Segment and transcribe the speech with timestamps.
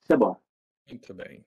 [0.00, 0.40] Isso é bom.
[0.88, 1.44] Muito bem.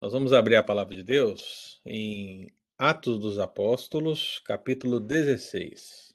[0.00, 6.12] Nós vamos abrir a palavra de Deus em Atos dos Apóstolos, capítulo 16.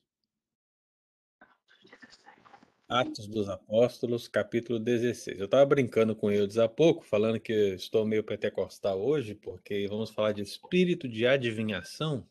[2.89, 5.39] Atos dos Apóstolos, capítulo 16.
[5.39, 10.09] Eu estava brincando com eles há pouco, falando que estou meio pentecostal hoje, porque vamos
[10.09, 12.25] falar de espírito de adivinhação.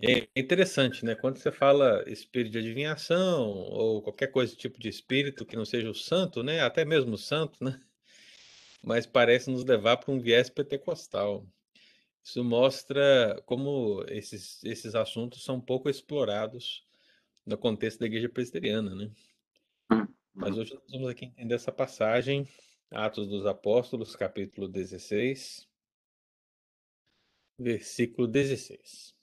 [0.00, 1.16] É interessante, né?
[1.16, 5.90] Quando você fala espírito de adivinhação ou qualquer coisa tipo de espírito que não seja
[5.90, 6.60] o santo, né?
[6.60, 7.80] Até mesmo o santo, né?
[8.80, 11.44] Mas parece nos levar para um viés pentecostal.
[12.22, 16.86] Isso mostra como esses, esses assuntos são pouco explorados
[17.44, 19.10] no contexto da igreja presbiteriana, né?
[20.32, 22.46] Mas hoje nós vamos aqui entender essa passagem,
[22.88, 25.68] Atos dos Apóstolos, capítulo 16,
[27.58, 29.17] versículo 16.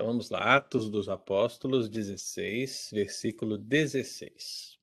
[0.00, 4.78] Então vamos lá, Atos dos Apóstolos 16, versículo 16.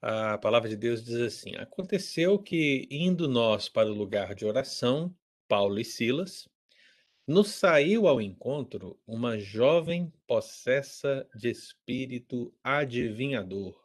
[0.00, 5.14] A palavra de Deus diz assim: Aconteceu que, indo nós para o lugar de oração,
[5.46, 6.48] Paulo e Silas,
[7.24, 13.80] nos saiu ao encontro uma jovem possessa de espírito adivinhador,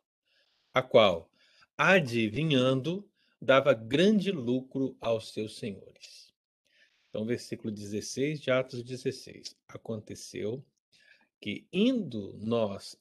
[0.74, 1.30] a qual,
[1.78, 3.08] adivinhando,
[3.40, 6.27] dava grande lucro aos seus senhores.
[7.18, 9.58] Então, versículo 16 de Atos 16.
[9.68, 10.64] Aconteceu
[11.42, 12.96] que, indo nós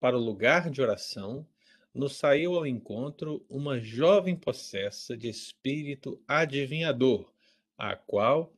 [0.00, 1.46] para o lugar de oração,
[1.92, 7.30] nos saiu ao encontro uma jovem possessa de espírito adivinhador,
[7.76, 8.50] a qual,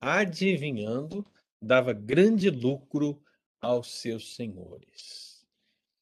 [0.00, 1.24] adivinhando,
[1.62, 3.22] dava grande lucro
[3.60, 5.46] aos seus senhores.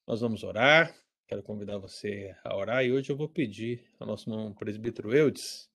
[0.07, 0.97] Nós vamos orar.
[1.29, 5.69] Quero convidar você a orar e hoje eu vou pedir ao nosso irmão presbítero Eudes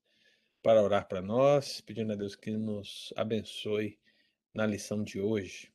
[0.62, 4.00] para orar para nós, pedindo a Deus que nos abençoe
[4.54, 5.74] na lição de hoje.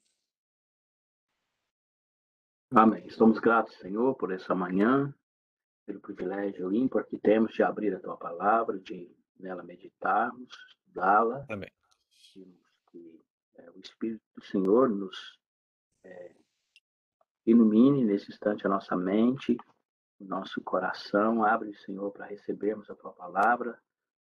[2.71, 3.05] Amém.
[3.07, 5.13] Estamos gratos, Senhor, por essa manhã,
[5.87, 11.45] pelo privilégio ímpar que temos de abrir a tua palavra, de nela meditarmos, estudá-la.
[11.49, 11.71] Amém.
[12.91, 13.25] Que
[13.57, 15.39] é, o Espírito do Senhor nos
[16.05, 16.35] é,
[17.45, 19.57] ilumine nesse instante a nossa mente,
[20.21, 21.45] o nosso coração.
[21.45, 23.81] Abre, Senhor, para recebermos a tua palavra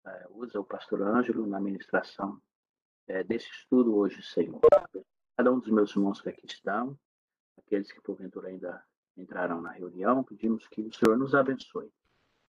[0.06, 2.40] é, usa o pastor Ângelo na ministração
[3.06, 4.60] é, desse estudo hoje, Senhor.
[5.36, 6.98] Cada um dos meus irmãos que aqui estão,
[7.58, 8.84] aqueles que porventura ainda
[9.16, 11.90] entrarão na reunião, pedimos que o Senhor nos abençoe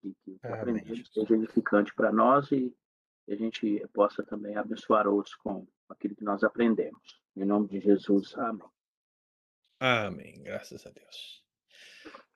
[0.02, 2.74] e que o que aprendemos seja edificante para nós e
[3.28, 7.20] a gente possa também abençoar outros com aquilo que nós aprendemos.
[7.36, 8.68] Em nome de Jesus, amém.
[9.80, 11.42] Amém, graças a Deus.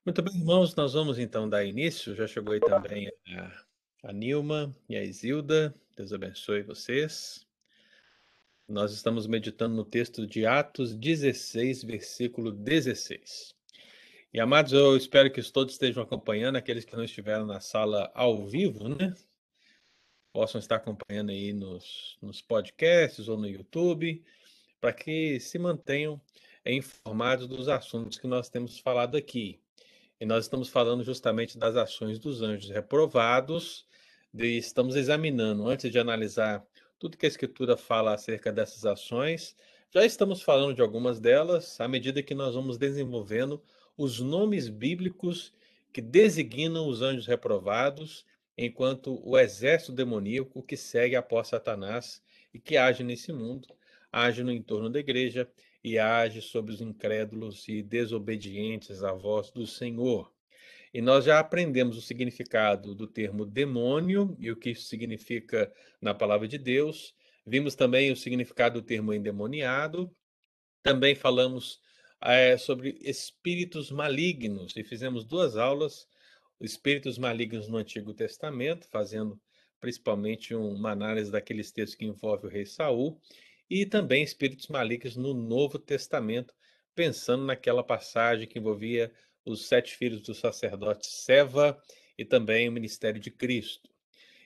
[0.05, 2.15] Muito bem, irmãos, nós vamos então dar início.
[2.15, 3.65] Já chegou aí também a
[4.03, 5.75] a Nilma e a Isilda.
[5.97, 7.47] Deus abençoe vocês.
[8.69, 13.55] Nós estamos meditando no texto de Atos 16, versículo 16.
[14.33, 18.47] E amados, eu espero que todos estejam acompanhando, aqueles que não estiveram na sala ao
[18.47, 19.15] vivo, né?
[20.33, 24.23] Possam estar acompanhando aí nos, nos podcasts ou no YouTube,
[24.81, 26.21] para que se mantenham
[26.65, 29.59] informados dos assuntos que nós temos falado aqui.
[30.21, 33.88] E nós estamos falando justamente das ações dos anjos reprovados
[34.47, 36.65] estamos examinando, antes de analisar
[36.99, 39.56] tudo que a Escritura fala acerca dessas ações,
[39.91, 43.62] já estamos falando de algumas delas à medida que nós vamos desenvolvendo
[43.97, 45.53] os nomes bíblicos
[45.93, 48.25] que designam os anjos reprovados,
[48.56, 52.22] enquanto o exército demoníaco que segue após Satanás
[52.53, 53.69] e que age nesse mundo,
[54.12, 55.50] age no entorno da igreja
[55.82, 60.32] e age sobre os incrédulos e desobedientes à voz do Senhor.
[60.93, 66.15] E nós já aprendemos o significado do termo demônio e o que isso significa na
[66.15, 67.15] palavra de Deus.
[67.47, 70.10] Vimos também o significado do termo endemoniado.
[70.82, 71.81] Também falamos
[72.21, 76.06] é, sobre espíritos malignos e fizemos duas aulas,
[76.60, 79.41] espíritos malignos no Antigo Testamento, fazendo
[79.81, 83.20] principalmente uma análise daqueles textos que envolvem o rei Saul,
[83.70, 86.55] e também espíritos malignos no Novo Testamento,
[86.94, 89.12] pensando naquela passagem que envolvia
[89.53, 91.81] os sete filhos do sacerdote Seva
[92.17, 93.91] e também o ministério de Cristo.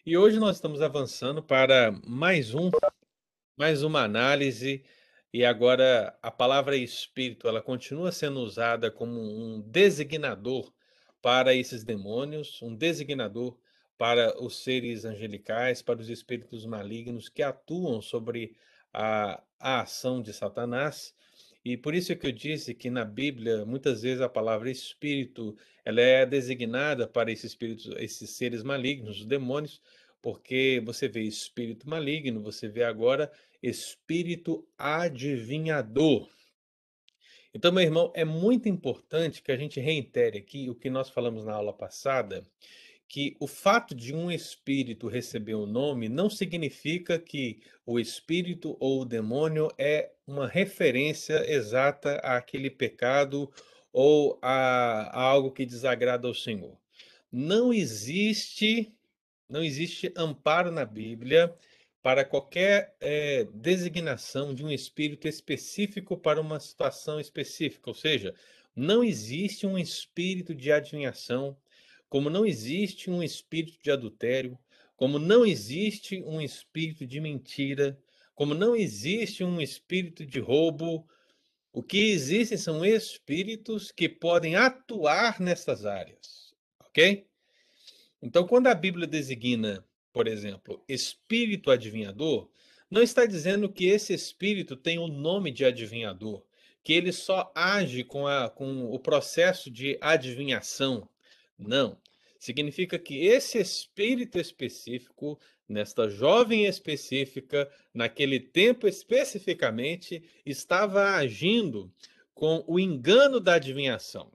[0.04, 2.70] E hoje nós estamos avançando para mais um,
[3.56, 4.84] mais uma análise
[5.32, 10.72] e agora a palavra espírito, ela continua sendo usada como um designador
[11.22, 13.56] para esses demônios, um designador
[13.96, 18.56] para os seres angelicais, para os espíritos malignos que atuam sobre
[18.92, 21.14] a, a ação de Satanás
[21.64, 26.00] E por isso que eu disse que na Bíblia, muitas vezes a palavra espírito, ela
[26.00, 29.80] é designada para esses espíritos, esses seres malignos, os demônios,
[30.20, 33.30] porque você vê espírito maligno, você vê agora
[33.62, 36.28] espírito adivinhador.
[37.54, 41.44] Então, meu irmão, é muito importante que a gente reitere aqui o que nós falamos
[41.44, 42.46] na aula passada,
[43.12, 49.02] que o fato de um espírito receber um nome não significa que o espírito ou
[49.02, 53.52] o demônio é uma referência exata àquele pecado
[53.92, 56.74] ou a, a algo que desagrada ao Senhor.
[57.30, 58.96] Não existe,
[59.46, 61.54] não existe amparo na Bíblia
[62.02, 68.34] para qualquer é, designação de um espírito específico para uma situação específica, ou seja,
[68.74, 71.54] não existe um espírito de adivinhação,
[72.12, 74.58] como não existe um espírito de adultério,
[74.98, 77.98] como não existe um espírito de mentira,
[78.34, 81.08] como não existe um espírito de roubo,
[81.72, 87.26] o que existem são espíritos que podem atuar nessas áreas, ok?
[88.20, 89.82] Então, quando a Bíblia designa,
[90.12, 92.50] por exemplo, espírito adivinhador,
[92.90, 96.44] não está dizendo que esse espírito tem o nome de adivinhador,
[96.84, 101.08] que ele só age com, a, com o processo de adivinhação,
[101.58, 101.98] não.
[102.38, 105.38] Significa que esse espírito específico,
[105.68, 111.92] nesta jovem específica, naquele tempo especificamente, estava agindo
[112.34, 114.32] com o engano da adivinhação.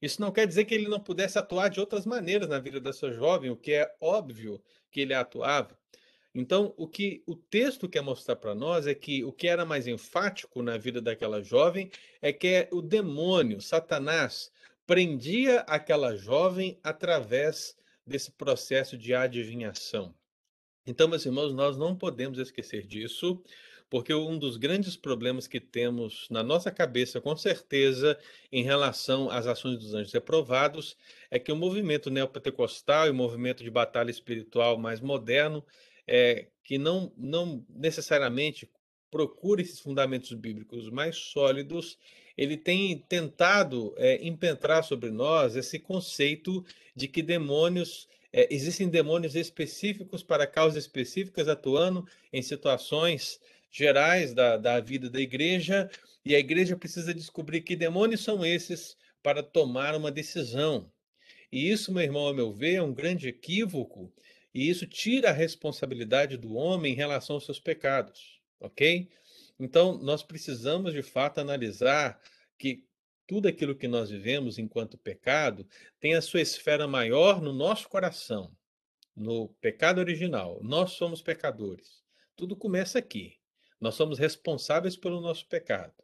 [0.00, 3.10] Isso não quer dizer que ele não pudesse atuar de outras maneiras na vida dessa
[3.12, 5.78] jovem, o que é óbvio que ele atuava.
[6.34, 9.86] Então, o que o texto quer mostrar para nós é que o que era mais
[9.86, 11.90] enfático na vida daquela jovem
[12.22, 14.50] é que é o demônio, Satanás,
[14.86, 17.76] prendia aquela jovem através
[18.06, 20.14] desse processo de adivinhação.
[20.86, 23.40] Então, meus irmãos, nós não podemos esquecer disso,
[23.88, 28.18] porque um dos grandes problemas que temos na nossa cabeça, com certeza,
[28.50, 30.96] em relação às ações dos anjos reprovados,
[31.30, 35.64] é que o movimento neopentecostal e o movimento de batalha espiritual mais moderno,
[36.06, 38.68] é, que não, não necessariamente
[39.10, 41.98] procura esses fundamentos bíblicos mais sólidos,
[42.36, 46.64] ele tem tentado é, impentrar sobre nós esse conceito
[46.94, 53.38] de que demônios é, existem demônios específicos para causas específicas atuando em situações
[53.70, 55.90] gerais da, da vida da igreja
[56.24, 60.90] e a igreja precisa descobrir que demônios são esses para tomar uma decisão.
[61.50, 64.12] E isso, meu irmão, a meu ver, é um grande equívoco
[64.54, 69.08] e isso tira a responsabilidade do homem em relação aos seus pecados, ok?
[69.62, 72.20] Então, nós precisamos de fato analisar
[72.58, 72.84] que
[73.28, 75.64] tudo aquilo que nós vivemos enquanto pecado
[76.00, 78.50] tem a sua esfera maior no nosso coração,
[79.14, 80.58] no pecado original.
[80.64, 82.02] Nós somos pecadores.
[82.34, 83.36] Tudo começa aqui.
[83.80, 85.94] Nós somos responsáveis pelo nosso pecado.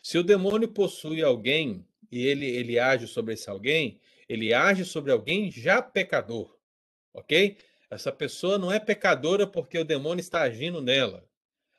[0.00, 5.10] Se o demônio possui alguém e ele, ele age sobre esse alguém, ele age sobre
[5.10, 6.56] alguém já pecador,
[7.12, 7.58] ok?
[7.90, 11.28] Essa pessoa não é pecadora porque o demônio está agindo nela.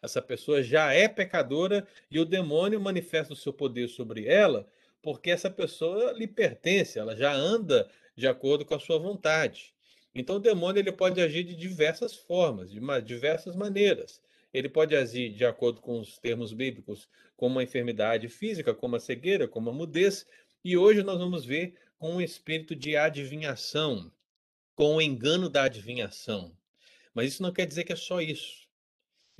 [0.01, 4.67] Essa pessoa já é pecadora e o demônio manifesta o seu poder sobre ela
[5.01, 9.73] porque essa pessoa lhe pertence, ela já anda de acordo com a sua vontade.
[10.13, 14.21] Então o demônio ele pode agir de diversas formas, de diversas maneiras.
[14.53, 17.07] Ele pode agir de acordo com os termos bíblicos,
[17.37, 20.25] como uma enfermidade física, como a cegueira, como a mudez,
[20.63, 24.11] e hoje nós vamos ver com um espírito de adivinhação,
[24.75, 26.55] com o engano da adivinhação.
[27.13, 28.67] Mas isso não quer dizer que é só isso.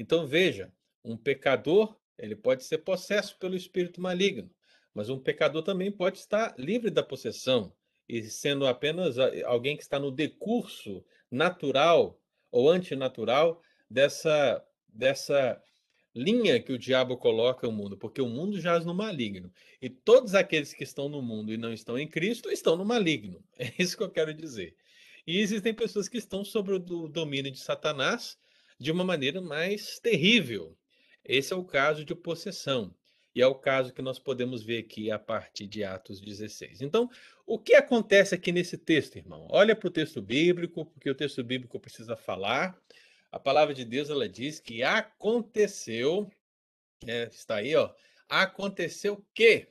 [0.01, 0.73] Então veja,
[1.05, 4.49] um pecador, ele pode ser possesso pelo espírito maligno,
[4.95, 7.71] mas um pecador também pode estar livre da possessão
[8.09, 12.19] e sendo apenas alguém que está no decurso natural
[12.51, 15.61] ou antinatural dessa dessa
[16.15, 19.53] linha que o diabo coloca no mundo, porque o mundo jaz no maligno.
[19.79, 23.41] E todos aqueles que estão no mundo e não estão em Cristo estão no maligno.
[23.57, 24.75] É isso que eu quero dizer.
[25.27, 28.37] E existem pessoas que estão sob o domínio de Satanás
[28.81, 30.75] de uma maneira mais terrível.
[31.23, 32.91] Esse é o caso de possessão.
[33.35, 36.81] E é o caso que nós podemos ver aqui a partir de Atos 16.
[36.81, 37.07] Então,
[37.45, 39.47] o que acontece aqui nesse texto, irmão?
[39.51, 42.75] Olha para o texto bíblico, porque o texto bíblico precisa falar.
[43.31, 46.29] A palavra de Deus ela diz que aconteceu,
[47.05, 47.93] é, está aí, ó.
[48.27, 49.67] Aconteceu que.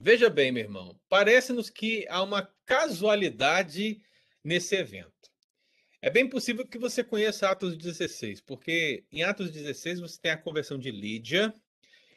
[0.00, 4.00] Veja bem, meu irmão, parece-nos que há uma casualidade
[4.42, 5.29] nesse evento.
[6.02, 10.36] É bem possível que você conheça Atos 16, porque em Atos 16 você tem a
[10.36, 11.52] conversão de Lídia.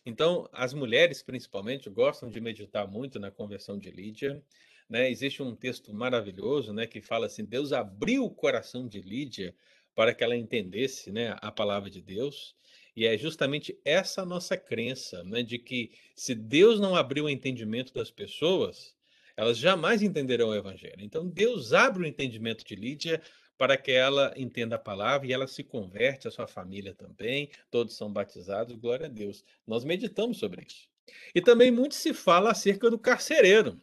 [0.06, 4.42] Então, as mulheres, principalmente, gostam de meditar muito na conversão de Lídia.
[4.90, 5.12] Né?
[5.12, 9.54] Existe um texto maravilhoso né, que fala assim: Deus abriu o coração de Lídia
[9.94, 12.56] para que ela entendesse né, a palavra de Deus.
[12.96, 17.94] E é justamente essa nossa crença, né, de que se Deus não abrir o entendimento
[17.94, 18.96] das pessoas,
[19.36, 21.02] elas jamais entenderão o evangelho.
[21.02, 23.22] Então Deus abre o entendimento de Lídia
[23.58, 27.96] para que ela entenda a palavra e ela se converte, a sua família também, todos
[27.96, 29.44] são batizados, glória a Deus.
[29.66, 30.88] Nós meditamos sobre isso.
[31.34, 33.80] E também muito se fala acerca do carcereiro,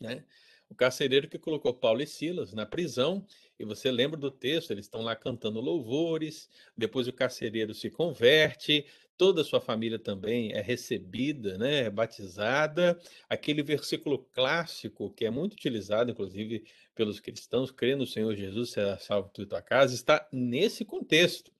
[0.00, 0.24] né?
[0.68, 3.26] O carcereiro que colocou Paulo e Silas na prisão,
[3.58, 8.86] e você lembra do texto, eles estão lá cantando louvores, depois o carcereiro se converte,
[9.20, 12.98] toda a sua família também é recebida, né, é batizada.
[13.28, 18.98] Aquele versículo clássico, que é muito utilizado, inclusive, pelos cristãos, crê no Senhor Jesus, será
[18.98, 21.52] salvo tu e tua casa, está nesse contexto.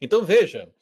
[0.00, 0.72] Então, veja,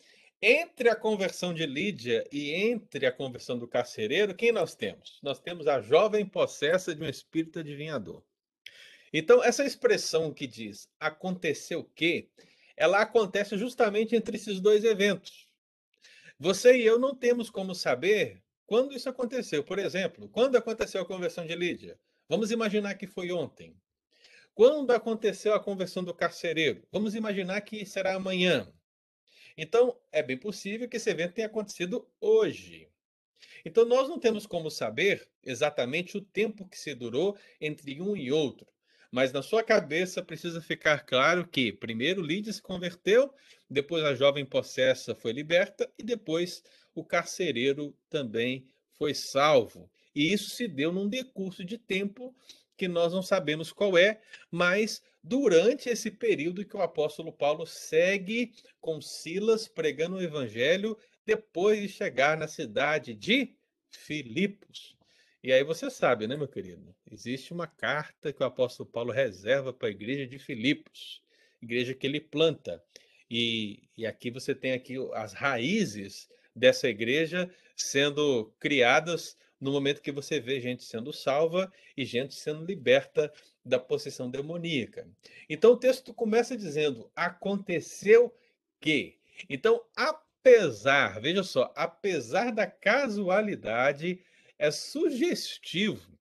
[0.43, 5.19] entre a conversão de Lídia e entre a conversão do carcereiro, quem nós temos?
[5.23, 8.23] Nós temos a jovem possessa de um espírito adivinhador.
[9.11, 12.29] Então, essa expressão que diz aconteceu o quê?
[12.77, 15.49] Ela acontece justamente entre esses dois eventos.
[16.43, 19.63] Você e eu não temos como saber quando isso aconteceu.
[19.63, 22.01] Por exemplo, quando aconteceu a conversão de Lídia?
[22.27, 23.77] Vamos imaginar que foi ontem.
[24.55, 26.83] Quando aconteceu a conversão do carcereiro?
[26.91, 28.73] Vamos imaginar que será amanhã.
[29.55, 32.89] Então, é bem possível que esse evento tenha acontecido hoje.
[33.63, 38.33] Então, nós não temos como saber exatamente o tempo que se durou entre um e
[38.33, 38.67] outro.
[39.11, 43.33] Mas na sua cabeça precisa ficar claro que primeiro Lídia se converteu,
[43.69, 46.62] depois a jovem possessa foi liberta e depois
[46.95, 49.90] o carcereiro também foi salvo.
[50.14, 52.35] E isso se deu num decurso de tempo
[52.76, 58.52] que nós não sabemos qual é, mas durante esse período que o apóstolo Paulo segue
[58.81, 63.55] com Silas pregando o evangelho depois de chegar na cidade de
[63.90, 64.97] Filipos.
[65.43, 66.95] E aí você sabe, né, meu querido?
[67.11, 71.23] Existe uma carta que o apóstolo Paulo reserva para a igreja de Filipos,
[71.63, 72.83] igreja que ele planta.
[73.31, 80.13] E, e aqui você tem aqui as raízes dessa igreja sendo criadas no momento que
[80.13, 83.33] você vê gente sendo salva e gente sendo liberta
[83.65, 85.09] da possessão demoníaca.
[85.49, 88.35] Então o texto começa dizendo: aconteceu
[88.79, 89.19] que.
[89.49, 94.23] Então, apesar, veja só, apesar da casualidade,
[94.61, 96.19] é sugestivo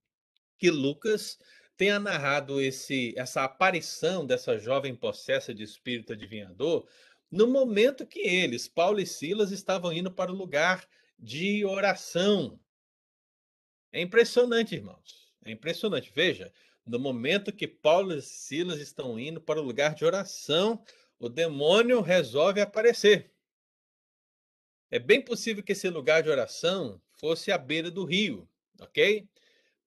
[0.58, 1.38] que Lucas
[1.75, 6.88] tenha narrado esse, essa aparição dessa jovem possessa de espírito adivinhador
[7.29, 12.58] no momento que eles, Paulo e Silas, estavam indo para o lugar de oração.
[13.91, 15.29] É impressionante, irmãos.
[15.43, 16.10] É impressionante.
[16.15, 16.51] Veja,
[16.86, 20.81] no momento que Paulo e Silas estão indo para o lugar de oração,
[21.19, 23.34] o demônio resolve aparecer.
[24.89, 28.48] É bem possível que esse lugar de oração fosse à beira do rio,
[28.80, 29.28] ok?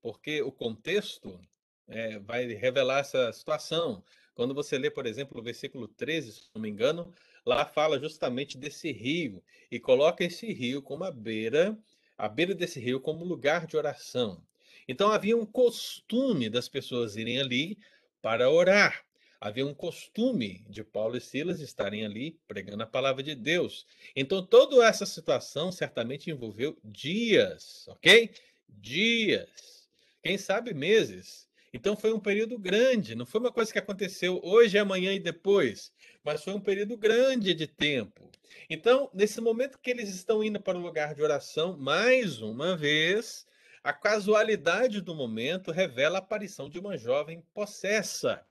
[0.01, 1.41] Porque o contexto
[1.89, 4.05] é, vai revelar essa situação.
[4.35, 7.13] Quando você lê, por exemplo, o versículo 13, se não me engano,
[7.45, 11.79] lá fala justamente desse rio e coloca esse rio como a beira
[12.17, 14.41] à beira desse rio como lugar de oração.
[14.87, 17.79] Então havia um costume das pessoas irem ali
[18.21, 19.05] para orar.
[19.45, 23.85] Havia um costume de Paulo e Silas estarem ali pregando a palavra de Deus.
[24.15, 28.31] Então toda essa situação certamente envolveu dias, ok?
[28.69, 29.91] Dias.
[30.23, 31.49] Quem sabe meses.
[31.73, 35.93] Então foi um período grande, não foi uma coisa que aconteceu hoje, amanhã e depois,
[36.23, 38.31] mas foi um período grande de tempo.
[38.71, 43.45] Então, nesse momento que eles estão indo para o lugar de oração, mais uma vez,
[43.83, 48.47] a casualidade do momento revela a aparição de uma jovem possessa.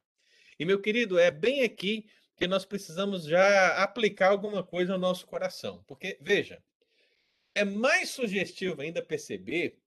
[0.61, 2.05] E, meu querido, é bem aqui
[2.37, 5.83] que nós precisamos já aplicar alguma coisa no nosso coração.
[5.87, 6.63] Porque, veja,
[7.55, 9.79] é mais sugestivo ainda perceber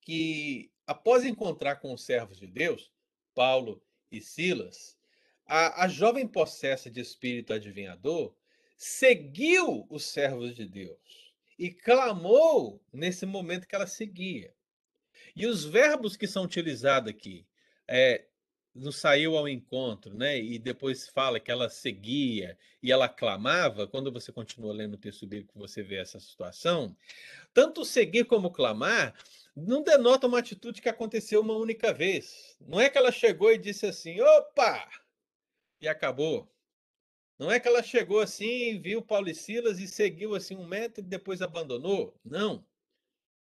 [0.00, 2.90] que, após encontrar com os servos de Deus,
[3.32, 3.80] Paulo
[4.10, 4.98] e Silas,
[5.46, 8.34] a, a jovem possessa de espírito adivinhador
[8.76, 14.52] seguiu os servos de Deus e clamou nesse momento que ela seguia.
[15.36, 17.46] E os verbos que são utilizados aqui,
[17.86, 18.26] é,
[18.74, 20.38] não saiu ao encontro, né?
[20.38, 23.86] E depois fala que ela seguia e ela clamava.
[23.86, 26.96] Quando você continua lendo o texto bíblico, você vê essa situação.
[27.52, 29.14] Tanto seguir como clamar
[29.54, 32.56] não denota uma atitude que aconteceu uma única vez.
[32.60, 34.88] Não é que ela chegou e disse assim: opa!
[35.80, 36.50] E acabou.
[37.38, 41.02] Não é que ela chegou assim, viu Paulo e Silas e seguiu assim um metro
[41.02, 42.18] e depois abandonou.
[42.24, 42.64] Não.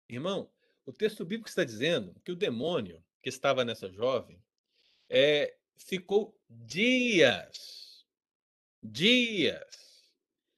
[0.09, 0.49] Irmão,
[0.87, 4.41] o texto bíblico está dizendo que o demônio que estava nessa jovem
[5.11, 8.07] é, ficou dias,
[8.81, 10.05] dias,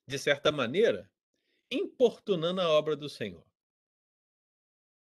[0.06, 1.10] de certa maneira,
[1.70, 3.44] importunando a obra do Senhor.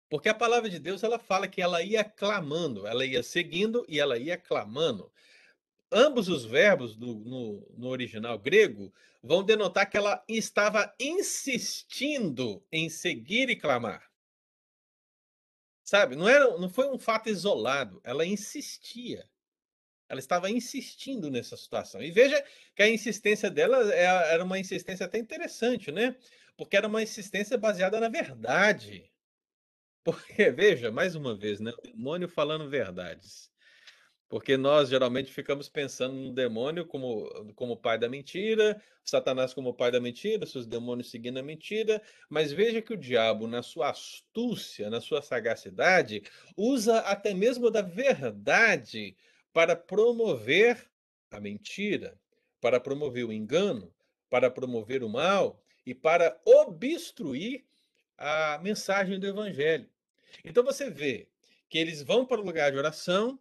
[0.07, 3.99] Porque a palavra de Deus ela fala que ela ia clamando, ela ia seguindo e
[3.99, 5.11] ela ia clamando.
[5.91, 8.93] ambos os verbos do, no, no original grego
[9.23, 14.10] vão denotar que ela estava insistindo em seguir e clamar.
[15.91, 16.15] Sabe?
[16.15, 19.29] Não, era, não foi um fato isolado, ela insistia.
[20.07, 22.01] Ela estava insistindo nessa situação.
[22.01, 22.41] E veja
[22.73, 26.15] que a insistência dela é, era uma insistência até interessante, né?
[26.55, 29.11] Porque era uma insistência baseada na verdade.
[30.01, 31.73] Porque, veja, mais uma vez, né?
[31.77, 33.50] O demônio falando verdades.
[34.31, 39.91] Porque nós geralmente ficamos pensando no demônio como, como pai da mentira, Satanás como pai
[39.91, 44.89] da mentira, seus demônios seguindo a mentira, mas veja que o diabo, na sua astúcia,
[44.89, 46.23] na sua sagacidade,
[46.55, 49.17] usa até mesmo da verdade
[49.51, 50.89] para promover
[51.29, 52.17] a mentira,
[52.61, 53.93] para promover o engano,
[54.29, 57.65] para promover o mal e para obstruir
[58.17, 59.89] a mensagem do evangelho.
[60.45, 61.27] Então você vê
[61.67, 63.37] que eles vão para o lugar de oração,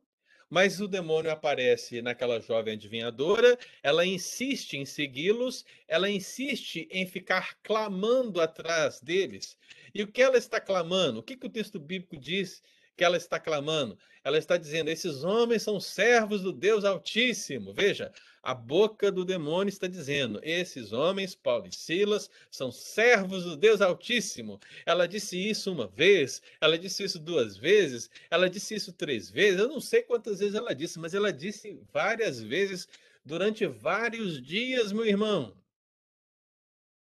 [0.50, 7.56] mas o demônio aparece naquela jovem adivinhadora, ela insiste em segui-los, ela insiste em ficar
[7.62, 9.56] clamando atrás deles.
[9.94, 11.20] E o que ela está clamando?
[11.20, 12.62] O que, que o texto bíblico diz
[12.96, 13.96] que ela está clamando?
[14.24, 17.72] Ela está dizendo: esses homens são servos do Deus Altíssimo.
[17.72, 23.56] Veja, a boca do demônio está dizendo: esses homens, Paulo e Silas, são servos do
[23.56, 24.58] Deus Altíssimo.
[24.86, 29.60] Ela disse isso uma vez, ela disse isso duas vezes, ela disse isso três vezes.
[29.60, 32.88] Eu não sei quantas vezes ela disse, mas ela disse várias vezes
[33.24, 35.56] durante vários dias, meu irmão.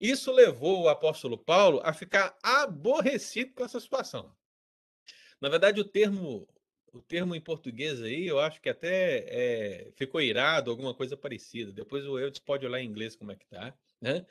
[0.00, 4.34] Isso levou o apóstolo Paulo a ficar aborrecido com essa situação.
[5.40, 6.46] Na verdade, o termo
[6.94, 11.72] o termo em português aí, eu acho que até é, ficou irado, alguma coisa parecida.
[11.72, 14.24] Depois o Eudes pode olhar em inglês como é que tá, né?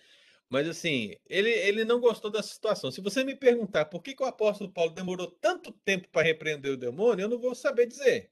[0.50, 2.92] Mas assim, ele, ele não gostou dessa situação.
[2.92, 6.72] Se você me perguntar por que, que o apóstolo Paulo demorou tanto tempo para repreender
[6.74, 8.32] o demônio, eu não vou saber dizer.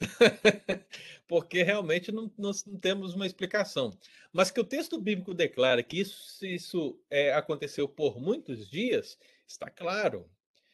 [1.28, 3.96] Porque realmente não, nós não temos uma explicação.
[4.32, 9.70] Mas que o texto bíblico declara que isso, isso é, aconteceu por muitos dias, está
[9.70, 10.28] claro.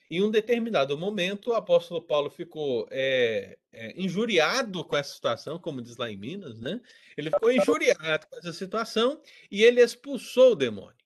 [0.09, 5.83] Em um determinado momento, o apóstolo Paulo ficou é, é, injuriado com essa situação, como
[5.83, 6.81] diz lá em Minas, né?
[7.17, 9.21] Ele ficou injuriado com essa situação
[9.51, 10.97] e ele expulsou o demônio.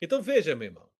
[0.00, 0.90] Então veja, meu irmão,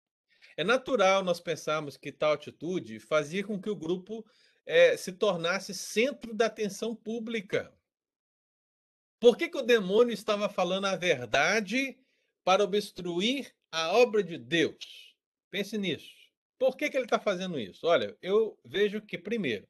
[0.57, 4.25] é natural nós pensarmos que tal atitude fazia com que o grupo
[4.67, 7.73] é, se tornasse centro da atenção pública.
[9.19, 11.99] Por que, que o demônio estava falando a verdade
[12.45, 15.17] para obstruir a obra de Deus?
[15.51, 16.22] Pense nisso.
[16.63, 17.89] Por que, que ele está fazendo isso?
[17.89, 19.67] Olha, eu vejo que, primeiro,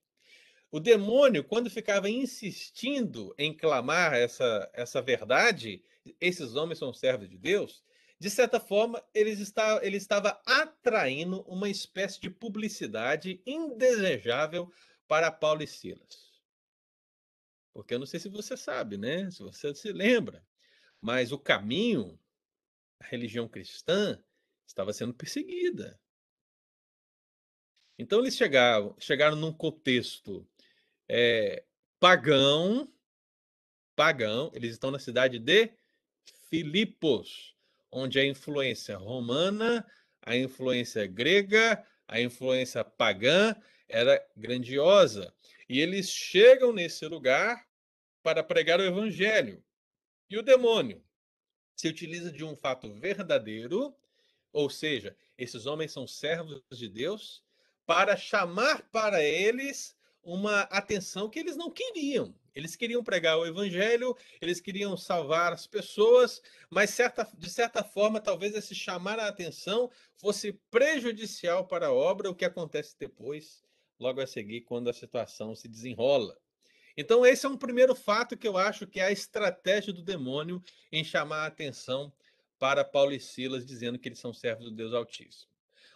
[0.70, 5.82] o demônio, quando ficava insistindo em clamar essa, essa verdade,
[6.20, 7.82] esses homens são servos de Deus,
[8.20, 14.70] de certa forma, ele, está, ele estava atraindo uma espécie de publicidade indesejável
[15.08, 16.30] para Paulo e Silas.
[17.72, 19.30] Porque eu não sei se você sabe, né?
[19.30, 20.46] Se você se lembra,
[21.00, 22.20] mas o caminho,
[23.00, 24.22] a religião cristã,
[24.66, 25.98] estava sendo perseguida.
[28.02, 30.44] Então eles chegaram, chegaram num contexto
[31.08, 31.62] é,
[32.00, 32.92] pagão,
[33.94, 34.50] pagão.
[34.52, 35.70] Eles estão na cidade de
[36.50, 37.54] Filipos,
[37.92, 39.86] onde a influência romana,
[40.20, 43.54] a influência grega, a influência pagã
[43.88, 45.32] era grandiosa.
[45.68, 47.64] E eles chegam nesse lugar
[48.20, 49.62] para pregar o evangelho.
[50.28, 51.00] E o demônio
[51.76, 53.94] se utiliza de um fato verdadeiro,
[54.52, 57.44] ou seja, esses homens são servos de Deus,
[57.86, 62.34] para chamar para eles uma atenção que eles não queriam.
[62.54, 68.20] Eles queriam pregar o evangelho, eles queriam salvar as pessoas, mas certa, de certa forma,
[68.20, 73.64] talvez esse chamar a atenção fosse prejudicial para a obra, o que acontece depois,
[73.98, 76.36] logo a seguir, quando a situação se desenrola.
[76.94, 80.62] Então, esse é um primeiro fato que eu acho que é a estratégia do demônio
[80.90, 82.12] em chamar a atenção
[82.58, 85.51] para Paulo e Silas, dizendo que eles são servos do Deus Altíssimo.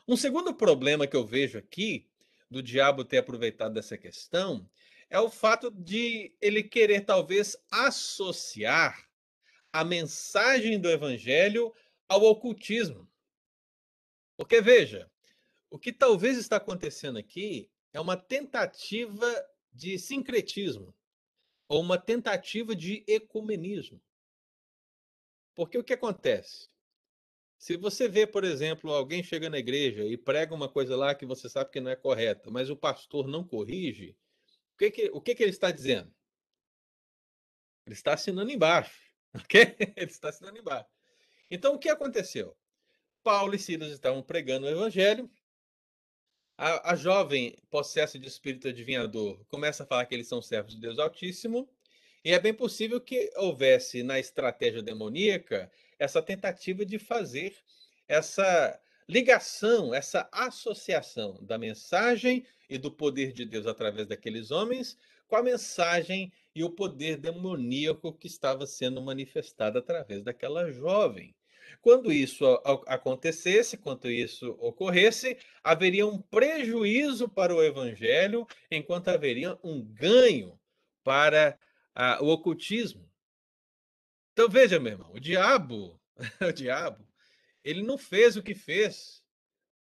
[0.09, 2.09] Um segundo problema que eu vejo aqui,
[2.49, 4.69] do diabo ter aproveitado dessa questão,
[5.11, 9.09] é o fato de ele querer talvez associar
[9.73, 11.75] a mensagem do evangelho
[12.09, 13.11] ao ocultismo.
[14.37, 15.11] Porque veja,
[15.69, 19.27] o que talvez está acontecendo aqui é uma tentativa
[19.73, 20.95] de sincretismo
[21.69, 24.01] ou uma tentativa de ecumenismo.
[25.53, 26.69] Porque o que acontece?
[27.59, 31.25] Se você vê, por exemplo, alguém chega na igreja e prega uma coisa lá que
[31.25, 34.17] você sabe que não é correta, mas o pastor não corrige,
[34.75, 36.13] o que, que, o que, que ele está dizendo?
[37.87, 39.07] Ele está assinando embaixo.
[39.37, 39.77] Ok?
[39.95, 40.89] Ele está assinando embaixo.
[41.51, 42.57] Então, o que aconteceu?
[43.23, 45.31] Paulo e Silas estavam pregando o evangelho.
[46.57, 50.81] A, a jovem, possessa de espírito adivinhador, começa a falar que eles são servos de
[50.81, 51.69] Deus Altíssimo.
[52.25, 57.57] E é bem possível que houvesse na estratégia demoníaca essa tentativa de fazer
[58.09, 58.79] essa
[59.09, 65.43] ligação, essa associação da mensagem e do poder de Deus através daqueles homens com a
[65.43, 71.35] mensagem e o poder demoníaco que estava sendo manifestado através daquela jovem.
[71.83, 72.45] Quando isso
[72.87, 80.59] acontecesse, quando isso ocorresse, haveria um prejuízo para o evangelho, enquanto haveria um ganho
[81.03, 81.59] para
[81.95, 83.09] a, o ocultismo.
[84.37, 85.99] Então veja, meu irmão, o diabo,
[86.47, 87.03] o diabo,
[87.65, 89.25] ele não fez o que fez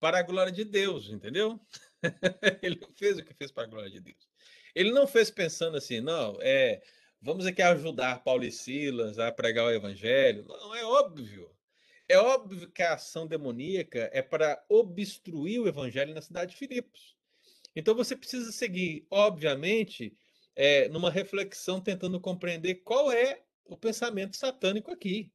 [0.02, 1.58] para a glória de Deus, entendeu?
[2.62, 4.28] ele não fez o que fez para a glória de Deus.
[4.76, 6.82] Ele não fez pensando assim, não, é,
[7.22, 10.44] vamos aqui ajudar Paulo e Silas a pregar o evangelho.
[10.46, 11.50] Não, é óbvio.
[12.10, 17.16] É óbvio que a ação demoníaca é para obstruir o evangelho na cidade de Filipos.
[17.74, 20.14] Então você precisa seguir, obviamente,
[20.54, 25.32] é, numa reflexão tentando compreender qual é o pensamento satânico aqui.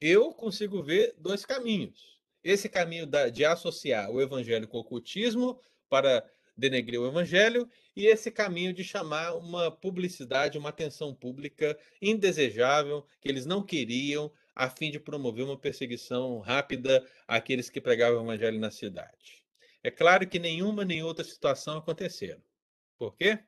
[0.00, 2.18] Eu consigo ver dois caminhos.
[2.42, 6.24] Esse caminho da, de associar o evangelho com o ocultismo para
[6.56, 13.28] denegrir o evangelho e esse caminho de chamar uma publicidade, uma atenção pública indesejável que
[13.28, 18.58] eles não queriam a fim de promover uma perseguição rápida àqueles que pregavam o evangelho
[18.58, 19.44] na cidade.
[19.84, 22.42] É claro que nenhuma nem outra situação aconteceram.
[22.98, 23.38] Por quê?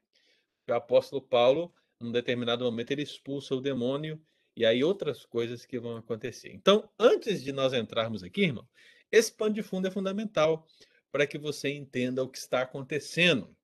[0.58, 4.20] Porque o apóstolo Paulo, num determinado momento, ele expulsa o demônio
[4.56, 6.50] e aí outras coisas que vão acontecer.
[6.52, 8.66] Então, antes de nós entrarmos aqui, irmão,
[9.12, 10.66] esse pano de fundo é fundamental
[11.12, 13.54] para que você entenda o que está acontecendo.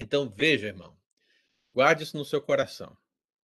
[0.00, 0.96] Então, veja, irmão,
[1.72, 2.96] guarde isso no seu coração.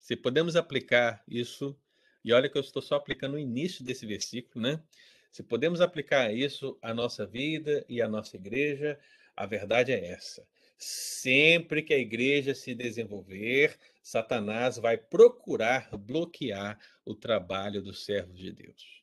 [0.01, 1.79] Se podemos aplicar isso
[2.25, 4.83] e olha que eu estou só aplicando o início desse versículo, né?
[5.31, 8.99] Se podemos aplicar isso à nossa vida e à nossa igreja,
[9.37, 10.47] a verdade é essa.
[10.79, 18.53] Sempre que a igreja se desenvolver, Satanás vai procurar bloquear o trabalho dos servos de
[18.53, 19.03] Deus.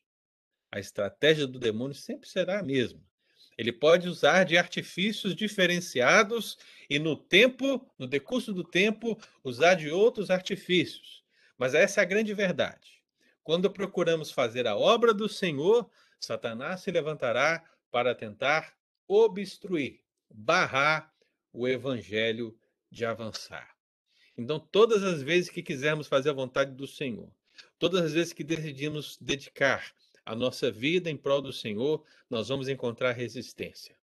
[0.72, 3.04] A estratégia do demônio sempre será a mesma.
[3.58, 6.58] Ele pode usar de artifícios diferenciados
[6.90, 11.24] e, no tempo, no decurso do tempo, usar de outros artifícios.
[11.58, 13.02] Mas essa é a grande verdade.
[13.44, 18.76] Quando procuramos fazer a obra do Senhor, Satanás se levantará para tentar
[19.08, 21.15] obstruir, barrar
[21.56, 22.58] o evangelho
[22.92, 23.76] de avançar.
[24.38, 27.32] Então, todas as vezes que quisermos fazer a vontade do Senhor,
[27.80, 32.68] todas as vezes que decidimos dedicar a nossa vida em prol do Senhor, nós vamos
[32.68, 33.98] encontrar resistência.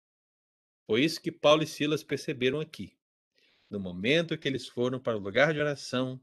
[0.85, 2.95] Foi isso que Paulo e Silas perceberam aqui.
[3.69, 6.19] No momento que eles foram para o lugar de oração,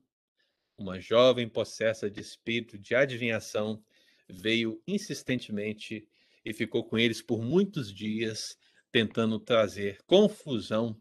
[0.76, 3.82] uma jovem possessa de espírito de adivinhação
[4.28, 6.08] veio insistentemente
[6.44, 8.56] e ficou com eles por muitos dias,
[8.92, 10.98] tentando trazer confusão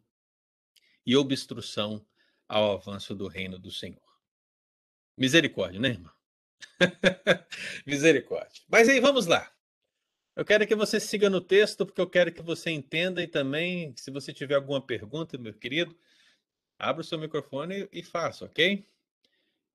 [1.08, 2.06] e obstrução
[2.50, 4.02] ao avanço do reino do Senhor.
[5.18, 6.12] Misericórdia, né, irmão?
[7.88, 8.62] Misericórdia.
[8.68, 9.50] Mas aí, vamos lá.
[10.36, 13.96] Eu quero que você siga no texto, porque eu quero que você entenda e também,
[13.96, 15.98] se você tiver alguma pergunta, meu querido,
[16.78, 18.86] abra o seu microfone e faça, ok?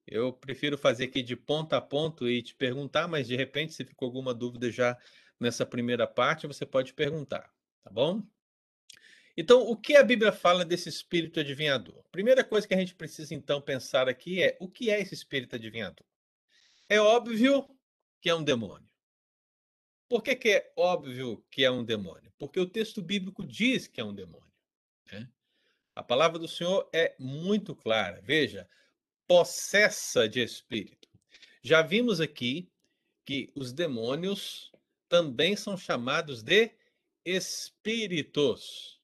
[0.07, 3.85] Eu prefiro fazer aqui de ponto a ponto e te perguntar, mas de repente, se
[3.85, 4.99] ficou alguma dúvida já
[5.41, 7.51] nessa primeira parte, você pode perguntar,
[7.83, 8.23] tá bom?
[9.37, 12.05] Então, o que a Bíblia fala desse espírito adivinhador?
[12.13, 15.57] Primeira coisa que a gente precisa então pensar aqui é o que é esse espírito
[15.57, 16.07] adivinhador?
[16.89, 17.67] É óbvio
[18.21, 18.89] que é um demônio.
[20.09, 22.31] Por que, que é óbvio que é um demônio?
[22.39, 24.53] Porque o texto bíblico diz que é um demônio.
[25.11, 25.27] Né?
[25.95, 28.21] A palavra do Senhor é muito clara.
[28.21, 28.69] Veja,
[29.27, 31.09] possessa de espírito.
[31.63, 32.71] Já vimos aqui
[33.25, 34.71] que os demônios
[35.09, 36.71] também são chamados de
[37.25, 39.02] espíritos.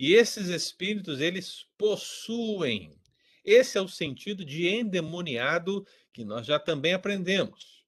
[0.00, 2.98] E esses espíritos, eles possuem.
[3.44, 7.84] Esse é o sentido de endemoniado que nós já também aprendemos.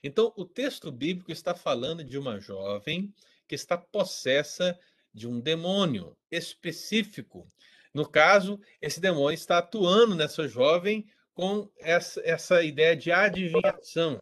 [0.00, 3.12] Então, o texto bíblico está falando de uma jovem
[3.48, 4.78] que está possessa
[5.12, 7.48] de um demônio específico,
[7.92, 14.18] no caso, esse demônio está atuando nessa jovem com essa, essa ideia de adivinhação.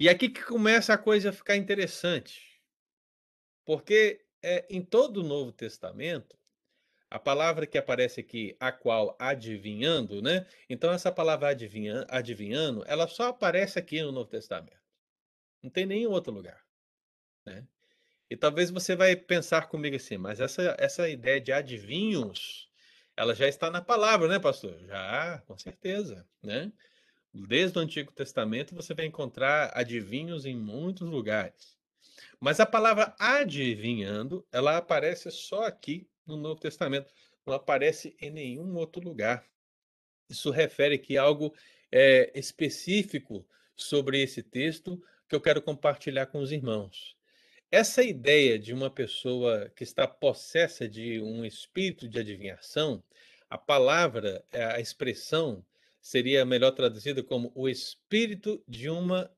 [0.00, 2.60] E aqui que começa a coisa a ficar interessante.
[3.64, 6.36] Porque é, em todo o Novo Testamento,
[7.10, 10.46] a palavra que aparece aqui, a qual adivinhando, né?
[10.68, 14.78] Então, essa palavra adivinha, adivinhando, ela só aparece aqui no Novo Testamento.
[15.62, 16.62] Não tem nenhum outro lugar.
[17.46, 17.66] Né?
[18.30, 22.68] E talvez você vai pensar comigo assim, mas essa, essa ideia de adivinhos
[23.18, 24.78] ela já está na palavra, né, pastor?
[24.86, 26.72] Já, com certeza, né?
[27.34, 31.76] Desde o Antigo Testamento você vai encontrar adivinhos em muitos lugares.
[32.38, 37.12] Mas a palavra adivinhando, ela aparece só aqui no Novo Testamento,
[37.46, 39.44] não aparece em nenhum outro lugar.
[40.28, 41.54] Isso refere aqui algo
[41.90, 47.16] é, específico sobre esse texto que eu quero compartilhar com os irmãos.
[47.70, 53.02] Essa ideia de uma pessoa que está possessa de um espírito de adivinhação,
[53.48, 55.64] a palavra, eh, a expressão
[56.00, 59.30] seria melhor traduzida como o espírito de uma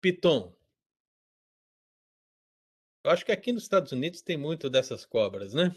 [0.00, 0.52] piton.
[3.04, 5.74] Eu acho que aqui nos Estados Unidos tem muito dessas cobras, né?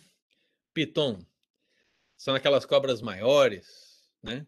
[0.75, 1.25] Piton.
[2.17, 4.45] São aquelas cobras maiores, né?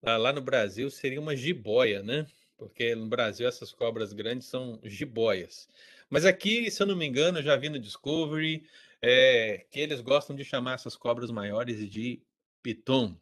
[0.00, 2.26] Lá, lá no Brasil seria uma jiboia, né?
[2.56, 5.68] Porque no Brasil essas cobras grandes são jiboias.
[6.08, 8.64] Mas aqui, se eu não me engano, eu já vi no Discovery
[9.02, 12.22] é, que eles gostam de chamar essas cobras maiores de
[12.62, 13.16] piton.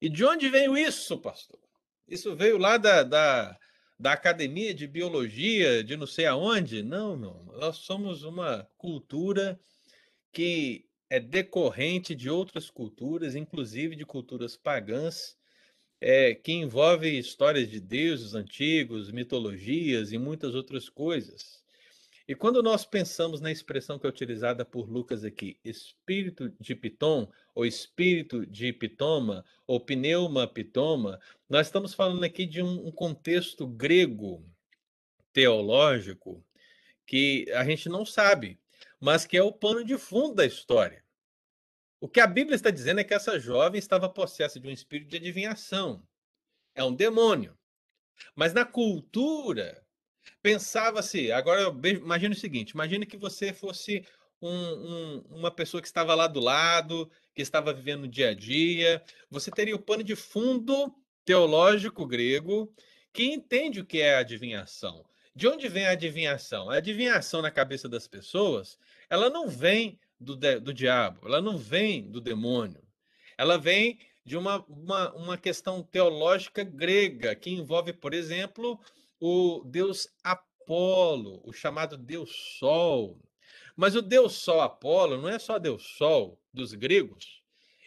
[0.00, 1.58] E de onde veio isso, pastor?
[2.06, 3.58] Isso veio lá da, da,
[3.98, 6.82] da Academia de Biologia, de não sei aonde?
[6.82, 7.44] Não, não.
[7.58, 9.58] Nós somos uma cultura
[10.32, 15.36] que é decorrente de outras culturas, inclusive de culturas pagãs,
[16.00, 21.64] é, que envolve histórias de deuses antigos, mitologias e muitas outras coisas.
[22.28, 27.30] E quando nós pensamos na expressão que é utilizada por Lucas aqui, espírito de Piton,
[27.54, 33.64] ou espírito de Pitoma, ou pneuma Pitoma, nós estamos falando aqui de um, um contexto
[33.64, 34.44] grego
[35.32, 36.44] teológico
[37.06, 38.58] que a gente não sabe,
[39.00, 41.04] mas que é o pano de fundo da história.
[42.00, 45.10] O que a Bíblia está dizendo é que essa jovem estava possessa de um espírito
[45.10, 46.06] de adivinhação.
[46.74, 47.56] É um demônio.
[48.34, 49.82] Mas na cultura
[50.42, 54.04] pensava-se, agora imagine o seguinte, imagine que você fosse
[54.40, 58.34] um, um, uma pessoa que estava lá do lado, que estava vivendo o dia a
[58.34, 62.72] dia, você teria o pano de fundo teológico grego
[63.12, 65.04] que entende o que é adivinhação.
[65.36, 66.70] De onde vem a adivinhação?
[66.70, 68.78] A adivinhação na cabeça das pessoas,
[69.10, 72.82] ela não vem do, do diabo, ela não vem do demônio.
[73.36, 78.80] Ela vem de uma, uma, uma questão teológica grega, que envolve, por exemplo,
[79.20, 83.20] o deus Apolo, o chamado Deus Sol.
[83.76, 87.42] Mas o Deus Sol Apolo não é só Deus Sol dos gregos,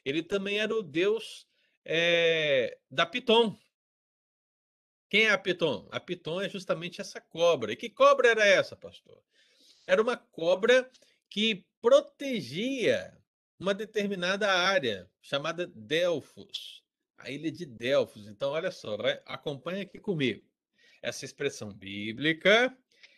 [0.06, 1.48] ele também era o Deus
[1.84, 3.58] é, da Piton.
[5.10, 5.88] Quem é a Piton?
[5.92, 7.72] A Piton é justamente essa cobra.
[7.72, 9.22] E que cobra era essa, pastor?
[9.88, 10.90] Era uma cobra
[11.28, 13.18] que protegia
[13.60, 16.84] uma determinada área chamada Delfos,
[17.18, 18.28] a ilha de Delfos.
[18.28, 18.96] Então, olha só,
[19.26, 20.46] acompanha aqui comigo.
[21.02, 22.76] Essa expressão bíblica,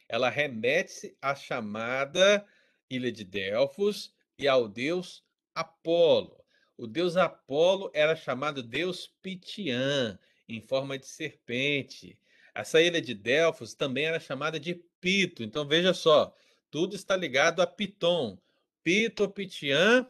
[0.08, 2.46] ela remete à chamada
[2.90, 5.24] ilha de Delfos e ao deus
[5.54, 6.42] Apolo.
[6.78, 10.18] O deus Apolo era chamado deus Pitiã,
[10.56, 12.18] em forma de serpente.
[12.54, 15.44] Essa ilha de Delfos também era chamada de Pito.
[15.44, 16.36] Então veja só,
[16.70, 18.38] tudo está ligado a Piton.
[18.84, 20.08] Pito, Pitiã,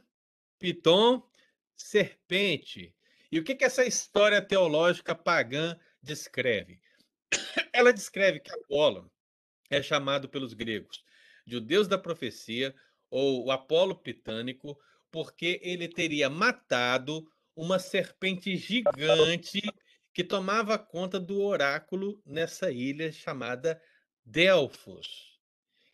[0.57, 1.21] Piton,
[1.75, 2.95] serpente.
[3.31, 6.79] E o que, que essa história teológica pagã descreve?
[7.73, 9.11] Ela descreve que Apolo
[9.69, 11.03] é chamado pelos gregos
[11.45, 12.73] de o deus da profecia
[13.09, 19.61] ou o Apolo pitânico, porque ele teria matado uma serpente gigante
[20.13, 23.81] que tomava conta do oráculo nessa ilha chamada
[24.25, 25.39] Delfos.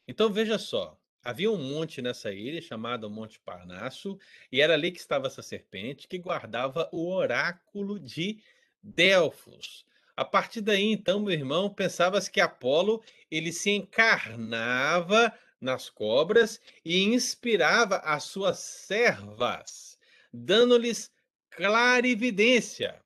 [0.07, 4.17] Então veja só, havia um monte nessa ilha chamado Monte Parnasso,
[4.51, 8.41] e era ali que estava essa serpente que guardava o oráculo de
[8.81, 9.85] Delfos.
[10.15, 17.03] A partir daí, então, meu irmão, pensava-se que Apolo ele se encarnava nas cobras e
[17.03, 19.99] inspirava as suas servas,
[20.33, 21.11] dando-lhes
[21.51, 22.99] clarividência.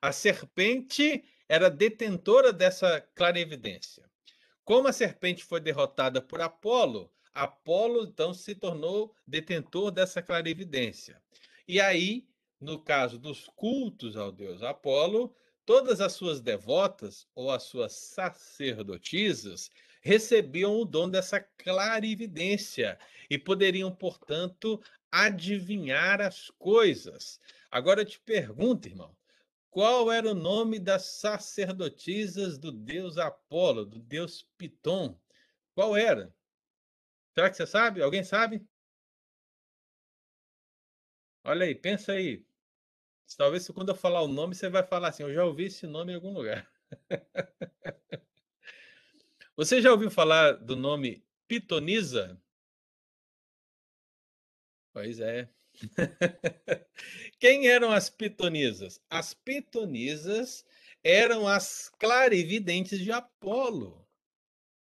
[0.00, 4.08] A serpente era detentora dessa clarividência.
[4.64, 11.20] Como a serpente foi derrotada por Apolo, Apolo então se tornou detentor dessa clarividência.
[11.66, 12.28] E aí,
[12.60, 15.34] no caso dos cultos ao deus Apolo,
[15.70, 19.70] Todas as suas devotas ou as suas sacerdotisas
[20.02, 22.98] recebiam o dom dessa clarividência
[23.30, 24.82] e poderiam, portanto,
[25.12, 27.38] adivinhar as coisas.
[27.70, 29.14] Agora eu te pergunto, irmão,
[29.70, 35.18] qual era o nome das sacerdotisas do deus Apolo, do deus Piton?
[35.74, 36.34] Qual era?
[37.34, 38.02] Será que você sabe?
[38.02, 38.66] Alguém sabe?
[41.44, 42.44] Olha aí, pensa aí.
[43.36, 46.12] Talvez quando eu falar o nome, você vai falar assim: eu já ouvi esse nome
[46.12, 46.68] em algum lugar.
[49.56, 52.40] Você já ouviu falar do nome Pitonisa?
[54.92, 55.48] Pois é.
[57.38, 59.00] Quem eram as pitonisas?
[59.08, 60.64] As pitonisas
[61.02, 64.06] eram as clarividentes de Apolo,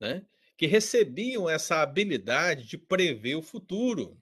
[0.01, 0.27] né?
[0.57, 4.19] que recebiam essa habilidade de prever o futuro.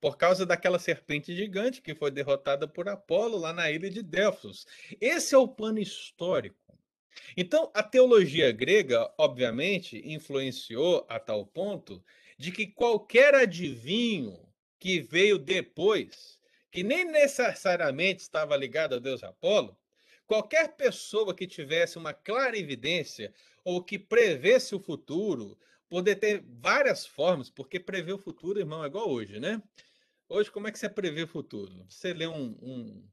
[0.00, 4.66] por causa daquela serpente gigante que foi derrotada por Apolo lá na ilha de Delfos.
[5.00, 6.56] Esse é o plano histórico.
[7.36, 12.02] Então, a teologia grega, obviamente, influenciou a tal ponto
[12.38, 14.49] de que qualquer adivinho
[14.80, 16.40] que veio depois,
[16.72, 19.76] que nem necessariamente estava ligado a Deus Apolo,
[20.26, 27.06] qualquer pessoa que tivesse uma clara evidência ou que prevesse o futuro, poder ter várias
[27.06, 29.62] formas, porque prever o futuro, irmão, é igual hoje, né?
[30.28, 31.84] Hoje, como é que você prevê o futuro?
[31.88, 33.08] Você lê um, um,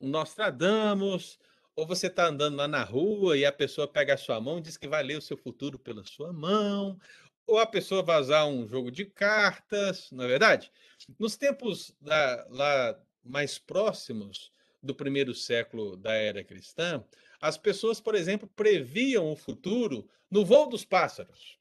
[0.00, 1.38] um Nostradamus,
[1.76, 4.62] ou você está andando lá na rua e a pessoa pega a sua mão e
[4.62, 6.98] diz que vai ler o seu futuro pela sua mão,
[7.46, 10.70] ou a pessoa vazar um jogo de cartas, não é verdade?
[11.18, 17.04] Nos tempos da, lá mais próximos do primeiro século da era cristã,
[17.40, 21.58] as pessoas, por exemplo, previam o futuro no voo dos pássaros.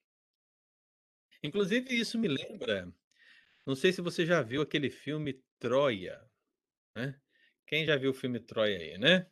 [1.44, 2.92] Inclusive, isso me lembra.
[3.66, 6.22] Não sei se você já viu aquele filme Troia.
[6.96, 7.20] Né?
[7.68, 9.28] Quem já viu o filme Troia aí, né?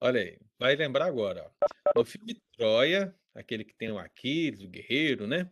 [0.00, 1.44] Olha aí, vai lembrar agora.
[1.44, 1.92] Ó.
[1.96, 5.50] No filme Troia, aquele que tem o Aquiles, o guerreiro, né?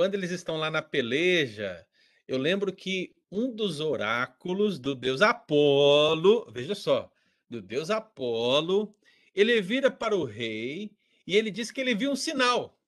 [0.00, 1.86] Quando eles estão lá na peleja,
[2.26, 7.12] eu lembro que um dos oráculos do deus Apolo, veja só,
[7.50, 8.96] do deus Apolo,
[9.34, 10.90] ele vira para o rei
[11.26, 12.80] e ele diz que ele viu um sinal.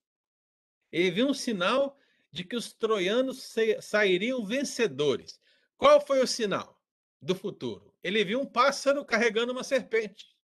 [0.91, 1.95] Ele viu um sinal
[2.31, 5.39] de que os troianos sairiam vencedores.
[5.77, 6.81] Qual foi o sinal
[7.21, 7.93] do futuro?
[8.03, 10.35] Ele viu um pássaro carregando uma serpente.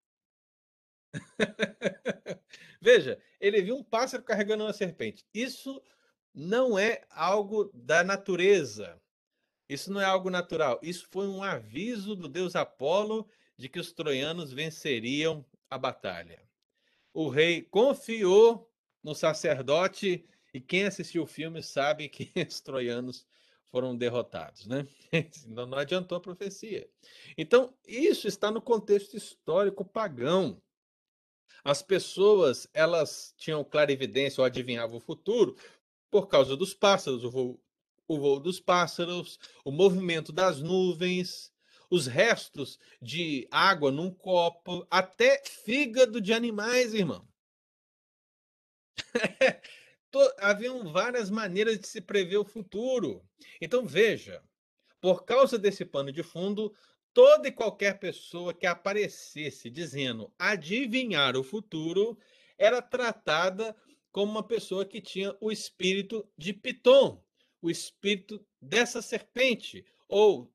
[2.79, 5.25] Veja, ele viu um pássaro carregando uma serpente.
[5.33, 5.83] Isso
[6.39, 8.97] não é algo da natureza.
[9.69, 10.79] Isso não é algo natural.
[10.81, 16.41] Isso foi um aviso do deus Apolo de que os troianos venceriam a batalha.
[17.13, 18.73] O rei confiou
[19.03, 20.25] no sacerdote
[20.55, 23.27] e quem assistiu o filme sabe que os troianos
[23.69, 24.87] foram derrotados, né?
[25.45, 26.89] Então não adiantou a profecia.
[27.37, 30.63] Então, isso está no contexto histórico pagão.
[31.65, 35.57] As pessoas, elas tinham clarividência ou adivinhavam o futuro
[36.11, 37.63] por causa dos pássaros, o voo,
[38.07, 41.53] o voo dos pássaros, o movimento das nuvens,
[41.91, 47.27] os restos de água num copo, até fígado de animais, irmão.
[50.39, 53.23] Haviam várias maneiras de se prever o futuro.
[53.61, 54.43] Então, veja,
[55.01, 56.75] por causa desse pano de fundo,
[57.13, 62.19] toda e qualquer pessoa que aparecesse dizendo adivinhar o futuro
[62.57, 63.77] era tratada
[64.13, 67.23] como uma pessoa que tinha o espírito de Piton,
[67.61, 70.53] o espírito dessa serpente, ou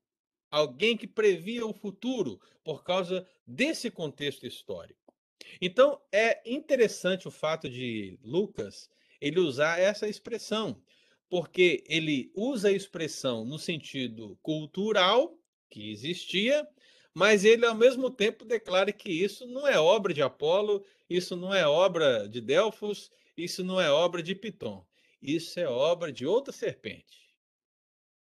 [0.50, 5.14] alguém que previa o futuro por causa desse contexto histórico.
[5.60, 8.88] Então, é interessante o fato de Lucas
[9.20, 10.82] ele usar essa expressão,
[11.28, 15.36] porque ele usa a expressão no sentido cultural
[15.70, 16.66] que existia,
[17.12, 21.54] mas ele ao mesmo tempo declara que isso não é obra de Apolo, isso não
[21.54, 24.86] é obra de Delfos, isso não é obra de Piton.
[25.20, 27.34] Isso é obra de outra serpente,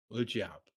[0.09, 0.69] o diabo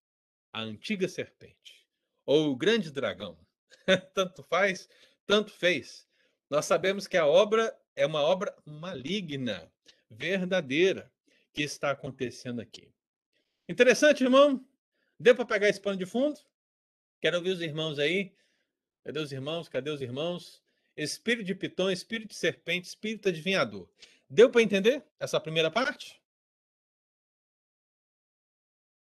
[0.52, 1.88] a antiga serpente,
[2.26, 3.38] ou o grande dragão.
[4.14, 4.88] tanto faz,
[5.26, 6.06] tanto fez.
[6.50, 9.72] Nós sabemos que a obra é uma obra maligna,
[10.10, 11.10] verdadeira,
[11.52, 12.92] que está acontecendo aqui.
[13.68, 14.64] Interessante, irmão?
[15.18, 16.38] Deu para pegar esse pano de fundo?
[17.20, 18.34] Quero ouvir os irmãos aí.
[19.04, 19.68] Cadê os irmãos?
[19.68, 20.62] Cadê os irmãos?
[20.96, 23.88] Espírito de Piton, espírito de serpente, espírito adivinhador.
[24.32, 26.18] Deu para entender essa primeira parte?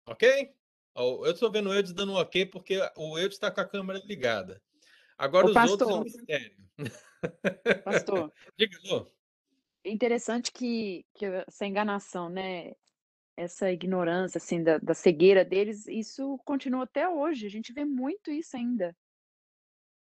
[0.05, 0.53] Ok?
[0.93, 4.01] Eu estou vendo o Eudes dando um ok porque o Eudes está com a câmera
[4.03, 4.61] ligada.
[5.17, 6.57] Agora Ô, os pastor, outros é um mistério.
[7.85, 8.33] Pastor.
[8.59, 9.09] Diga, Lô.
[9.85, 12.73] É interessante que, que essa enganação, né?
[13.37, 17.45] Essa ignorância, assim, da, da cegueira deles, isso continua até hoje.
[17.45, 18.93] A gente vê muito isso ainda.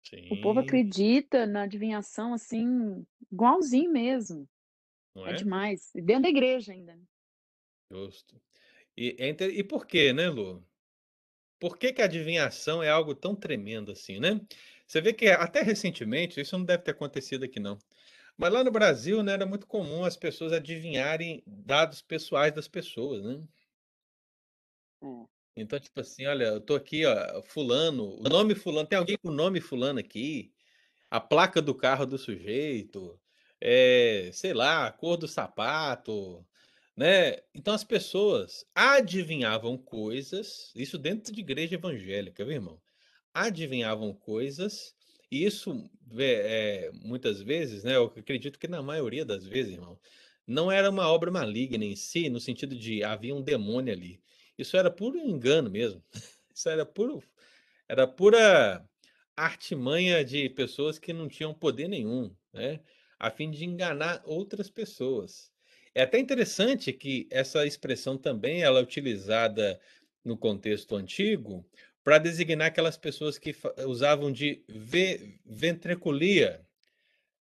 [0.02, 0.30] Sim.
[0.32, 4.48] O povo acredita na adivinhação, assim, igualzinho mesmo.
[5.16, 5.32] Não é?
[5.32, 5.92] é demais.
[5.94, 6.96] Dentro da igreja ainda.
[6.96, 7.04] Né?
[7.92, 8.42] Justo.
[8.98, 10.66] E, é e por quê, né, Lu?
[11.60, 14.42] Por que, que a adivinhação é algo tão tremendo assim, né?
[14.86, 17.78] Você vê que até recentemente, isso não deve ter acontecido aqui, não.
[18.38, 23.24] Mas lá no Brasil, né, era muito comum as pessoas adivinharem dados pessoais das pessoas,
[23.24, 23.44] né?
[25.02, 25.26] Hum.
[25.56, 29.30] Então, tipo assim, olha, eu tô aqui, ó, fulano, o nome fulano, tem alguém com
[29.30, 30.52] o nome fulano aqui,
[31.12, 33.20] a placa do carro do sujeito,
[33.66, 36.46] é, sei lá, cor do sapato,
[36.98, 37.38] né?
[37.56, 42.82] Então as pessoas adivinhavam coisas, isso dentro de igreja evangélica, viu, irmão?
[43.34, 44.94] Adivinhavam coisas,
[45.32, 47.96] e isso é, muitas vezes, né?
[47.96, 49.98] Eu acredito que na maioria das vezes, irmão,
[50.46, 54.22] não era uma obra maligna em si, no sentido de havia um demônio ali.
[54.58, 56.04] Isso era puro engano mesmo.
[56.54, 57.24] Isso era puro,
[57.88, 58.86] era pura
[59.38, 62.82] artimanha de pessoas que não tinham poder nenhum, né?
[63.20, 65.52] A fim de enganar outras pessoas.
[65.96, 69.80] É até interessante que essa expressão também ela é utilizada
[70.24, 71.66] no contexto antigo
[72.04, 73.56] para designar aquelas pessoas que
[73.86, 74.64] usavam de
[75.46, 76.66] ventriculia,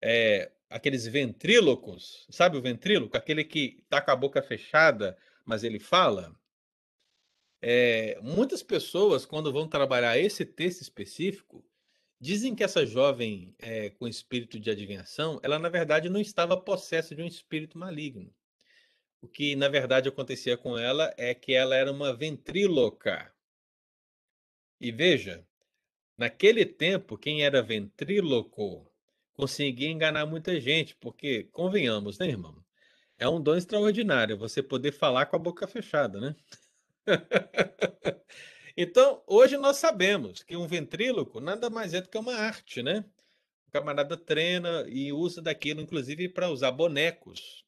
[0.01, 3.17] é, aqueles ventrílocos, sabe o ventríloco?
[3.17, 6.35] Aquele que está com a boca fechada, mas ele fala.
[7.61, 11.65] É, muitas pessoas, quando vão trabalhar esse texto específico,
[12.23, 17.17] dizem que essa jovem é, com espírito de adivinhação, ela na verdade não estava possessa
[17.17, 18.33] de um espírito maligno.
[19.21, 23.35] O que na verdade acontecia com ela é que ela era uma ventríloca.
[24.81, 25.45] E veja,
[26.17, 28.89] naquele tempo, quem era ventríloco
[29.35, 32.65] conseguia enganar muita gente, porque, convenhamos, né, irmão?
[33.19, 36.37] É um dom extraordinário você poder falar com a boca fechada, né?
[38.77, 43.05] então, hoje nós sabemos que um ventríloco nada mais é do que uma arte, né?
[43.67, 47.65] O camarada treina e usa daquilo, inclusive, para usar bonecos.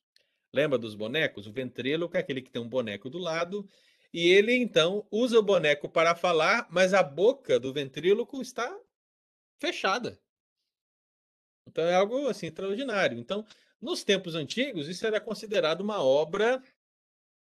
[0.52, 1.46] Lembra dos bonecos?
[1.46, 3.68] O ventríloco é aquele que tem um boneco do lado
[4.12, 8.72] e ele então usa o boneco para falar, mas a boca do ventríloco está
[9.58, 10.16] fechada.
[11.66, 13.18] Então é algo assim extraordinário.
[13.18, 13.44] Então,
[13.80, 16.62] nos tempos antigos, isso era considerado uma obra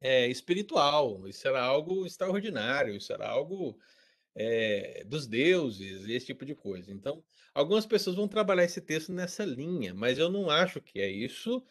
[0.02, 3.78] é, espiritual, isso era algo extraordinário, isso era algo
[4.34, 6.90] é, dos deuses, esse tipo de coisa.
[6.90, 7.22] Então,
[7.54, 11.64] algumas pessoas vão trabalhar esse texto nessa linha, mas eu não acho que é isso,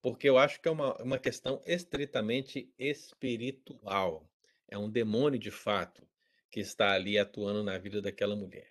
[0.00, 4.26] porque eu acho que é uma, uma questão estritamente espiritual.
[4.66, 6.06] É um demônio de fato
[6.50, 8.68] que está ali atuando na vida daquela mulher.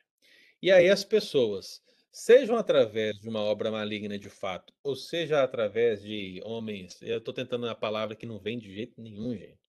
[0.61, 1.84] E aí as pessoas
[2.14, 7.01] sejam através de uma obra maligna de fato, ou seja através de homens.
[7.01, 9.59] Eu estou tentando uma palavra que não vem de jeito nenhum, gente.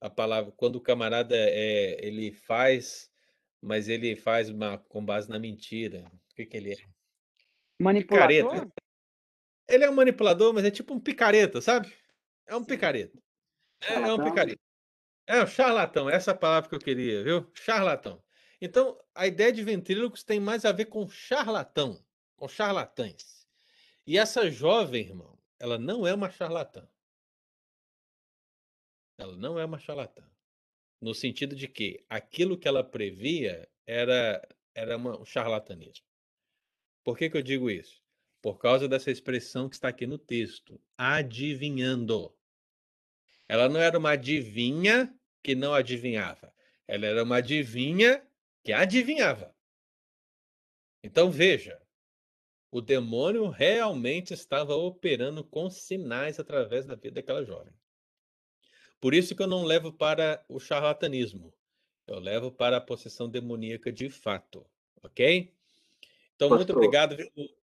[0.00, 3.10] A palavra, quando o camarada é, ele faz,
[3.60, 6.04] mas ele faz uma, com base na mentira.
[6.30, 6.76] O que, que ele é?
[7.80, 8.28] Manipulador?
[8.28, 8.72] Picareta.
[9.66, 11.92] Ele é um manipulador, mas é tipo um picareta, sabe?
[12.46, 13.18] É um picareta.
[13.80, 14.60] É, é um picareta.
[15.26, 17.50] É um charlatão, essa é a palavra que eu queria, viu?
[17.54, 18.22] Charlatão.
[18.60, 22.04] Então, a ideia de ventrílocos tem mais a ver com charlatão,
[22.36, 23.46] com charlatães.
[24.06, 26.88] E essa jovem, irmão, ela não é uma charlatã.
[29.16, 30.28] Ela não é uma charlatã.
[31.00, 36.06] No sentido de que aquilo que ela previa era, era uma, um charlatanismo.
[37.04, 38.02] Por que, que eu digo isso?
[38.42, 42.34] Por causa dessa expressão que está aqui no texto, adivinhando.
[43.48, 46.52] Ela não era uma adivinha que não adivinhava.
[46.86, 48.27] Ela era uma adivinha
[48.64, 49.54] que adivinhava.
[51.02, 51.80] Então veja,
[52.70, 57.72] o demônio realmente estava operando com sinais através da vida daquela jovem.
[59.00, 61.54] Por isso que eu não levo para o charlatanismo.
[62.06, 64.66] Eu levo para a possessão demoníaca de fato.
[65.02, 65.54] Ok?
[66.34, 67.16] Então, Pastor, muito obrigado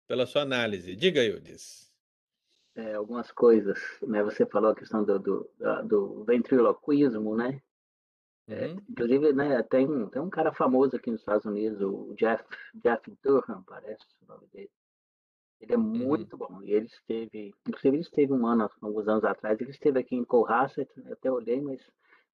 [0.08, 0.96] pela sua análise.
[0.96, 1.92] Diga, Eudes.
[2.76, 4.24] É, algumas coisas, né?
[4.24, 5.50] Você falou a questão do, do,
[5.86, 7.62] do ventriloquismo, né?
[8.48, 8.82] É, uhum.
[8.90, 12.44] inclusive, né, tem, um, tem um cara famoso aqui nos Estados Unidos, o Jeff,
[12.76, 14.72] Jeff Durham, parece o nome dele.
[15.60, 15.84] Ele é uhum.
[15.84, 16.40] muito uhum.
[16.40, 16.64] bom.
[16.64, 20.24] E ele esteve, inclusive ele esteve um ano, alguns anos atrás, ele esteve aqui em
[20.24, 21.82] Cohasset, até olhei, mas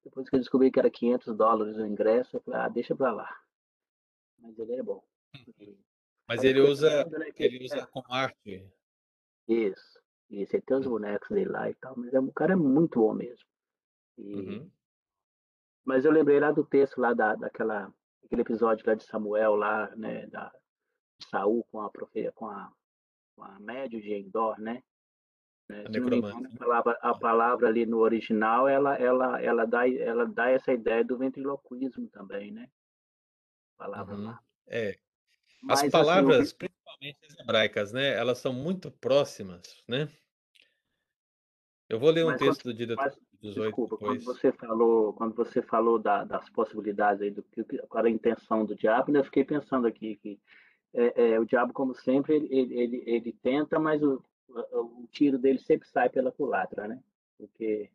[0.04, 3.12] depois que eu descobri que era 500 dólares o ingresso, eu falei, ah, deixa pra
[3.12, 3.40] lá.
[4.38, 5.02] Mas ele é bom.
[5.58, 5.76] E,
[6.28, 8.66] mas ele usa, né, que, ele usa é, com arte.
[9.48, 9.98] Isso,
[10.30, 10.54] isso.
[10.54, 13.14] Ele tem os bonecos dele lá e tal, mas é, o cara é muito bom
[13.14, 13.44] mesmo.
[14.18, 14.70] E, uhum.
[15.84, 17.92] Mas eu lembrei lá do texto lá da, daquela
[18.24, 20.52] aquele episódio lá de Samuel lá, né, da
[21.30, 22.72] Saul com a profecia com a
[23.36, 24.82] com a médio de Endor, né?
[25.68, 25.84] né?
[25.84, 31.04] A, palavra, a palavra ali no original ela ela ela dá ela dá essa ideia
[31.04, 32.68] do ventriloquismo também, né?
[33.76, 34.24] A palavra uhum.
[34.24, 34.40] lá.
[34.66, 34.98] É.
[35.68, 38.14] As Mas, palavras, assim, principalmente as hebraicas, né?
[38.14, 40.08] Elas são muito próximas, né?
[41.88, 43.02] Eu vou ler um Mas, texto do diretor.
[43.02, 44.24] Mas, 18 Desculpa, depois.
[44.24, 48.64] quando você falou, quando você falou da, das possibilidades aí do que qual a intenção
[48.64, 50.40] do diabo, né, eu fiquei pensando aqui que
[50.94, 55.58] é, é, o diabo, como sempre, ele, ele, ele tenta, mas o, o tiro dele
[55.58, 57.02] sempre sai pela culatra, né?
[57.36, 57.90] Porque,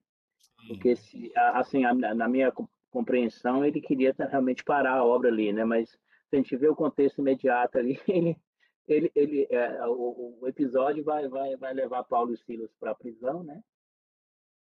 [0.68, 2.52] porque se, assim, na minha
[2.92, 5.64] compreensão, ele queria realmente parar a obra ali, né?
[5.64, 6.00] Mas se
[6.34, 8.38] a gente vê o contexto imediato ali, ele,
[8.86, 12.96] ele, ele é, o, o, episódio vai, vai, vai levar Paulo e Silas para a
[12.96, 13.64] prisão, né?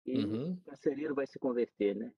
[0.08, 0.54] E uhum.
[0.54, 2.12] o carcereiro vai se converter, né?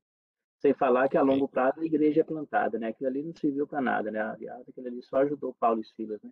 [0.60, 2.90] Sem falar que a longo prazo a igreja é plantada, né?
[2.90, 4.22] Aquilo ali não serviu para nada, né?
[4.22, 6.32] Aliás, aquilo ali só ajudou Paulo e Silas, né?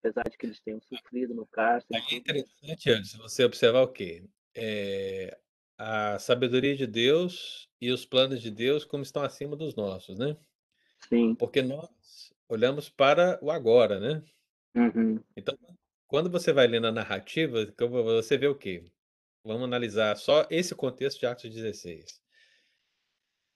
[0.00, 1.98] Apesar de que eles tenham sofrido no cárcere.
[1.98, 4.24] É interessante, se você observar o quê?
[4.54, 5.38] É,
[5.78, 10.36] a sabedoria de Deus e os planos de Deus como estão acima dos nossos, né?
[11.08, 11.34] Sim.
[11.34, 11.88] Porque nós
[12.48, 14.22] olhamos para o agora, né?
[14.74, 15.20] Uhum.
[15.36, 15.56] Então,
[16.06, 18.84] quando você vai lendo a narrativa, você vê o quê?
[19.44, 22.22] Vamos analisar só esse contexto de Atos 16.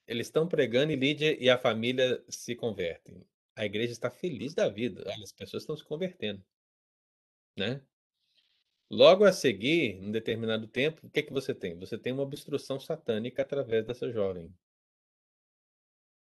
[0.07, 3.27] Eles estão pregando e Lídia e a família se convertem.
[3.57, 5.03] A igreja está feliz da vida.
[5.23, 6.45] As pessoas estão se convertendo.
[7.57, 7.83] Né?
[8.91, 11.79] Logo a seguir, em determinado tempo, o que, é que você tem?
[11.79, 14.55] Você tem uma obstrução satânica através dessa jovem.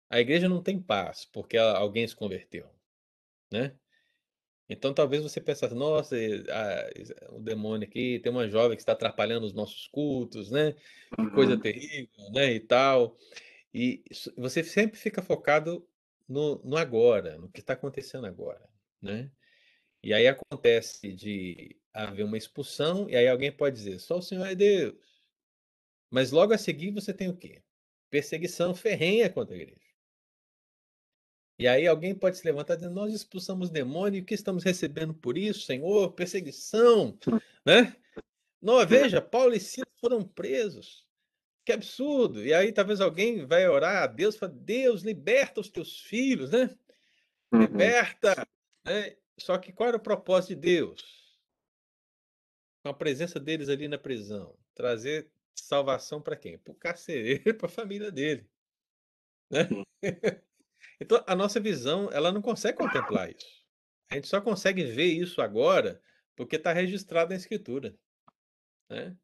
[0.08, 2.70] A igreja não tem paz porque alguém se converteu,
[3.50, 3.76] né?
[4.68, 6.16] Então talvez você pensasse, nossa,
[6.50, 10.74] ah, o demônio aqui tem uma jovem que está atrapalhando os nossos cultos, né?
[11.18, 11.60] Que coisa Uhum.
[11.60, 12.52] terrível, né?
[12.54, 13.16] E tal.
[13.74, 14.04] E
[14.36, 15.88] você sempre fica focado
[16.28, 18.68] no, no agora, no que está acontecendo agora,
[19.02, 19.30] né?
[20.02, 24.46] E aí acontece de haver uma expulsão, e aí alguém pode dizer, só o Senhor
[24.46, 24.96] é Deus.
[26.10, 27.62] Mas logo a seguir você tem o quê?
[28.10, 29.85] Perseguição ferrenha contra a igreja.
[31.58, 35.14] E aí alguém pode se levantar dizendo, nós expulsamos demônio, e o que estamos recebendo
[35.14, 36.12] por isso, Senhor?
[36.12, 37.18] Perseguição,
[37.64, 37.96] né?
[38.60, 41.06] Não, veja, Paulo e Silas foram presos.
[41.64, 42.44] Que absurdo!
[42.44, 46.70] E aí talvez alguém vai orar a Deus, fala, Deus, liberta os teus filhos, né?
[47.52, 47.60] Uhum.
[47.62, 48.46] Liberta!
[48.84, 49.16] Né?
[49.38, 51.36] Só que qual era o propósito de Deus?
[52.82, 56.58] Com a presença deles ali na prisão, trazer salvação para quem?
[56.58, 58.48] Para o carcereiro, para a família dele.
[59.50, 59.68] Né?
[61.00, 63.64] Então, a nossa visão, ela não consegue contemplar isso.
[64.10, 66.00] A gente só consegue ver isso agora
[66.34, 67.96] porque está registrado na Escritura.
[68.88, 69.16] Né?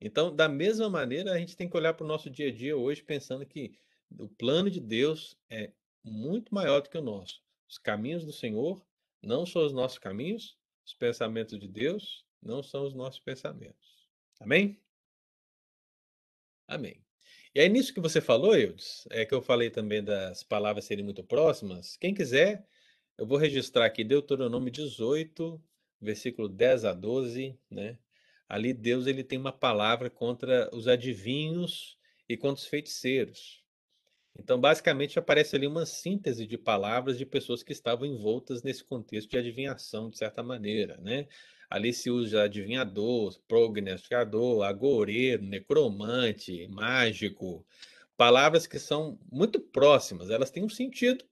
[0.00, 2.76] Então, da mesma maneira, a gente tem que olhar para o nosso dia a dia
[2.76, 3.78] hoje pensando que
[4.18, 5.72] o plano de Deus é
[6.02, 7.42] muito maior do que o nosso.
[7.68, 8.84] Os caminhos do Senhor
[9.22, 14.08] não são os nossos caminhos, os pensamentos de Deus não são os nossos pensamentos.
[14.40, 14.80] Amém?
[16.66, 17.02] Amém.
[17.54, 21.04] E aí, nisso que você falou, Eudes, é que eu falei também das palavras serem
[21.04, 21.96] muito próximas.
[21.98, 22.66] Quem quiser,
[23.18, 25.62] eu vou registrar aqui Deuteronômio 18,
[26.00, 27.98] versículo 10 a 12, né?
[28.48, 33.62] Ali Deus ele tem uma palavra contra os adivinhos e contra os feiticeiros.
[34.38, 39.28] Então, basicamente, aparece ali uma síntese de palavras de pessoas que estavam envoltas nesse contexto
[39.30, 41.28] de adivinhação, de certa maneira, né?
[41.72, 47.66] Ali se usa adivinhador, prognosticador, agoureiro, necromante, mágico,
[48.14, 50.28] palavras que são muito próximas.
[50.28, 51.24] Elas têm um sentido,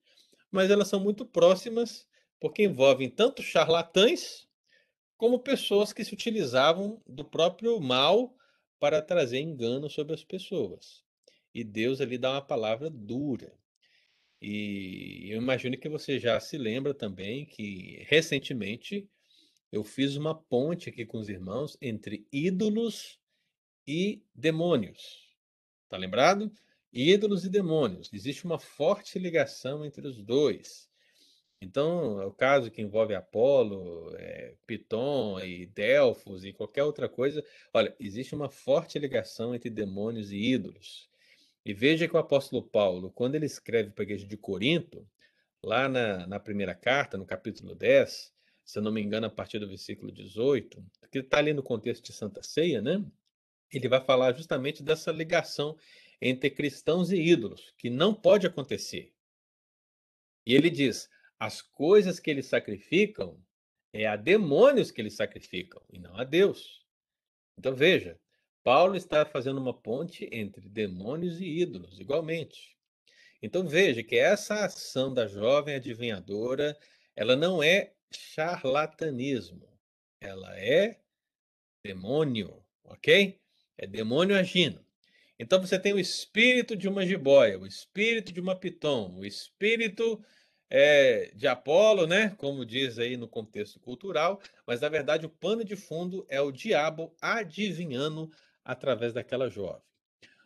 [0.50, 2.08] mas elas são muito próximas
[2.40, 4.48] porque envolvem tanto charlatães
[5.18, 8.34] como pessoas que se utilizavam do próprio mal
[8.78, 11.04] para trazer engano sobre as pessoas.
[11.52, 13.52] E Deus ali dá uma palavra dura.
[14.40, 19.06] E eu imagino que você já se lembra também que recentemente
[19.72, 23.20] eu fiz uma ponte aqui com os irmãos entre ídolos
[23.86, 25.28] e demônios.
[25.88, 26.52] Tá lembrado?
[26.92, 28.10] Ídolos e demônios.
[28.12, 30.90] Existe uma forte ligação entre os dois.
[31.62, 37.44] Então, é o caso que envolve Apolo, é, Piton e Delfos e qualquer outra coisa.
[37.72, 41.08] Olha, existe uma forte ligação entre demônios e ídolos.
[41.64, 45.06] E veja que o apóstolo Paulo, quando ele escreve para a igreja de Corinto,
[45.62, 48.32] lá na, na primeira carta, no capítulo 10,
[48.70, 52.04] se eu não me engano, a partir do versículo 18, que está ali no contexto
[52.04, 53.04] de Santa Ceia, né?
[53.72, 55.76] Ele vai falar justamente dessa ligação
[56.20, 59.12] entre cristãos e ídolos, que não pode acontecer.
[60.46, 61.08] E ele diz:
[61.38, 63.42] as coisas que eles sacrificam
[63.92, 66.84] é a demônios que eles sacrificam e não a Deus.
[67.58, 68.20] Então veja,
[68.62, 72.76] Paulo está fazendo uma ponte entre demônios e ídolos, igualmente.
[73.42, 76.78] Então veja que essa ação da jovem adivinhadora,
[77.16, 79.68] ela não é charlatanismo.
[80.20, 81.00] Ela é
[81.84, 83.40] demônio, ok?
[83.78, 84.84] É demônio agindo.
[85.38, 90.22] Então você tem o espírito de uma jiboia, o espírito de uma piton, o espírito
[90.68, 92.30] é, de Apolo, né?
[92.36, 96.52] Como diz aí no contexto cultural, mas na verdade o pano de fundo é o
[96.52, 98.30] diabo adivinhando
[98.62, 99.82] através daquela jovem.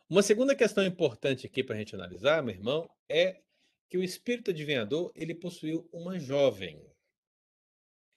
[0.08, 3.40] Uma segunda questão importante aqui para a gente analisar, meu irmão, é
[3.88, 6.80] que o espírito adivinhador ele possuiu uma jovem.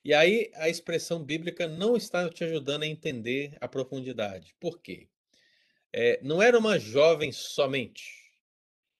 [0.07, 4.55] E aí a expressão bíblica não está te ajudando a entender a profundidade.
[4.57, 5.09] Por quê?
[5.91, 8.31] É, não era uma jovem somente,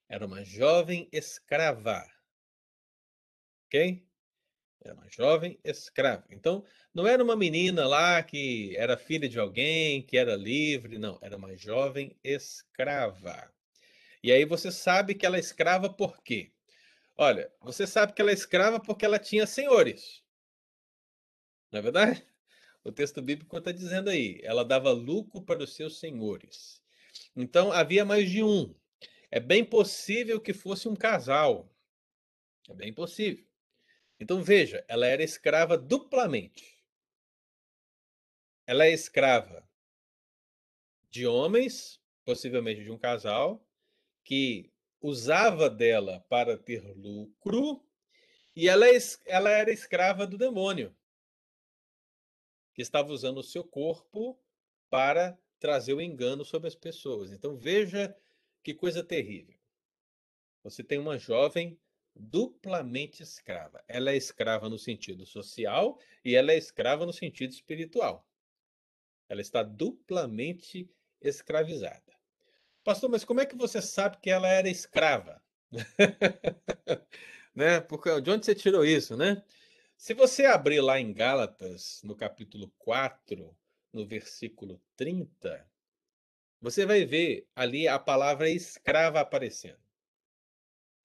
[0.10, 2.06] era uma jovem escrava.
[3.68, 4.06] Ok?
[4.84, 6.26] Era uma jovem escrava.
[6.30, 11.18] Então, não era uma menina lá que era filha de alguém, que era livre, não.
[11.22, 13.50] Era uma jovem escrava.
[14.22, 16.52] E aí você sabe que ela é escrava por quê?
[17.16, 20.27] Olha, você sabe que ela é escrava porque ela tinha senhores.
[21.72, 22.26] Não é verdade?
[22.88, 24.40] o texto bíblico está dizendo aí.
[24.44, 26.82] Ela dava lucro para os seus senhores.
[27.36, 28.74] Então havia mais de um.
[29.30, 31.70] É bem possível que fosse um casal.
[32.70, 33.46] É bem possível.
[34.20, 36.82] Então veja, ela era escrava duplamente.
[38.66, 39.68] Ela é escrava
[41.10, 43.66] de homens, possivelmente de um casal,
[44.24, 47.86] que usava dela para ter lucro,
[48.56, 50.96] e ela, é ela era escrava do demônio,
[52.78, 54.40] que estava usando o seu corpo
[54.88, 57.32] para trazer o engano sobre as pessoas.
[57.32, 58.16] Então veja
[58.62, 59.58] que coisa terrível.
[60.64, 61.80] Você tem uma jovem
[62.16, 63.84] duplamente escrava.
[63.88, 68.30] Ela é escrava no sentido social e ela é escrava no sentido espiritual.
[69.28, 70.88] Ela está duplamente
[71.20, 72.16] escravizada.
[72.84, 75.42] Pastor, mas como é que você sabe que ela era escrava?
[77.56, 77.82] né?
[77.82, 79.44] Porque de onde você tirou isso, né?
[79.98, 83.58] Se você abrir lá em Gálatas, no capítulo 4,
[83.92, 85.68] no versículo 30,
[86.62, 89.82] você vai ver ali a palavra escrava aparecendo.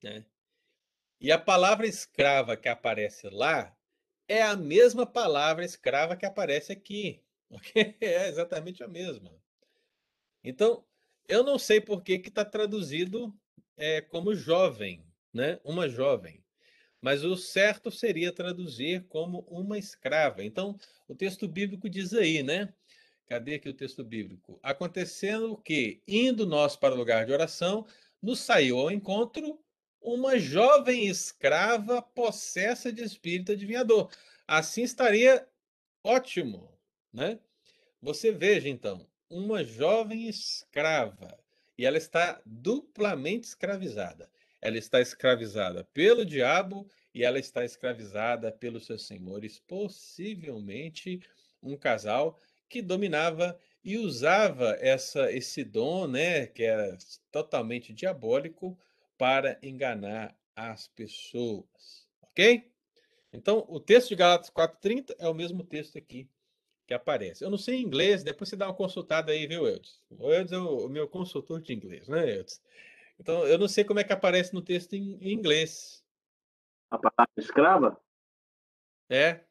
[0.01, 0.23] Né?
[1.19, 3.75] E a palavra escrava que aparece lá
[4.27, 7.21] é a mesma palavra escrava que aparece aqui.
[7.53, 7.95] Okay?
[8.01, 9.31] É exatamente a mesma.
[10.43, 10.83] Então,
[11.27, 13.31] eu não sei por que está traduzido
[13.77, 15.59] é, como jovem, né?
[15.63, 16.42] uma jovem.
[17.03, 20.41] Mas o certo seria traduzir como uma escrava.
[20.41, 22.73] Então, o texto bíblico diz aí, né?
[23.27, 24.57] Cadê aqui o texto bíblico?
[24.63, 27.85] Acontecendo que, indo nós para o lugar de oração,
[28.21, 29.59] nos saiu ao encontro
[29.99, 34.09] uma jovem escrava possessa de espírito adivinhador.
[34.47, 35.45] Assim estaria
[36.05, 36.71] ótimo,
[37.11, 37.37] né?
[38.01, 41.37] Você veja então, uma jovem escrava
[41.77, 44.29] e ela está duplamente escravizada.
[44.63, 51.21] Ela está escravizada pelo diabo e ela está escravizada pelos seus senhores, possivelmente
[51.61, 52.39] um casal
[52.69, 56.97] que dominava e usava essa esse dom, né, que era
[57.31, 58.79] totalmente diabólico,
[59.17, 62.71] para enganar as pessoas, ok?
[63.31, 66.29] Então, o texto de Galatas 4:30 é o mesmo texto aqui
[66.85, 67.43] que aparece.
[67.43, 70.01] Eu não sei inglês, depois você dá uma consultada aí, viu, Eudes?
[70.09, 72.61] O Eudes é o, meu consultor de inglês, né, Eudes?
[73.23, 76.05] Então, eu não sei como é que aparece no texto em, em inglês.
[76.91, 77.97] A palavra escrava?
[79.09, 79.45] É.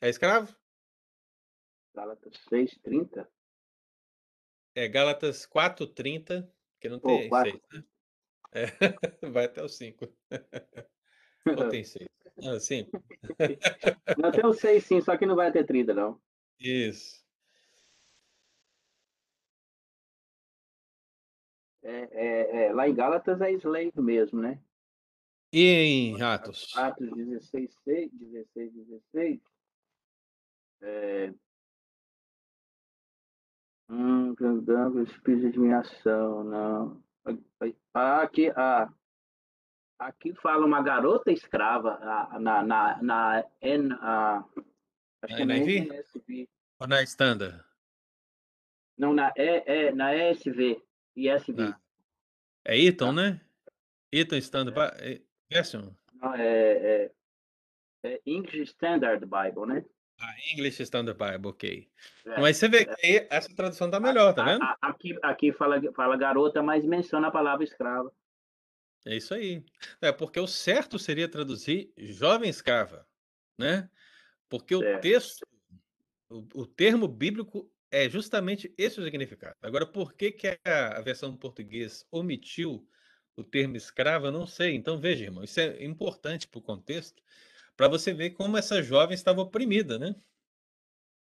[0.00, 0.56] É escravo?
[1.94, 3.28] Gálatas 6,30?
[4.74, 6.50] É Gálatas 4,30,
[6.80, 7.84] que não tem Pô, 6, né?
[8.52, 8.64] É,
[9.30, 10.08] vai até o 5.
[11.54, 12.08] Ou tem 6?
[12.46, 12.88] Ah, sim.
[14.16, 16.18] Não, tem o 6 sim, só que não vai ter 30, não.
[16.58, 17.22] Isso.
[21.88, 24.60] É, é, é, lá em Gálatas é slave mesmo, né?
[25.52, 26.76] E em Atos?
[26.76, 29.40] Atos 16, 6, 16, 16.
[30.82, 31.32] É,
[33.90, 37.02] Hum, andando espírito de admiração, não.
[37.94, 38.92] Ah, aqui, ah,
[39.98, 44.44] aqui fala uma garota escrava ah, na, na, na, N, ah,
[45.22, 46.48] acho que é na ESV.
[46.80, 47.64] Ou na Standard?
[48.98, 50.82] Não, na, é, é, na ESV.
[51.26, 51.60] ESV.
[51.60, 51.80] Ah.
[52.64, 53.40] É Eton, né?
[54.12, 54.78] Eton Standard.
[55.00, 55.20] É.
[55.50, 55.90] Version?
[56.14, 57.12] Não, é, é,
[58.04, 59.84] é English Standard Bible, né?
[60.20, 61.88] Ah, English Standard Bible, ok.
[62.26, 64.62] É, Mas você vê que essa tradução tá melhor, tá vendo?
[64.82, 68.12] Aqui, aqui fala, fala garota, mas menciona a palavra escrava.
[69.06, 69.64] É isso aí.
[70.00, 73.06] É porque o certo seria traduzir jovem escrava,
[73.56, 73.88] né?
[74.48, 75.46] Porque o texto,
[76.28, 79.56] o, o, termo bíblico é justamente esse o significado.
[79.62, 82.86] Agora, por que, que a, versão português omitiu
[83.36, 84.74] o termo escrava, eu não sei.
[84.74, 87.22] Então, veja, irmão, isso é importante para o contexto,
[87.76, 90.14] para você ver como essa jovem estava oprimida, né?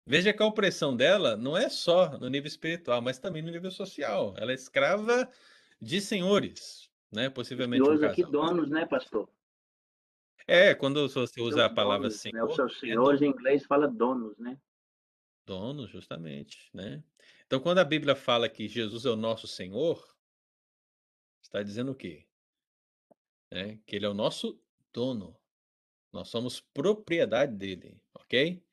[0.06, 3.70] Veja que a opressão dela não é só no nível espiritual, mas também no nível
[3.70, 4.34] social.
[4.38, 5.28] Ela é escrava
[5.80, 7.28] de senhores, né?
[7.28, 9.28] Possivelmente senhores um aqui donos, né, pastor?
[10.46, 12.46] É, quando você usa a palavra donos, senhor.
[12.46, 12.52] Né?
[12.52, 14.58] O seu senhores é em inglês fala donos, né?
[15.50, 17.02] Donos, justamente, né?
[17.44, 20.16] Então, quando a Bíblia fala que Jesus é o nosso Senhor,
[21.42, 22.24] está dizendo o quê?
[23.50, 25.36] É, que ele é o nosso dono.
[26.12, 28.64] Nós somos propriedade dele, ok?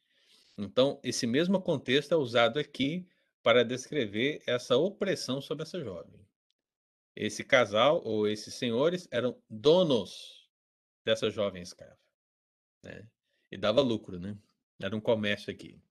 [0.56, 3.10] Então, esse mesmo contexto é usado aqui
[3.42, 6.24] para descrever essa opressão sobre essa jovem.
[7.16, 10.48] Esse casal ou esses senhores eram donos
[11.04, 11.98] dessa jovem escrava,
[12.84, 13.10] né?
[13.52, 14.38] E dava lucro, né?
[14.80, 15.82] Era um comércio aqui.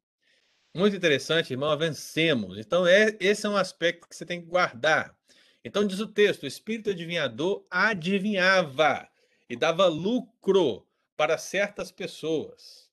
[0.77, 2.59] Muito interessante, irmão, vencemos.
[2.59, 5.17] Então, é, esse é um aspecto que você tem que guardar.
[5.65, 9.09] Então, diz o texto: o espírito adivinhador adivinhava
[9.49, 12.91] e dava lucro para certas pessoas.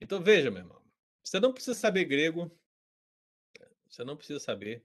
[0.00, 0.80] Então veja, meu irmão,
[1.20, 2.48] Você não precisa saber grego.
[3.88, 4.84] Você não precisa saber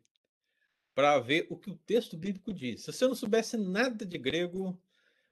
[0.96, 2.82] para ver o que o texto bíblico diz.
[2.82, 4.82] Se você não soubesse nada de grego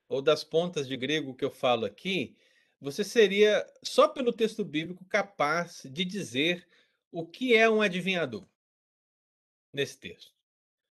[0.07, 2.37] ou das pontas de grego que eu falo aqui,
[2.79, 6.67] você seria só pelo texto bíblico capaz de dizer
[7.11, 8.47] o que é um adivinhador
[9.73, 10.33] nesse texto.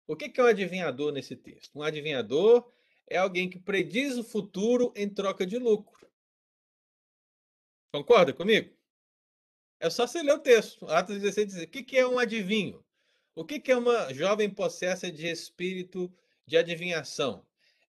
[0.07, 1.77] O que é um adivinhador nesse texto?
[1.77, 2.71] Um adivinhador
[3.07, 6.07] é alguém que prediz o futuro em troca de lucro.
[7.91, 8.75] Concorda comigo?
[9.79, 10.87] É só você ler o texto.
[10.87, 12.83] Atos 16 diz: o que é um adivinho?
[13.35, 16.13] O que é uma jovem possessa de espírito
[16.45, 17.45] de adivinhação?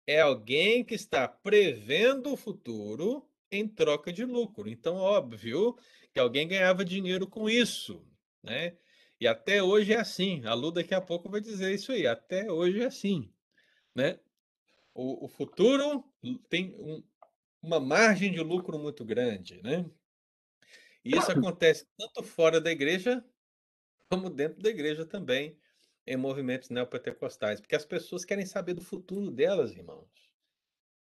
[0.06, 4.68] É alguém que está prevendo o futuro em troca de lucro.
[4.68, 5.76] Então, óbvio
[6.12, 8.04] que alguém ganhava dinheiro com isso,
[8.42, 8.76] né?
[9.20, 10.44] E até hoje é assim.
[10.44, 12.06] A Lu daqui a pouco vai dizer isso aí.
[12.06, 13.32] Até hoje é assim,
[13.94, 14.18] né?
[14.94, 16.04] O, o futuro
[16.48, 17.02] tem um,
[17.62, 19.88] uma margem de lucro muito grande, né?
[21.04, 23.24] E isso acontece tanto fora da igreja
[24.12, 25.56] como dentro da igreja também,
[26.06, 30.06] em movimentos neopentecostais, porque as pessoas querem saber do futuro delas, irmãos.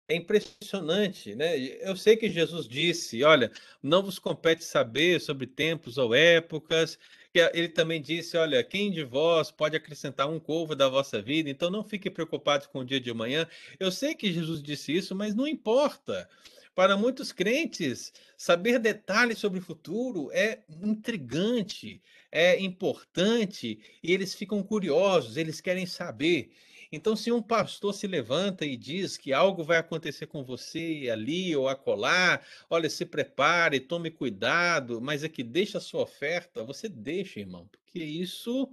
[0.08, 1.58] É impressionante, né?
[1.58, 3.50] Eu sei que Jesus disse: olha,
[3.82, 6.98] não vos compete saber sobre tempos ou épocas.
[7.34, 11.50] Ele também disse: olha, quem de vós pode acrescentar um covo da vossa vida?
[11.50, 13.48] Então não fique preocupado com o dia de amanhã.
[13.78, 16.28] Eu sei que Jesus disse isso, mas não importa.
[16.74, 24.62] Para muitos crentes, saber detalhes sobre o futuro é intrigante, é importante e eles ficam
[24.62, 26.50] curiosos, eles querem saber.
[26.94, 31.54] Então, se um pastor se levanta e diz que algo vai acontecer com você ali
[31.56, 32.40] ou acolá,
[32.70, 37.66] olha, se prepare, tome cuidado, mas é que deixa a sua oferta, você deixa, irmão,
[37.66, 38.72] porque isso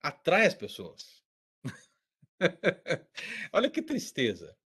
[0.00, 1.22] atrai as pessoas.
[3.52, 4.56] olha que tristeza.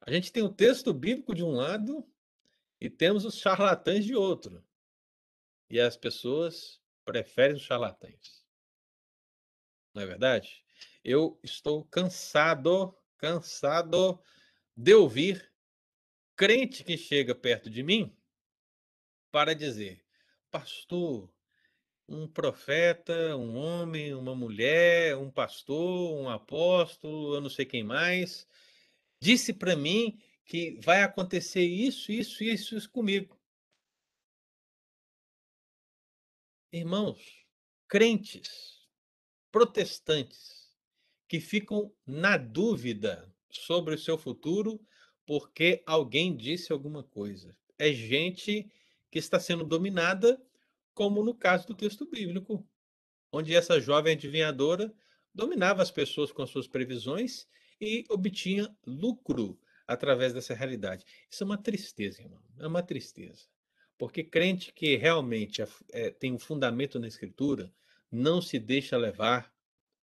[0.00, 2.04] A gente tem o texto bíblico de um lado
[2.80, 4.64] e temos os charlatães de outro.
[5.70, 8.44] E as pessoas preferem os charlatães.
[9.94, 10.64] Não é verdade?
[11.04, 14.20] Eu estou cansado, cansado
[14.76, 15.52] de ouvir
[16.36, 18.16] crente que chega perto de mim
[19.30, 20.04] para dizer:
[20.50, 21.32] Pastor,
[22.08, 28.46] um profeta, um homem, uma mulher, um pastor, um apóstolo, eu não sei quem mais,
[29.20, 33.40] disse para mim que vai acontecer isso, isso, isso, isso comigo.
[36.72, 37.46] Irmãos,
[37.86, 38.88] crentes,
[39.50, 40.61] protestantes,
[41.32, 44.78] que ficam na dúvida sobre o seu futuro
[45.24, 47.56] porque alguém disse alguma coisa.
[47.78, 48.70] É gente
[49.10, 50.38] que está sendo dominada,
[50.92, 52.62] como no caso do texto bíblico,
[53.32, 54.92] onde essa jovem adivinhadora
[55.34, 57.48] dominava as pessoas com as suas previsões
[57.80, 61.06] e obtinha lucro através dessa realidade.
[61.30, 62.42] Isso é uma tristeza, irmão.
[62.58, 63.46] É uma tristeza.
[63.96, 65.62] Porque crente que realmente
[65.92, 67.72] é, tem um fundamento na Escritura
[68.10, 69.50] não se deixa levar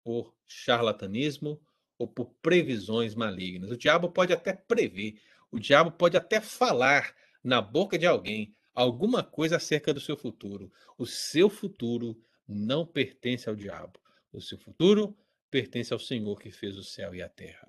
[0.04, 1.62] por charlatanismo
[1.97, 3.72] ou por previsões malignas.
[3.72, 5.20] O diabo pode até prever,
[5.52, 10.72] o diabo pode até falar na boca de alguém alguma coisa acerca do seu futuro.
[10.97, 14.00] O seu futuro não pertence ao diabo.
[14.32, 15.18] O seu futuro
[15.50, 17.68] pertence ao Senhor que fez o céu e a terra.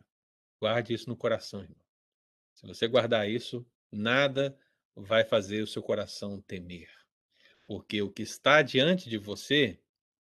[0.60, 1.84] Guarde isso no coração, irmão.
[2.54, 4.56] Se você guardar isso, nada
[4.94, 6.90] vai fazer o seu coração temer.
[7.66, 9.80] Porque o que está diante de você,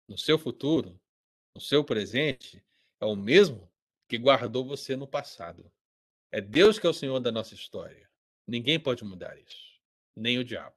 [0.06, 1.00] no seu futuro,
[1.54, 2.62] o seu presente
[3.00, 3.70] é o mesmo
[4.08, 5.70] que guardou você no passado.
[6.30, 8.10] É Deus que é o Senhor da nossa história.
[8.46, 9.80] Ninguém pode mudar isso,
[10.16, 10.76] nem o diabo.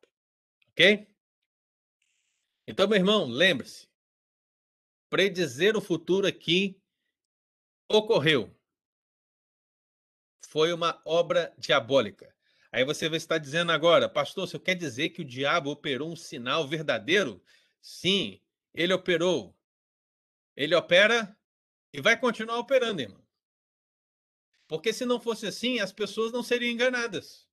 [0.70, 1.08] Ok?
[2.68, 3.88] Então, meu irmão, lembre-se:
[5.10, 6.82] predizer o futuro aqui
[7.90, 8.54] ocorreu.
[10.48, 12.36] Foi uma obra diabólica.
[12.72, 16.16] Aí você vai estar dizendo agora, pastor, você quer dizer que o diabo operou um
[16.16, 17.42] sinal verdadeiro?
[17.82, 18.42] Sim,
[18.74, 19.55] ele operou.
[20.56, 21.38] Ele opera
[21.92, 23.26] e vai continuar operando, irmão.
[24.68, 27.48] Porque se não fosse assim, as pessoas não seriam enganadas.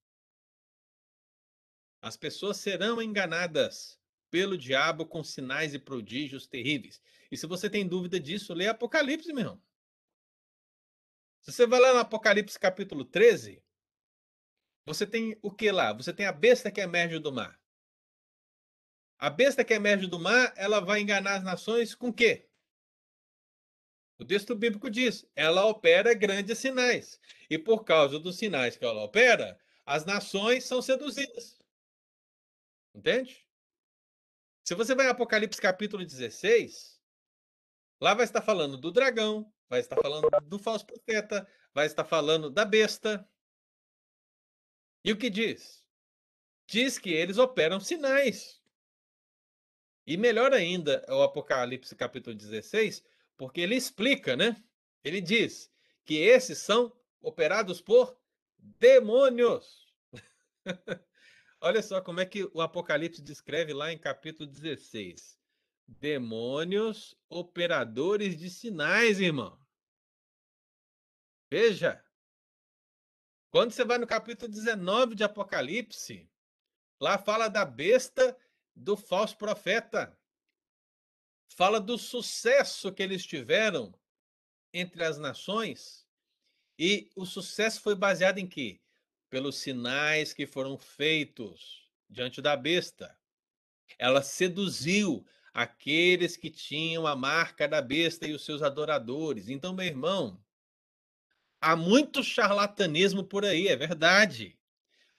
[2.01, 4.01] As pessoas serão enganadas
[4.31, 7.03] pelo diabo com sinais e prodígios terríveis.
[7.31, 9.63] E se você tem dúvida disso, lê Apocalipse, meu irmão.
[11.43, 13.63] Se você vai lá no Apocalipse capítulo 13,
[14.87, 15.93] você tem o que lá?
[15.93, 17.61] Você tem a besta que emerge do mar.
[19.19, 22.49] A besta que emerge do mar, ela vai enganar as nações com o quê?
[24.23, 27.21] O texto bíblico diz: ela opera grandes sinais.
[27.51, 31.59] E por causa dos sinais que ela opera, as nações são seduzidas.
[32.95, 33.45] Entende?
[34.63, 37.03] Se você vai em Apocalipse capítulo 16,
[38.01, 41.45] lá vai estar falando do dragão, vai estar falando do falso profeta,
[41.75, 43.29] vai estar falando da besta.
[45.05, 45.85] E o que diz?
[46.69, 48.63] Diz que eles operam sinais.
[50.07, 53.03] E melhor ainda, o Apocalipse capítulo 16,
[53.43, 54.55] porque ele explica, né?
[55.03, 55.69] Ele diz
[56.05, 58.17] que esses são operados por
[58.57, 59.93] demônios.
[61.61, 65.37] Olha só como é que o Apocalipse descreve lá em capítulo 16.
[65.89, 69.59] Demônios operadores de sinais, irmão.
[71.51, 72.01] Veja.
[73.51, 76.31] Quando você vai no capítulo 19 de Apocalipse,
[77.01, 78.39] lá fala da besta
[78.73, 80.17] do falso profeta.
[81.55, 83.95] Fala do sucesso que eles tiveram
[84.73, 86.07] entre as nações.
[86.79, 88.81] E o sucesso foi baseado em quê?
[89.29, 93.17] Pelos sinais que foram feitos diante da besta.
[93.99, 99.49] Ela seduziu aqueles que tinham a marca da besta e os seus adoradores.
[99.49, 100.43] Então, meu irmão,
[101.61, 104.59] há muito charlatanismo por aí, é verdade.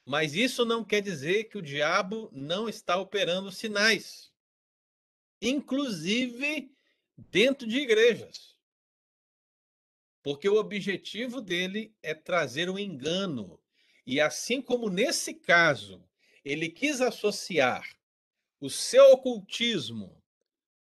[0.03, 4.32] Mas isso não quer dizer que o diabo não está operando sinais,
[5.43, 6.71] inclusive
[7.17, 8.57] dentro de igrejas.
[10.23, 13.59] Porque o objetivo dele é trazer o um engano.
[14.05, 16.01] E assim como nesse caso,
[16.45, 17.85] ele quis associar
[18.59, 20.23] o seu ocultismo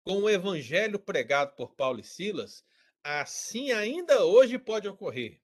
[0.03, 2.63] com o evangelho pregado por Paulo e Silas,
[3.03, 5.41] assim ainda hoje pode ocorrer,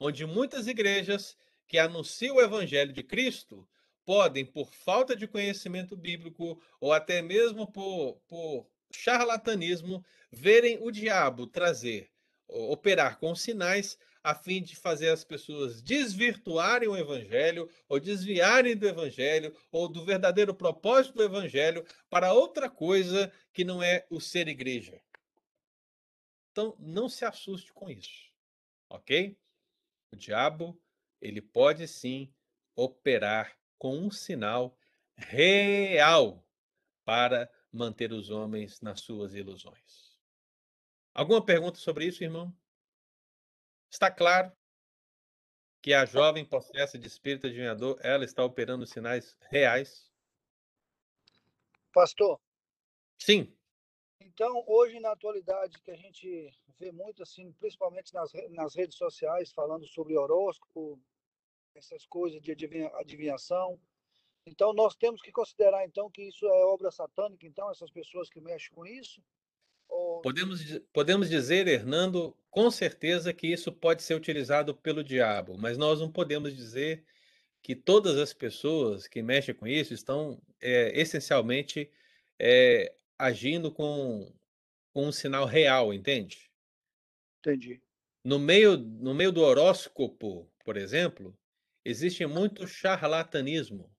[0.00, 1.36] onde muitas igrejas
[1.66, 3.68] que anunciam o evangelho de Cristo
[4.08, 10.02] podem, por falta de conhecimento bíblico ou até mesmo por, por charlatanismo,
[10.32, 12.10] verem o diabo trazer,
[12.48, 18.88] operar com sinais a fim de fazer as pessoas desvirtuarem o evangelho ou desviarem do
[18.88, 24.48] evangelho ou do verdadeiro propósito do evangelho para outra coisa que não é o ser
[24.48, 24.98] igreja.
[26.50, 28.32] Então, não se assuste com isso,
[28.88, 29.36] ok?
[30.10, 30.80] O diabo
[31.20, 32.32] ele pode sim
[32.74, 34.76] operar com um sinal
[35.16, 36.44] real
[37.04, 40.18] para manter os homens nas suas ilusões.
[41.14, 42.54] Alguma pergunta sobre isso, irmão?
[43.90, 44.52] Está claro
[45.80, 50.12] que a jovem possessa de espírito adivinhador, ela está operando sinais reais?
[51.92, 52.40] Pastor?
[53.18, 53.56] Sim.
[54.20, 59.52] Então, hoje, na atualidade, que a gente vê muito, assim, principalmente nas, nas redes sociais,
[59.52, 61.00] falando sobre horóscopo,
[61.78, 63.80] essas coisas de adivinhação.
[64.46, 68.40] Então, nós temos que considerar, então, que isso é obra satânica, então, essas pessoas que
[68.40, 69.22] mexem com isso?
[69.88, 70.20] Ou...
[70.20, 76.00] Podemos, podemos dizer, Hernando, com certeza que isso pode ser utilizado pelo diabo, mas nós
[76.00, 77.04] não podemos dizer
[77.62, 81.90] que todas as pessoas que mexem com isso estão é, essencialmente
[82.38, 84.32] é, agindo com,
[84.92, 86.50] com um sinal real, entende?
[87.40, 87.82] Entendi.
[88.24, 91.36] No meio, no meio do horóscopo, por exemplo,
[91.84, 93.94] existe muito charlatanismo.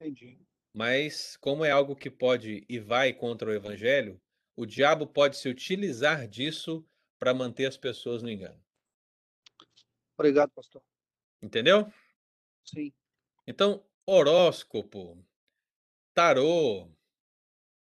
[0.00, 0.38] Entendi.
[0.72, 4.20] Mas, como é algo que pode e vai contra o evangelho,
[4.56, 6.86] o diabo pode se utilizar disso
[7.18, 8.62] para manter as pessoas no engano.
[10.16, 10.82] Obrigado, pastor.
[11.42, 11.92] Entendeu?
[12.64, 12.92] Sim.
[13.46, 15.24] Então, horóscopo,
[16.14, 16.90] tarô,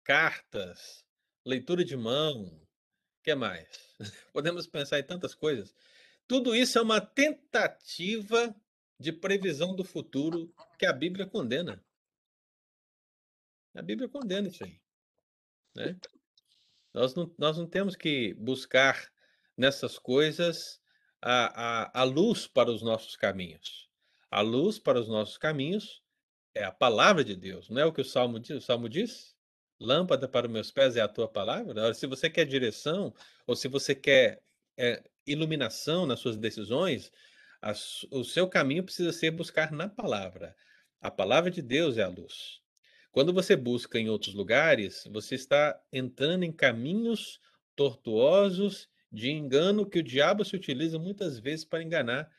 [0.04, 1.04] cartas,
[1.44, 3.96] leitura de mão, o que mais?
[4.32, 5.74] Podemos pensar em tantas coisas.
[6.26, 8.54] Tudo isso é uma tentativa
[8.98, 11.84] de previsão do futuro que a Bíblia condena.
[13.74, 14.80] A Bíblia condena isso aí.
[15.74, 15.96] Né?
[16.92, 19.12] Nós, não, nós não temos que buscar
[19.56, 20.80] nessas coisas
[21.20, 23.90] a, a, a luz para os nossos caminhos.
[24.30, 26.02] A luz para os nossos caminhos
[26.54, 28.56] é a palavra de Deus, não é o que o Salmo diz?
[28.56, 29.36] O Salmo diz?
[29.78, 31.92] Lâmpada para os meus pés é a tua palavra.
[31.92, 33.14] Se você quer direção,
[33.46, 34.42] ou se você quer
[34.74, 37.12] é, iluminação nas suas decisões,
[37.60, 37.72] a,
[38.10, 40.54] o seu caminho precisa ser buscar na palavra.
[41.00, 42.60] A palavra de Deus é a luz.
[43.12, 47.40] Quando você busca em outros lugares, você está entrando em caminhos
[47.74, 52.30] tortuosos de engano que o diabo se utiliza muitas vezes para enganar,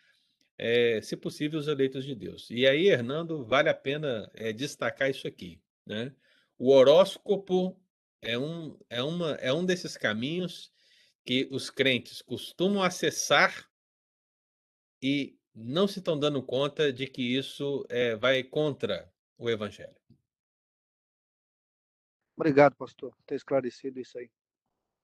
[0.57, 2.49] é, se possível, os eleitos de Deus.
[2.49, 5.59] E aí, Hernando, vale a pena é, destacar isso aqui.
[5.85, 6.13] Né?
[6.57, 7.79] O horóscopo
[8.21, 10.71] é um, é, uma, é um desses caminhos
[11.27, 13.69] que os crentes costumam acessar
[15.03, 19.99] e não se estão dando conta de que isso é, vai contra o evangelho.
[22.37, 24.31] Obrigado, pastor, por ter esclarecido isso aí.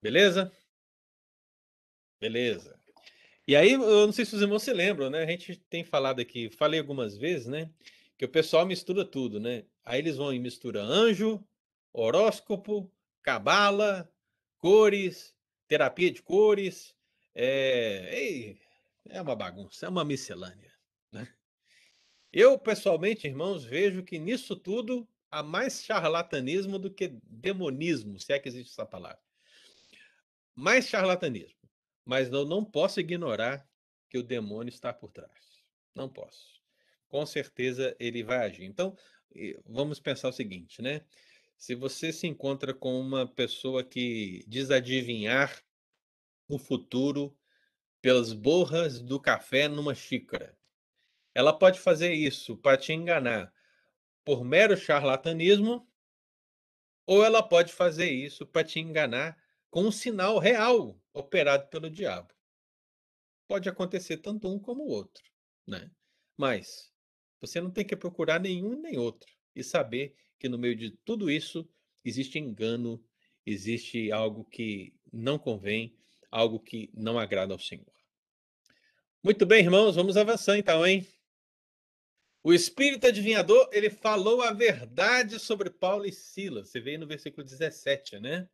[0.01, 0.49] Beleza?
[2.21, 2.79] Beleza.
[3.45, 5.23] E aí, eu não sei se os irmãos se lembram, né?
[5.23, 7.69] A gente tem falado aqui, falei algumas vezes, né?
[8.17, 9.65] Que o pessoal mistura tudo, né?
[9.83, 11.45] Aí eles vão e mistura anjo,
[11.91, 12.89] horóscopo,
[13.21, 14.09] cabala,
[14.57, 15.32] cores,
[15.73, 16.95] terapia de cores.
[17.33, 18.55] É,
[19.09, 20.71] é uma bagunça, é uma miscelânea.
[21.11, 21.27] Né?
[22.31, 28.37] Eu, pessoalmente, irmãos, vejo que nisso tudo há mais charlatanismo do que demonismo, se é
[28.37, 29.19] que existe essa palavra.
[30.53, 31.57] Mais charlatanismo.
[32.05, 33.67] Mas eu não posso ignorar
[34.07, 35.63] que o demônio está por trás.
[35.95, 36.61] Não posso.
[37.09, 38.65] Com certeza ele vai agir.
[38.65, 38.95] Então,
[39.65, 41.01] vamos pensar o seguinte, né?
[41.63, 45.63] Se você se encontra com uma pessoa que diz adivinhar
[46.45, 47.33] o futuro
[48.01, 50.59] pelas borras do café numa xícara,
[51.33, 53.53] ela pode fazer isso para te enganar
[54.25, 55.89] por mero charlatanismo,
[57.07, 62.33] ou ela pode fazer isso para te enganar com um sinal real operado pelo diabo.
[63.47, 65.23] Pode acontecer tanto um como o outro,
[65.65, 65.89] né?
[66.35, 66.91] Mas
[67.39, 70.13] você não tem que procurar nenhum nem outro e saber
[70.43, 71.65] que no meio de tudo isso
[72.03, 73.01] existe engano,
[73.45, 75.95] existe algo que não convém,
[76.29, 77.93] algo que não agrada ao Senhor.
[79.23, 81.07] Muito bem, irmãos, vamos avançar então, hein?
[82.43, 86.67] O espírito adivinhador, ele falou a verdade sobre Paulo e Silas.
[86.67, 88.49] Você vê no versículo 17, né?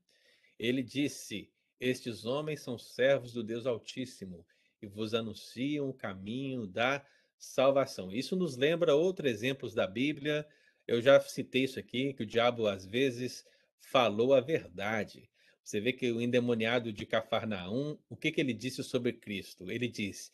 [0.59, 4.45] Ele disse: Estes homens são servos do Deus Altíssimo
[4.79, 7.03] e vos anunciam o caminho da
[7.35, 8.11] salvação.
[8.11, 10.47] Isso nos lembra outros exemplos da Bíblia,
[10.89, 13.45] eu já citei isso aqui, que o diabo às vezes
[13.79, 15.29] falou a verdade.
[15.63, 19.69] Você vê que o endemoniado de Cafarnaum, o que, que ele disse sobre Cristo?
[19.69, 20.31] Ele diz: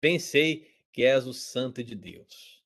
[0.00, 2.60] Pensei que és o santo de Deus.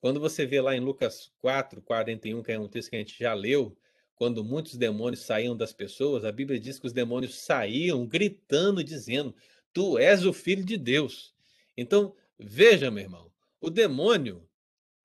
[0.00, 3.16] Quando você vê lá em Lucas 4, 41, que é um texto que a gente
[3.16, 3.78] já leu,
[4.16, 9.32] quando muitos demônios saíam das pessoas, a Bíblia diz que os demônios saíam gritando, dizendo:
[9.72, 11.32] Tu és o filho de Deus.
[11.76, 14.45] Então, veja, meu irmão, o demônio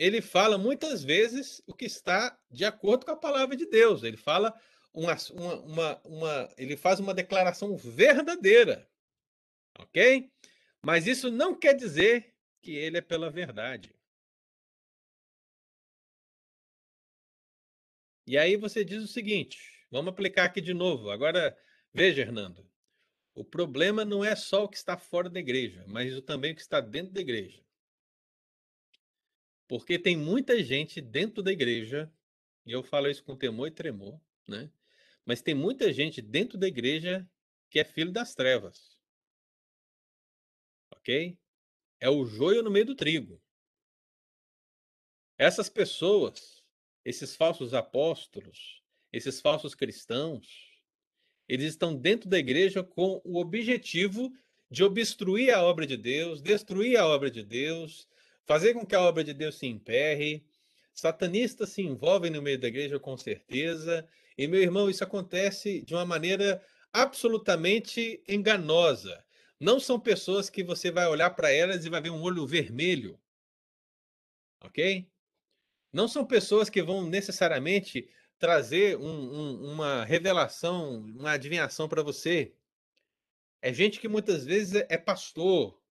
[0.01, 4.01] ele fala muitas vezes o que está de acordo com a palavra de Deus.
[4.01, 4.51] Ele fala
[4.91, 8.89] uma, uma, uma, uma ele faz uma declaração verdadeira,
[9.77, 10.27] ok?
[10.81, 12.33] Mas isso não quer dizer
[12.63, 13.95] que ele é pela verdade.
[18.25, 21.11] E aí você diz o seguinte: vamos aplicar aqui de novo.
[21.11, 21.55] Agora,
[21.93, 22.67] veja, Hernando.
[23.35, 26.61] O problema não é só o que está fora da igreja, mas também o que
[26.61, 27.63] está dentro da igreja.
[29.71, 32.13] Porque tem muita gente dentro da igreja,
[32.65, 34.69] e eu falo isso com temor e tremor, né?
[35.25, 37.25] Mas tem muita gente dentro da igreja
[37.69, 38.99] que é filho das trevas.
[40.93, 41.39] Ok?
[42.01, 43.41] É o joio no meio do trigo.
[45.37, 46.61] Essas pessoas,
[47.05, 50.83] esses falsos apóstolos, esses falsos cristãos,
[51.47, 54.37] eles estão dentro da igreja com o objetivo
[54.69, 58.10] de obstruir a obra de Deus, destruir a obra de Deus,
[58.51, 60.45] fazer com que a obra de Deus se emperre.
[60.93, 64.05] Satanistas se envolvem no meio da igreja com certeza.
[64.37, 69.23] E, meu irmão, isso acontece de uma maneira absolutamente enganosa.
[69.57, 73.17] Não são pessoas que você vai olhar para elas e vai ver um olho vermelho.
[74.65, 75.09] Ok?
[75.93, 82.53] Não são pessoas que vão necessariamente trazer um, um, uma revelação, uma adivinhação para você.
[83.61, 85.81] É gente que muitas vezes é pastor,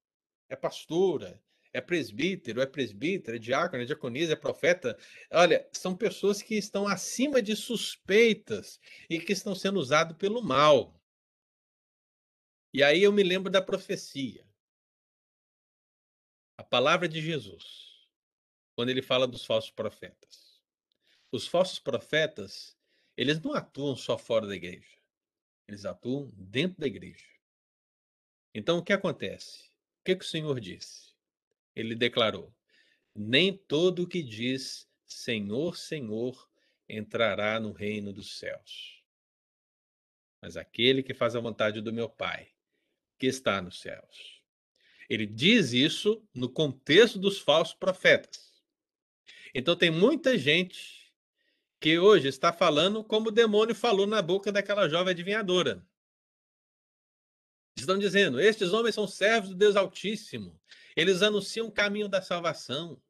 [0.47, 1.41] é pastora,
[1.73, 4.99] é presbítero, é presbítera, é diácono, é diaconisa, é profeta.
[5.31, 11.01] Olha, são pessoas que estão acima de suspeitas e que estão sendo usados pelo mal.
[12.73, 14.47] E aí eu me lembro da profecia.
[16.57, 18.09] A palavra de Jesus,
[18.75, 20.61] quando ele fala dos falsos profetas.
[21.33, 22.77] Os falsos profetas,
[23.17, 24.99] eles não atuam só fora da igreja.
[25.69, 27.27] Eles atuam dentro da igreja.
[28.53, 29.71] Então o que acontece?
[30.01, 31.10] O que, que o Senhor disse?
[31.81, 32.55] Ele declarou:
[33.15, 36.49] Nem todo o que diz Senhor, Senhor
[36.89, 39.03] entrará no reino dos céus,
[40.41, 42.49] mas aquele que faz a vontade do meu Pai,
[43.19, 44.41] que está nos céus.
[45.09, 48.63] Ele diz isso no contexto dos falsos profetas.
[49.53, 51.13] Então tem muita gente
[51.81, 55.85] que hoje está falando como o demônio falou na boca daquela jovem adivinhadora.
[57.77, 60.61] Estão dizendo: estes homens são servos do Deus Altíssimo.
[60.97, 63.01] Eles anunciam o caminho da salvação.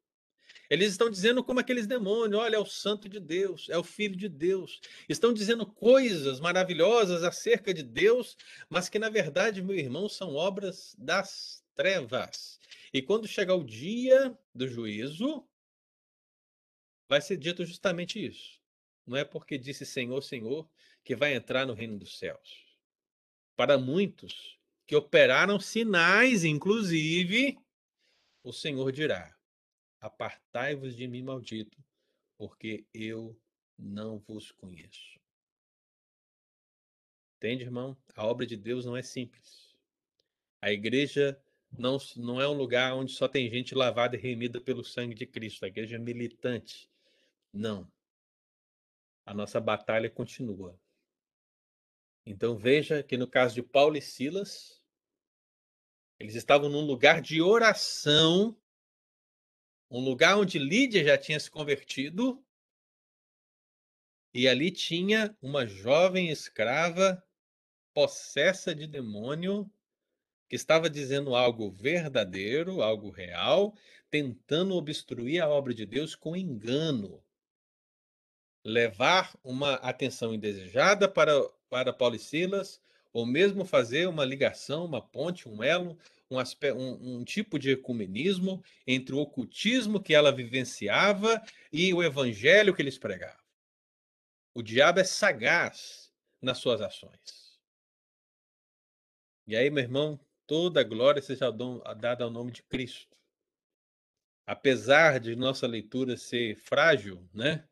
[0.69, 4.15] Eles estão dizendo como aqueles demônios: olha, é o Santo de Deus, é o Filho
[4.17, 4.81] de Deus.
[5.09, 8.37] Estão dizendo coisas maravilhosas acerca de Deus,
[8.69, 12.61] mas que na verdade, meu irmão, são obras das trevas.
[12.93, 15.45] E quando chegar o dia do juízo,
[17.09, 18.61] vai ser dito justamente isso.
[19.05, 20.69] Não é porque disse Senhor, Senhor,
[21.03, 22.65] que vai entrar no reino dos céus.
[23.57, 24.57] Para muitos
[24.87, 27.59] que operaram sinais, inclusive,
[28.43, 29.37] o Senhor dirá:
[30.01, 31.77] Apartai-vos de mim, maldito,
[32.37, 33.39] porque eu
[33.79, 35.19] não vos conheço.
[37.37, 37.97] Entende, irmão?
[38.15, 39.75] A obra de Deus não é simples.
[40.61, 44.85] A igreja não, não é um lugar onde só tem gente lavada e remida pelo
[44.85, 45.65] sangue de Cristo.
[45.65, 46.91] A igreja é militante.
[47.53, 47.91] Não.
[49.25, 50.79] a nossa batalha continua.
[52.27, 54.80] Então veja que no caso de Paulo e Silas,
[56.21, 58.55] eles estavam num lugar de oração,
[59.91, 62.45] um lugar onde Lídia já tinha se convertido,
[64.33, 67.21] e ali tinha uma jovem escrava
[67.95, 69.69] possessa de demônio
[70.47, 73.75] que estava dizendo algo verdadeiro, algo real,
[74.11, 77.25] tentando obstruir a obra de Deus com engano.
[78.63, 81.33] Levar uma atenção indesejada para,
[81.69, 82.81] para Paulo e Silas,
[83.13, 85.99] ou mesmo fazer uma ligação, uma ponte, um elo,
[86.31, 91.43] um, aspecto, um, um tipo de ecumenismo entre o ocultismo que ela vivenciava
[91.73, 93.41] e o evangelho que eles pregavam.
[94.55, 97.59] O diabo é sagaz nas suas ações.
[99.47, 101.51] E aí, meu irmão, toda a glória seja
[101.97, 103.17] dada ao nome de Cristo.
[104.47, 107.69] Apesar de nossa leitura ser frágil, né?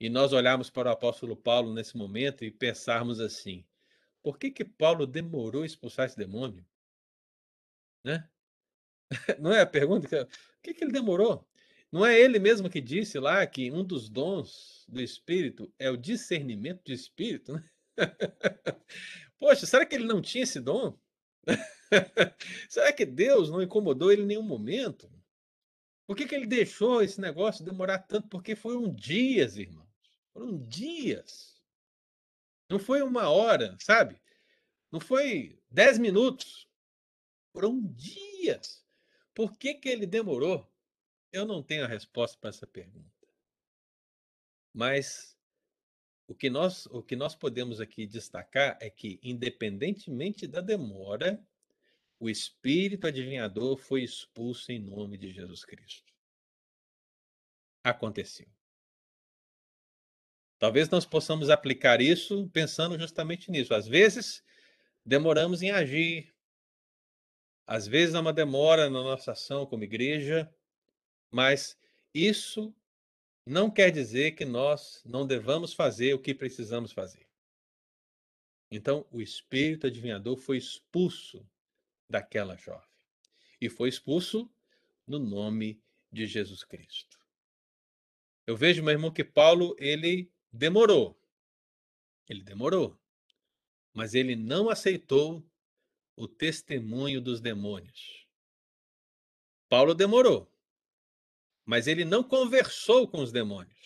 [0.00, 3.64] E nós olharmos para o apóstolo Paulo nesse momento e pensarmos assim:
[4.28, 6.62] por que que Paulo demorou a expulsar esse demônio?
[8.04, 8.28] Né?
[9.40, 10.26] Não é a pergunta?
[10.26, 11.48] Por que, que ele demorou?
[11.90, 15.96] Não é ele mesmo que disse lá que um dos dons do Espírito é o
[15.96, 17.54] discernimento de Espírito?
[17.54, 17.70] Né?
[19.40, 21.00] Poxa, será que ele não tinha esse dom?
[22.68, 25.10] será que Deus não incomodou ele em nenhum momento?
[26.06, 28.28] Por que, que ele deixou esse negócio demorar tanto?
[28.28, 29.88] Porque foram dias, irmãos.
[30.34, 31.57] Foram dias.
[32.68, 34.20] Não foi uma hora, sabe?
[34.90, 36.68] Não foi dez minutos.
[37.52, 38.84] Foram dias.
[39.34, 40.70] Por que, que ele demorou?
[41.32, 43.28] Eu não tenho a resposta para essa pergunta.
[44.72, 45.36] Mas
[46.26, 51.42] o que nós, o que nós podemos aqui destacar é que, independentemente da demora,
[52.20, 56.12] o espírito adivinhador foi expulso em nome de Jesus Cristo.
[57.82, 58.57] Aconteceu.
[60.58, 63.74] Talvez nós possamos aplicar isso pensando justamente nisso.
[63.74, 64.42] Às vezes,
[65.04, 66.34] demoramos em agir.
[67.66, 70.52] Às vezes há uma demora na nossa ação como igreja,
[71.30, 71.78] mas
[72.12, 72.74] isso
[73.46, 77.28] não quer dizer que nós não devamos fazer o que precisamos fazer.
[78.70, 81.48] Então, o espírito adivinhador foi expulso
[82.08, 82.88] daquela jovem.
[83.60, 84.50] E foi expulso
[85.06, 85.80] no nome
[86.12, 87.18] de Jesus Cristo.
[88.46, 91.20] Eu vejo, meu irmão, que Paulo, ele demorou.
[92.28, 92.98] Ele demorou.
[93.94, 95.44] Mas ele não aceitou
[96.14, 98.26] o testemunho dos demônios.
[99.68, 100.50] Paulo demorou
[101.68, 103.76] mas ele não conversou com os demônios.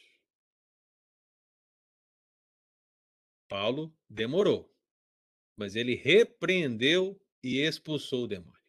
[3.49, 4.73] Paulo demorou,
[5.57, 8.63] mas ele repreendeu e expulsou o demônio.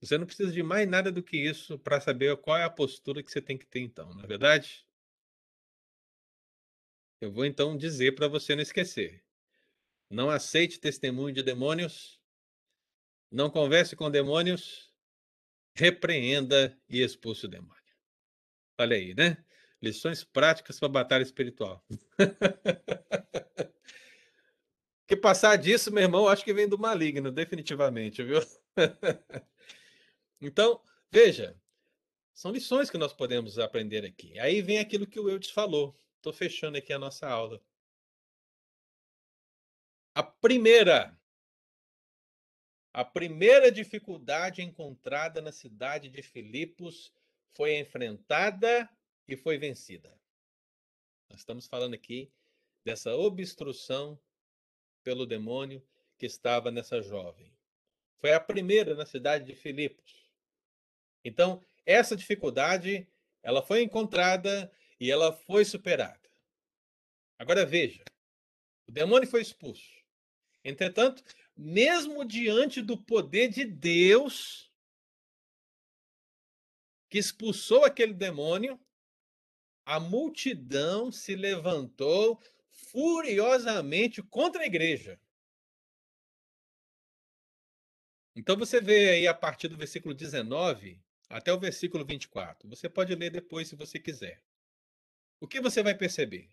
[0.00, 3.24] Você não precisa de mais nada do que isso para saber qual é a postura
[3.24, 4.86] que você tem que ter, então, não é verdade?
[7.22, 9.22] Eu vou então dizer para você não esquecer.
[10.10, 12.20] Não aceite testemunho de demônios.
[13.30, 14.92] Não converse com demônios
[15.72, 17.80] repreenda e expulse o demônio.
[18.76, 19.36] Olha aí, né?
[19.80, 21.86] Lições práticas para a batalha espiritual.
[25.06, 28.40] que passar disso, meu irmão, acho que vem do maligno, definitivamente, viu?
[30.40, 31.56] então, veja,
[32.34, 34.36] são lições que nós podemos aprender aqui.
[34.40, 35.96] Aí vem aquilo que o Eudes falou.
[36.22, 37.60] Estou fechando aqui a nossa aula.
[40.14, 41.18] A primeira
[42.92, 47.12] a primeira dificuldade encontrada na cidade de Filipos
[47.56, 48.88] foi enfrentada
[49.26, 50.16] e foi vencida.
[51.28, 52.30] Nós estamos falando aqui
[52.84, 54.16] dessa obstrução
[55.02, 55.84] pelo demônio
[56.16, 57.52] que estava nessa jovem.
[58.18, 60.30] Foi a primeira na cidade de Filipos.
[61.24, 63.08] Então, essa dificuldade,
[63.42, 64.72] ela foi encontrada
[65.02, 66.30] e ela foi superada.
[67.36, 68.04] Agora veja,
[68.86, 69.90] o demônio foi expulso.
[70.64, 71.24] Entretanto,
[71.56, 74.72] mesmo diante do poder de Deus,
[77.10, 78.80] que expulsou aquele demônio,
[79.84, 85.20] a multidão se levantou furiosamente contra a igreja.
[88.36, 92.68] Então você vê aí a partir do versículo 19 até o versículo 24.
[92.68, 94.40] Você pode ler depois se você quiser.
[95.42, 96.48] O que você vai perceber?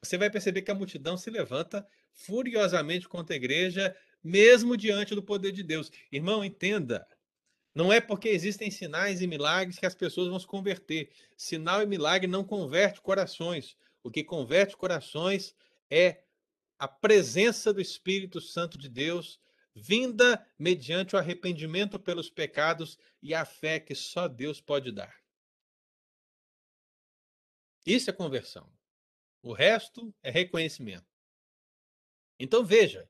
[0.00, 3.94] Você vai perceber que a multidão se levanta furiosamente contra a igreja,
[4.24, 5.92] mesmo diante do poder de Deus.
[6.10, 7.06] Irmão, entenda.
[7.74, 11.10] Não é porque existem sinais e milagres que as pessoas vão se converter.
[11.36, 13.76] Sinal e milagre não converte corações.
[14.02, 15.54] O que converte corações
[15.90, 16.22] é
[16.78, 19.38] a presença do Espírito Santo de Deus,
[19.74, 25.19] vinda mediante o arrependimento pelos pecados e a fé que só Deus pode dar.
[27.86, 28.70] Isso é conversão.
[29.42, 31.06] O resto é reconhecimento.
[32.38, 33.08] Então veja,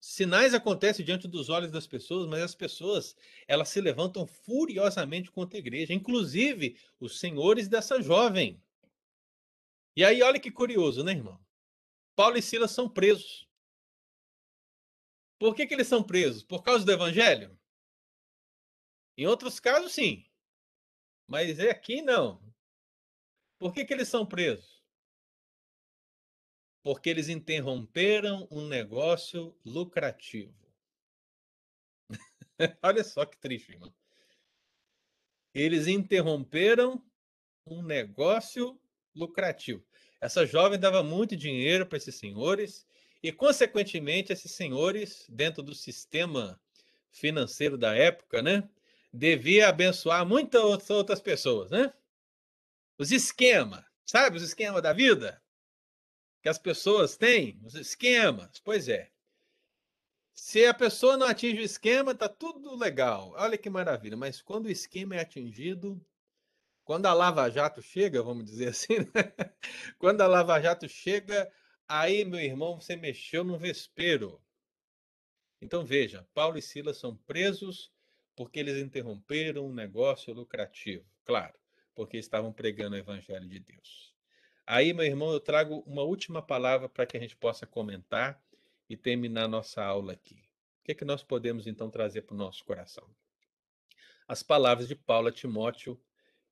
[0.00, 3.16] sinais acontecem diante dos olhos das pessoas, mas as pessoas
[3.46, 8.60] elas se levantam furiosamente contra a igreja, inclusive os senhores dessa jovem.
[9.96, 11.40] E aí olha que curioso, né, irmão?
[12.16, 13.48] Paulo e Silas são presos.
[15.38, 16.42] Por que, que eles são presos?
[16.42, 17.58] Por causa do evangelho?
[19.16, 20.24] Em outros casos, sim.
[21.26, 22.51] Mas é aqui não.
[23.62, 24.82] Por que, que eles são presos?
[26.82, 30.52] Porque eles interromperam um negócio lucrativo.
[32.82, 33.94] Olha só que triste, irmão.
[35.54, 37.08] Eles interromperam
[37.64, 38.80] um negócio
[39.14, 39.86] lucrativo.
[40.20, 42.84] Essa jovem dava muito dinheiro para esses senhores
[43.22, 46.60] e, consequentemente, esses senhores, dentro do sistema
[47.12, 48.68] financeiro da época, né,
[49.12, 51.94] devia abençoar muitas outras pessoas, né?
[52.98, 55.42] Os esquemas, sabe os esquemas da vida?
[56.42, 58.60] Que as pessoas têm, os esquemas.
[58.60, 59.10] Pois é.
[60.34, 63.32] Se a pessoa não atinge o esquema, tá tudo legal.
[63.36, 64.16] Olha que maravilha.
[64.16, 66.04] Mas quando o esquema é atingido,
[66.84, 69.32] quando a Lava Jato chega, vamos dizer assim, né?
[69.98, 71.50] quando a Lava Jato chega,
[71.86, 74.42] aí, meu irmão, você mexeu no vespeiro.
[75.60, 77.92] Então veja, Paulo e Silas são presos
[78.34, 81.06] porque eles interromperam um negócio lucrativo.
[81.24, 81.54] Claro,
[81.94, 84.14] porque estavam pregando o evangelho de Deus.
[84.66, 88.42] Aí, meu irmão, eu trago uma última palavra para que a gente possa comentar
[88.88, 90.36] e terminar nossa aula aqui.
[90.80, 93.08] O que, é que nós podemos então trazer para o nosso coração?
[94.26, 96.00] As palavras de Paulo a Timóteo,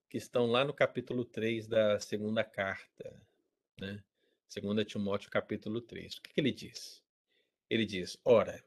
[0.08, 3.14] que estão lá no capítulo 3 da segunda carta,
[3.80, 4.02] né?
[4.52, 6.16] 2 Timóteo, capítulo 3.
[6.16, 7.02] O que, que ele diz?
[7.68, 8.62] Ele diz: Ora,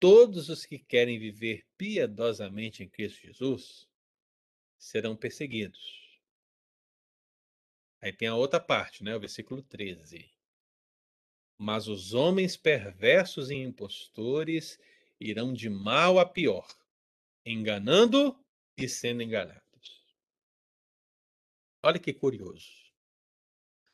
[0.00, 3.86] todos os que querem viver piedosamente em Cristo Jesus
[4.84, 6.20] serão perseguidos.
[8.02, 9.16] Aí tem a outra parte, né?
[9.16, 10.30] O versículo 13.
[11.58, 14.78] Mas os homens perversos e impostores
[15.18, 16.68] irão de mal a pior,
[17.46, 18.38] enganando
[18.76, 20.04] e sendo enganados.
[21.82, 22.92] Olha que curioso.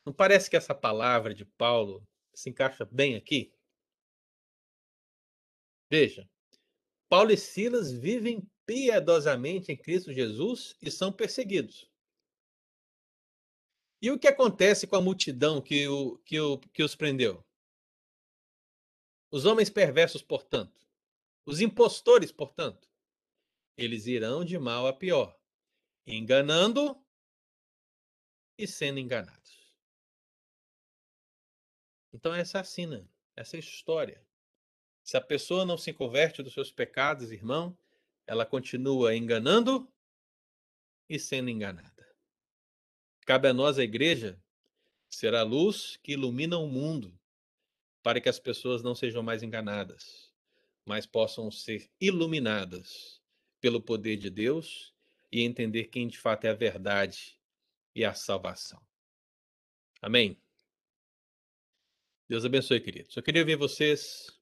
[0.05, 3.53] Não parece que essa palavra de Paulo se encaixa bem aqui?
[5.89, 6.29] Veja,
[7.07, 11.91] Paulo e Silas vivem piedosamente em Cristo Jesus e são perseguidos.
[14.01, 17.45] E o que acontece com a multidão que, o, que, o, que os prendeu?
[19.29, 20.87] Os homens perversos, portanto,
[21.45, 22.89] os impostores, portanto,
[23.75, 25.37] eles irão de mal a pior,
[26.07, 26.97] enganando
[28.57, 29.75] e sendo enganados.
[32.13, 34.25] Então, essa é a sina, essa é história.
[35.03, 37.77] Se a pessoa não se converte dos seus pecados, irmão,
[38.31, 39.91] ela continua enganando
[41.09, 42.15] e sendo enganada.
[43.25, 44.41] Cabe a nós, a igreja,
[45.09, 47.13] ser a luz que ilumina o mundo,
[48.01, 50.33] para que as pessoas não sejam mais enganadas,
[50.85, 53.21] mas possam ser iluminadas
[53.59, 54.95] pelo poder de Deus
[55.29, 57.37] e entender quem de fato é a verdade
[57.93, 58.81] e a salvação.
[60.01, 60.41] Amém?
[62.29, 63.13] Deus abençoe, queridos.
[63.13, 64.39] Eu queria ver vocês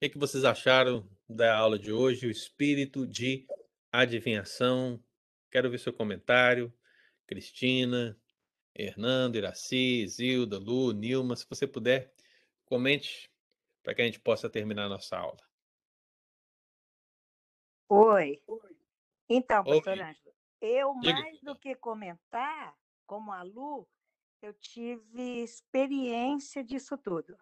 [0.00, 3.46] que, que vocês acharam da aula de hoje, o espírito de
[3.92, 5.02] adivinhação?
[5.50, 6.72] Quero ver seu comentário.
[7.26, 8.20] Cristina,
[8.74, 12.12] Hernando, Iraci, Zilda, Lu, Nilma, se você puder,
[12.64, 13.30] comente
[13.82, 15.40] para que a gente possa terminar a nossa aula.
[17.88, 18.42] Oi.
[19.28, 21.12] Então, pastor Ângelo, eu Diga.
[21.12, 22.76] mais do que comentar,
[23.06, 23.88] como a Lu,
[24.42, 27.36] eu tive experiência disso tudo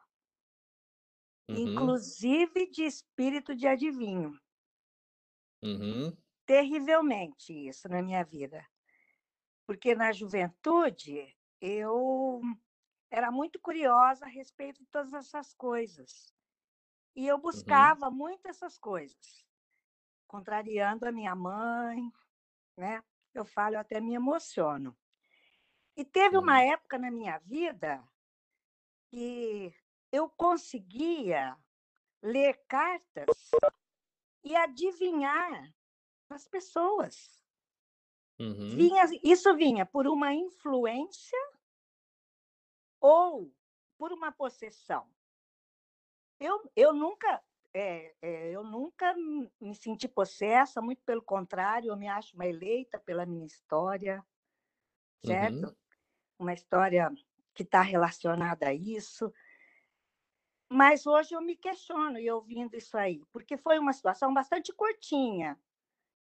[1.48, 1.56] uhum.
[1.56, 4.38] inclusive de espírito de adivinho.
[5.62, 6.16] Uhum.
[6.46, 8.64] Terrivelmente isso na minha vida.
[9.66, 12.40] Porque na juventude eu
[13.10, 16.32] era muito curiosa a respeito de todas essas coisas.
[17.16, 17.42] E eu uhum.
[17.42, 18.14] buscava uhum.
[18.14, 19.44] muito essas coisas,
[20.26, 22.12] contrariando a minha mãe,
[22.76, 23.02] né?
[23.34, 24.96] Eu falo, eu até me emociono.
[25.96, 28.02] E teve uma época na minha vida
[29.10, 29.74] que
[30.12, 31.56] eu conseguia
[32.22, 33.50] ler cartas
[34.44, 35.72] e adivinhar
[36.30, 37.44] as pessoas.
[38.38, 38.68] Uhum.
[38.70, 41.38] Vinha, isso vinha por uma influência
[43.00, 43.52] ou
[43.96, 45.10] por uma possessão.
[46.40, 47.42] Eu, eu nunca
[47.74, 49.14] é, é, eu nunca
[49.60, 54.24] me senti possessa, muito pelo contrário, eu me acho uma eleita pela minha história,
[55.24, 55.66] certo?
[55.66, 55.76] Uhum.
[56.38, 57.10] Uma história
[57.54, 59.32] que está relacionada a isso.
[60.68, 65.58] Mas hoje eu me questiono e ouvindo isso aí, porque foi uma situação bastante curtinha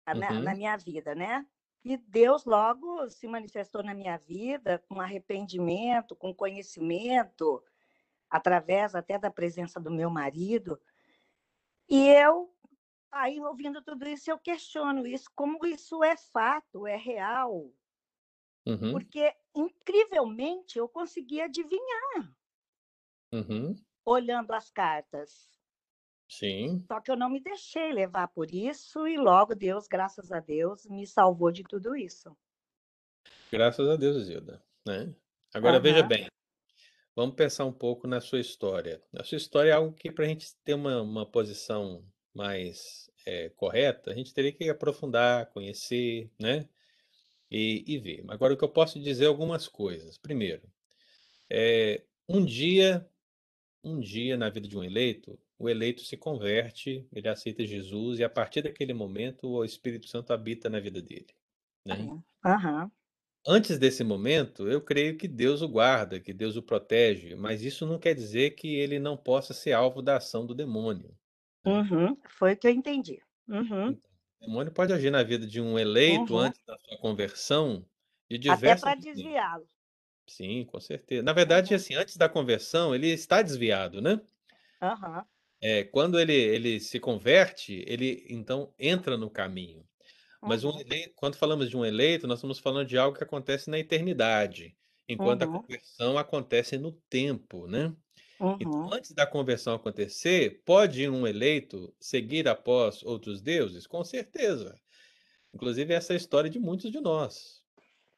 [0.08, 0.20] uhum.
[0.20, 1.46] na, na, minha vida, né?
[1.84, 7.64] E Deus logo se manifestou na minha vida com arrependimento, com conhecimento,
[8.30, 10.80] através até da presença do meu marido.
[11.90, 12.54] E eu,
[13.12, 17.72] aí ouvindo tudo isso, eu questiono isso, como isso é fato, é real.
[18.68, 18.92] Uhum.
[18.92, 22.32] Porque, incrivelmente, eu consegui adivinhar.
[23.34, 23.76] Uhum.
[24.10, 25.48] Olhando as cartas.
[26.28, 26.84] Sim.
[26.88, 30.88] Só que eu não me deixei levar por isso e logo Deus, graças a Deus,
[30.88, 32.36] me salvou de tudo isso.
[33.52, 34.64] Graças a Deus, Zilda.
[34.84, 35.14] Né?
[35.54, 35.84] Agora uhum.
[35.84, 36.28] veja bem,
[37.16, 39.00] vamos pensar um pouco na sua história.
[39.16, 42.04] A sua história é algo que para a gente ter uma, uma posição
[42.34, 46.68] mais é, correta, a gente teria que aprofundar, conhecer, né?
[47.52, 48.24] E, e ver.
[48.28, 50.18] Agora o que eu posso dizer é algumas coisas.
[50.18, 50.62] Primeiro,
[51.50, 53.08] é, um dia,
[53.84, 58.24] um dia na vida de um eleito, o eleito se converte, ele aceita Jesus e
[58.24, 61.28] a partir daquele momento o Espírito Santo habita na vida dele.
[61.86, 61.96] Né?
[62.46, 62.92] Uhum.
[63.48, 67.86] Antes desse momento, eu creio que Deus o guarda, que Deus o protege, mas isso
[67.86, 71.16] não quer dizer que ele não possa ser alvo da ação do demônio.
[71.66, 71.72] Né?
[71.74, 72.18] Uhum.
[72.30, 73.22] Foi o que eu entendi.
[73.48, 73.90] Uhum.
[73.90, 74.10] Então,
[74.42, 76.40] o demônio pode agir na vida de um eleito uhum.
[76.40, 77.86] antes da sua conversão
[78.30, 79.68] de diversas Até para desviá-lo.
[80.30, 81.24] Sim, com certeza.
[81.24, 84.22] Na verdade, assim, antes da conversão, ele está desviado, né?
[84.82, 85.24] Uhum.
[85.62, 89.84] É, quando ele, ele se converte, ele então entra no caminho.
[90.42, 93.70] Mas um eleito, quando falamos de um eleito, nós estamos falando de algo que acontece
[93.70, 94.74] na eternidade,
[95.08, 95.56] enquanto uhum.
[95.56, 97.94] a conversão acontece no tempo, né?
[98.40, 98.94] Então, uhum.
[98.94, 103.86] antes da conversão acontecer, pode um eleito seguir após outros deuses?
[103.86, 104.80] Com certeza.
[105.54, 107.62] Inclusive, essa é a história de muitos de nós.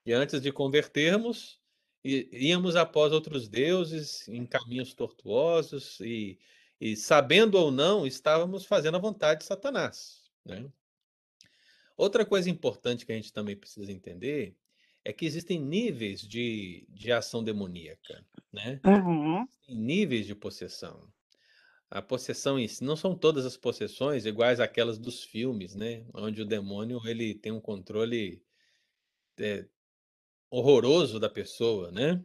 [0.05, 1.60] E antes de convertermos,
[2.03, 6.39] íamos após outros deuses em caminhos tortuosos e
[6.81, 10.23] e sabendo ou não, estávamos fazendo a vontade de Satanás.
[10.43, 10.67] Né?
[11.95, 14.57] Outra coisa importante que a gente também precisa entender
[15.05, 18.81] é que existem níveis de, de ação demoníaca, né?
[18.83, 19.47] Uhum.
[19.69, 21.07] níveis de possessão.
[21.89, 26.03] A possessão em si, não são todas as possessões iguais àquelas dos filmes, né?
[26.13, 28.43] Onde o demônio ele tem um controle
[29.37, 29.67] é,
[30.51, 32.23] horroroso da pessoa, né?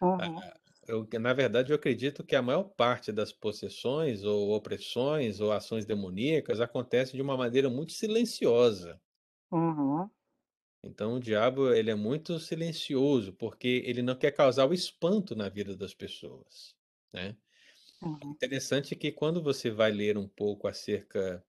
[0.00, 0.46] Uhum
[0.88, 5.84] eu, na verdade, eu acredito que a maior parte das possessões ou opressões ou ações
[5.84, 9.00] demoníacas acontece de uma maneira muito silenciosa.
[9.50, 10.10] Uhum.
[10.82, 15.48] Então, o diabo ele é muito silencioso porque ele não quer causar o espanto na
[15.48, 16.74] vida das pessoas,
[17.12, 17.36] né?
[18.00, 18.38] Uhum.
[18.42, 21.44] Interessante que quando você vai ler um pouco acerca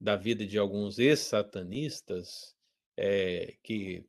[0.00, 2.56] da vida de alguns ex-satanistas
[2.96, 4.06] é, que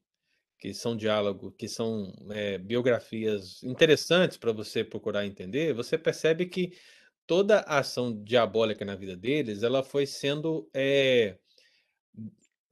[0.59, 6.73] que são diálogo, que são é, biografias interessantes para você procurar entender, você percebe que
[7.25, 11.37] toda a ação diabólica na vida deles, ela foi sendo é,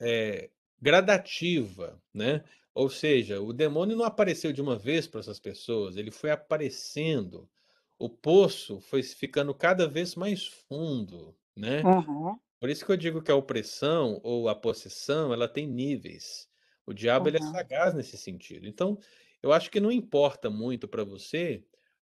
[0.02, 0.50] é,
[0.82, 2.44] gradativa, né?
[2.74, 7.50] Ou seja, o demônio não apareceu de uma vez para essas pessoas, ele foi aparecendo.
[7.98, 11.82] O poço foi ficando cada vez mais fundo, né?
[11.84, 12.38] Uhum.
[12.60, 16.48] Por isso que eu digo que a opressão ou a possessão, ela tem níveis.
[16.88, 18.66] O diabo ele é sagaz nesse sentido.
[18.66, 18.98] Então,
[19.44, 21.64] eu acho que não importa muito para você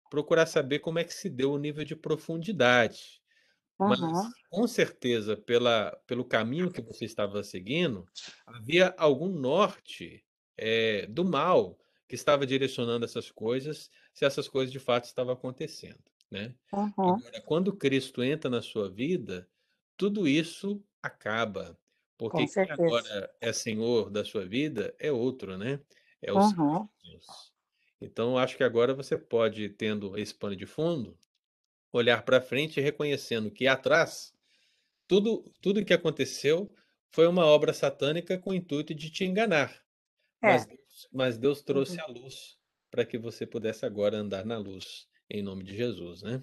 [0.09, 3.21] procurar saber como é que se deu o nível de profundidade.
[3.79, 3.99] Mas,
[4.49, 8.05] com certeza, pela, pelo caminho que você estava seguindo,
[8.45, 10.23] havia algum norte
[10.57, 11.77] é, do mal
[12.07, 16.03] que estava direcionando essas coisas, se essas coisas de fato estavam acontecendo.
[16.29, 16.53] Né?
[17.15, 19.49] Agora, quando Cristo entra na sua vida,
[19.97, 21.77] tudo isso acaba.
[22.17, 25.79] Porque quem agora é senhor da sua vida é outro, né?
[26.21, 27.53] É o Senhor Deus.
[27.99, 31.17] Então, acho que agora você pode, tendo esse pano de fundo,
[31.91, 34.33] olhar para frente e reconhecendo que atrás,
[35.07, 36.73] tudo, tudo que aconteceu
[37.11, 39.71] foi uma obra satânica com o intuito de te enganar.
[40.41, 40.47] É.
[40.47, 42.03] Mas, Deus, mas Deus trouxe uhum.
[42.03, 42.57] a luz
[42.89, 46.41] para que você pudesse agora andar na luz, em nome de Jesus, né?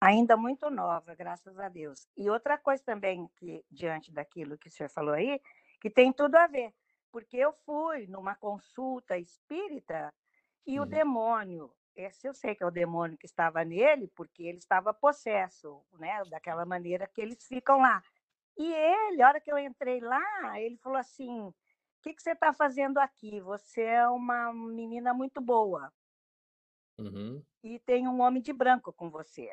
[0.00, 2.08] Ainda muito nova, graças a Deus.
[2.16, 5.40] E outra coisa também que diante daquilo que o senhor falou aí,
[5.80, 6.72] que tem tudo a ver,
[7.12, 10.12] porque eu fui numa consulta espírita
[10.66, 14.58] e o demônio, esse eu sei que é o demônio que estava nele, porque ele
[14.58, 18.02] estava possesso, né, daquela maneira que eles ficam lá.
[18.56, 21.54] E ele, a hora que eu entrei lá, ele falou assim: "O
[22.02, 23.40] que, que você está fazendo aqui?
[23.40, 25.92] Você é uma menina muito boa.
[26.98, 27.42] Uhum.
[27.62, 29.50] E tem um homem de branco com você.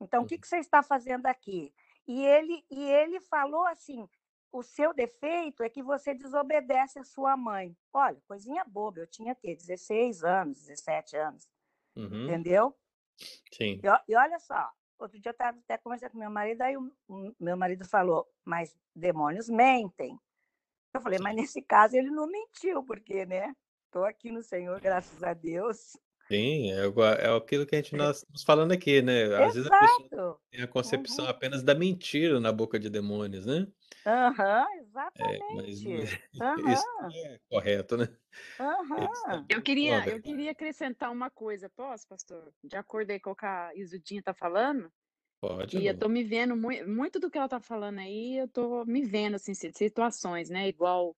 [0.00, 0.40] Então, o que, uhum.
[0.40, 1.72] que você está fazendo aqui?
[2.06, 4.08] E ele, e ele falou assim:
[4.52, 7.76] o seu defeito é que você desobedece a sua mãe.
[7.92, 9.54] Olha, coisinha boba, eu tinha quê?
[9.54, 11.48] 16 anos, 17 anos.
[11.94, 12.24] Uhum.
[12.24, 12.76] Entendeu?
[13.52, 13.80] Sim.
[13.82, 16.92] E, e, olha só, outro dia eu estava até conversando com meu marido, aí o,
[17.08, 20.18] o meu marido falou: mas demônios mentem.
[20.92, 23.54] Eu falei, mas nesse caso ele não mentiu, porque, né?
[23.86, 25.96] Estou aqui no Senhor, graças a Deus.
[26.30, 26.84] Sim, é,
[27.26, 29.24] é aquilo que a gente nós estamos falando aqui, né?
[29.36, 30.08] Às vezes a pessoa
[30.50, 31.28] tem a concepção Uhum.
[31.28, 33.66] apenas da mentira na boca de demônios, né?
[34.06, 34.66] Aham,
[35.16, 36.00] É, mas exatamente.
[36.56, 38.06] isso Aham, não é correto, né?
[38.94, 39.44] Eles aham.
[39.48, 40.22] Eu queria, a eu verdade.
[40.22, 42.52] queria acrescentar uma coisa, posso, pastor?
[42.62, 44.92] De acordo aí com o que a Isudinha tá falando,
[45.40, 48.48] Pode, e eu tô me vendo mui muito do que ela tá falando aí, eu
[48.48, 51.16] tô me vendo, assim, si situações, né, igual,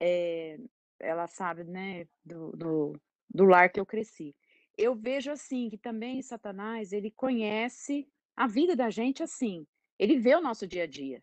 [0.00, 0.58] eh,
[1.00, 3.00] ela sabe, né, do do
[3.34, 4.34] do lar que eu cresci.
[4.76, 9.66] Eu vejo, assim, que também Satanás, ele conhece a vida da gente, assim,
[9.98, 11.22] ele vê o nosso dia a dia,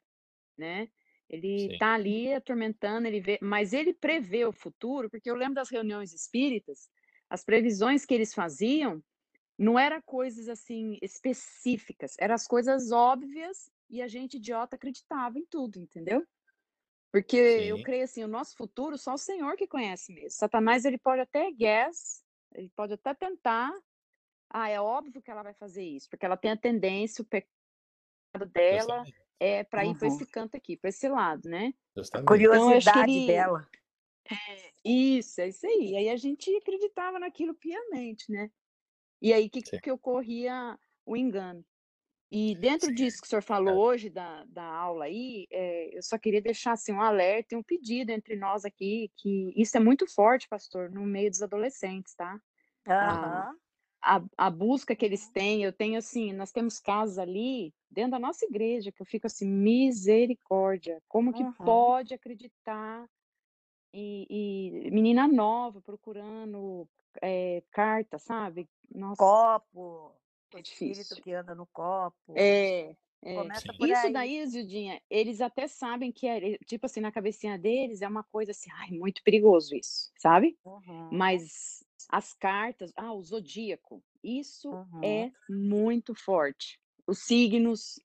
[0.57, 0.90] né,
[1.30, 1.77] ele Sim.
[1.77, 6.14] tá ali atormentando, ele vê mas ele prevê o futuro, porque eu lembro das reuniões
[6.14, 6.90] espíritas,
[7.30, 9.03] as previsões que eles faziam,
[9.57, 15.45] não era coisas, assim, específicas, eram as coisas óbvias e a gente idiota acreditava em
[15.45, 16.26] tudo, entendeu?
[17.11, 17.84] Porque eu Sim.
[17.84, 20.31] creio assim, o nosso futuro só o Senhor que conhece mesmo.
[20.31, 22.23] Satanás ele pode até guess,
[22.53, 23.72] ele pode até tentar,
[24.49, 27.49] ah, é óbvio que ela vai fazer isso, porque ela tem a tendência, o pecado
[28.53, 29.06] dela
[29.40, 30.14] é para ir para Uhum.
[30.14, 31.73] esse canto aqui, para esse lado, né?
[31.94, 32.44] A justamente.
[32.44, 33.68] Então eu que curiosidade ele dela.
[34.31, 35.95] é, isso, é isso aí.
[35.95, 38.52] Aí a gente acreditava naquilo piamente, né?
[39.22, 39.80] E aí que Sim.
[39.80, 41.65] que ocorria o engano.
[42.31, 43.81] E dentro disso que o senhor é falou verdade.
[43.81, 47.64] hoje da da aula aí, eh, eu só queria deixar, assim, um alerta e um
[47.64, 52.39] pedido entre nós aqui, que isso é muito forte, pastor, no meio dos adolescentes, tá?
[52.99, 53.60] A Aham.
[54.03, 58.19] a a busca que eles têm, eu tenho, assim, nós temos casos ali, dentro da
[58.19, 61.64] nossa igreja, que eu fico assim: "Misericórdia, como que Uhum.
[61.64, 63.07] pode acreditar"
[63.93, 64.27] e
[64.88, 66.89] e menina nova procurando,
[67.23, 68.69] eh, carta, sabe?
[68.93, 69.23] Nossa.
[69.23, 70.15] Copo,
[70.57, 71.23] É espírito difícil.
[71.23, 72.34] que anda no copo.
[72.35, 73.51] É, é.
[73.80, 74.11] Isso aí.
[74.11, 78.51] daí, Zildinha, eles até sabem que é tipo assim, na cabecinha deles é uma coisa
[78.51, 80.57] assim: "Ai, muito perigoso isso", sabe?
[80.63, 81.11] Uhum.
[81.11, 84.91] Mas as cartas ah, o zodíaco, isso Uhum.
[85.03, 86.80] é muito forte.
[87.07, 88.01] Os signos.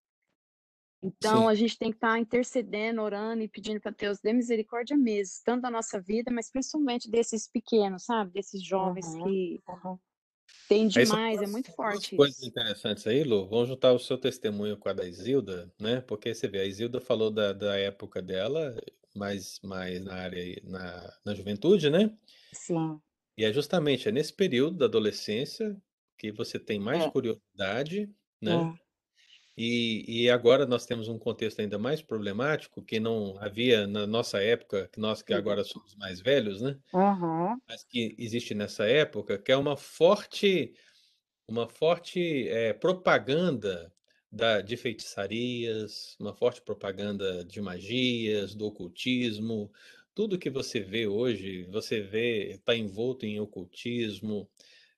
[1.03, 1.49] Então Sim.
[1.49, 5.63] a gente tem que estar intercedendo, orando e pedindo para Deus dê misericórdia mesmo, tanto
[5.63, 8.33] da nossa vida, mas principalmente desses pequenos, sabe?
[8.33, 9.23] Desses jovens Uhum.
[9.23, 9.61] que
[10.69, 12.45] São demais, é muito forte coisas isso.
[12.45, 13.49] interessantes aí, Lu.
[13.49, 16.01] Vamos juntar o seu testemunho com a da Isilda, né?
[16.03, 18.77] Porque você vê, a Isilda falou da da época dela,
[19.15, 22.17] mais mais na área na na juventude, né?
[22.53, 23.03] Sim.
[23.37, 25.77] E é justamente, é nesse período da adolescência
[26.17, 27.07] que você tem mais É.
[27.07, 28.09] curiosidade,
[28.41, 28.65] né?
[28.65, 28.79] Hum.
[29.57, 34.43] E e agora nós temos um contexto ainda mais problemático, que não havia na nossa
[34.43, 36.79] época, que nós que agora somos mais velhos, né?
[36.93, 37.61] Uhum.
[37.69, 40.75] Mas que existe nessa época, que é uma forte
[41.49, 43.93] uma forte, eh, propaganda
[44.33, 49.73] da de feitiçarias, uma forte propaganda de magias, do ocultismo.
[50.15, 54.51] Tudo que você vê hoje, você vê tá envolto em ocultismo,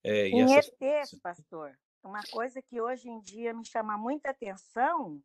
[0.05, 0.71] e Em essas
[1.23, 5.23] pastor, uma coisa que hoje em dia me chama muita atenção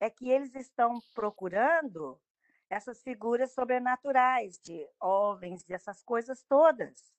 [0.00, 2.20] é que eles estão procurando
[2.68, 7.14] essas figuras sobrenaturais de OVNIs, dessas coisas todas.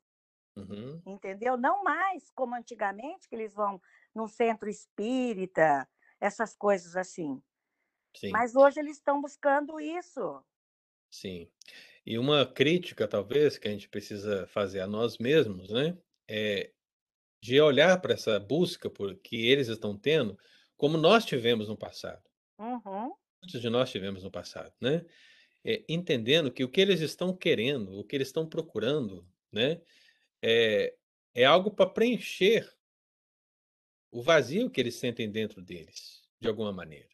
[0.55, 1.01] Uhum.
[1.05, 1.55] Entendeu?
[1.55, 3.81] Não mais como antigamente, que eles vão
[4.13, 5.87] num centro espírita,
[6.19, 7.41] essas coisas assim.
[8.15, 8.31] Sim.
[8.31, 10.43] Mas hoje eles estão buscando isso.
[11.09, 11.49] Sim.
[12.05, 15.97] E uma crítica, talvez, que a gente precisa fazer a nós mesmos, né,
[16.27, 16.73] é
[17.47, 20.37] de olhar para essa busca por que eles estão tendo,
[20.77, 22.23] como nós tivemos no passado.
[22.59, 23.17] Uhum.
[23.43, 25.05] Muitos de nós tivemos no passado, né?
[25.65, 29.81] Eh, entendendo que o que eles estão querendo, o que eles estão procurando, né,
[30.43, 30.95] é
[31.35, 32.67] é algo para preencher
[34.11, 37.09] o vazio que eles sentem dentro deles, de alguma maneira.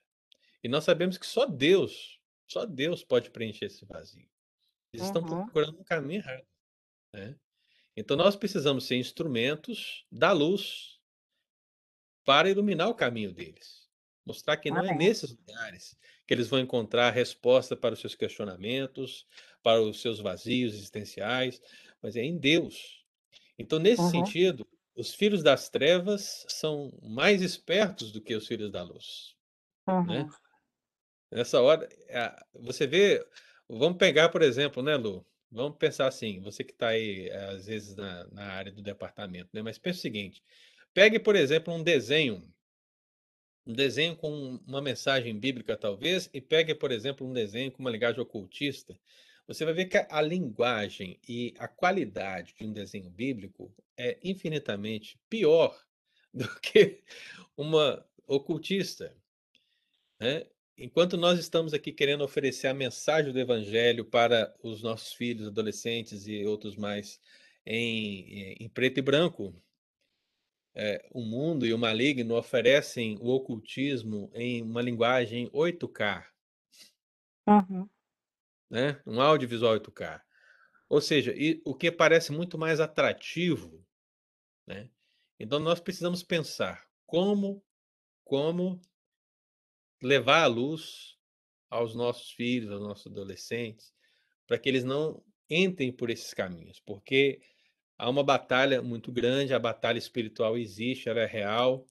[0.64, 2.20] E nós sabemos que só Deus,
[2.50, 4.30] só Deus pode preencher esse vazio.
[4.94, 5.46] Eles estão Uhum.
[5.46, 6.48] procurando um caminho errado,
[7.14, 7.40] né?
[7.98, 11.00] Então nós precisamos ser instrumentos da luz
[12.26, 13.84] para iluminar o caminho deles.
[14.26, 14.98] Mostrar que não é Amém.
[14.98, 19.28] nesses lugares que eles vão encontrar resposta para os seus questionamentos,
[19.62, 21.62] para os seus vazios existenciais,
[22.02, 23.04] mas é em Deus.
[23.60, 24.10] Então, nesse Uhum.
[24.10, 29.36] sentido, os filhos das trevas são mais espertos do que os filhos da luz,
[30.06, 30.26] né?
[30.26, 30.34] Uhum.
[31.32, 33.26] Nessa hora, ah, você vê
[33.68, 37.96] vamos pegar, por exemplo, né, Lu, vamos pensar assim, você que está aí, às vezes,
[37.96, 40.44] na na área do departamento, né, mas pensa o seguinte,
[40.94, 42.44] pegue, por exemplo, um desenho
[43.66, 47.90] um desenho com uma mensagem bíblica, talvez, e pegue, por exemplo, um desenho com uma
[47.92, 49.00] linguagem ocultista,
[49.48, 54.18] você vai ver que a a linguagem e a qualidade de um desenho bíblico é
[54.24, 55.78] infinitamente pior
[56.34, 57.04] do que
[57.58, 59.16] uma ocultista,
[60.20, 60.46] né?
[60.78, 66.28] Enquanto nós estamos aqui querendo oferecer a mensagem do Evangelho para os nossos filhos, adolescentes
[66.28, 67.20] e outros mais
[67.66, 69.54] em, em preto e branco,
[70.76, 76.26] é, o mundo e o maligno oferecem o ocultismo em uma linguagem 8K.
[77.48, 77.88] Uhum.
[78.70, 79.00] Né?
[79.06, 80.22] Um audiovisual 8K.
[80.90, 83.86] Ou seja, e, o que parece muito mais atrativo.
[84.66, 84.90] Né?
[85.40, 87.64] Então nós precisamos pensar como,
[88.24, 88.82] como
[90.04, 91.18] levar a luz
[91.70, 93.94] aos nossos filhos, aos nossos adolescentes,
[94.46, 97.42] para que eles não entrem por esses caminhos, porque
[97.98, 101.86] há uma batalha muito grande, a batalha espiritual existe, ela é real,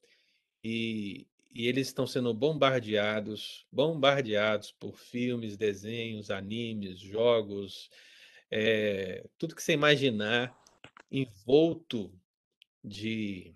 [0.63, 7.91] e, e eles estão sendo bombardeados, bombardeados por filmes, desenhos, animes, jogos,
[8.51, 10.57] é, tudo que você imaginar
[11.11, 12.13] envolto
[12.85, 13.55] de,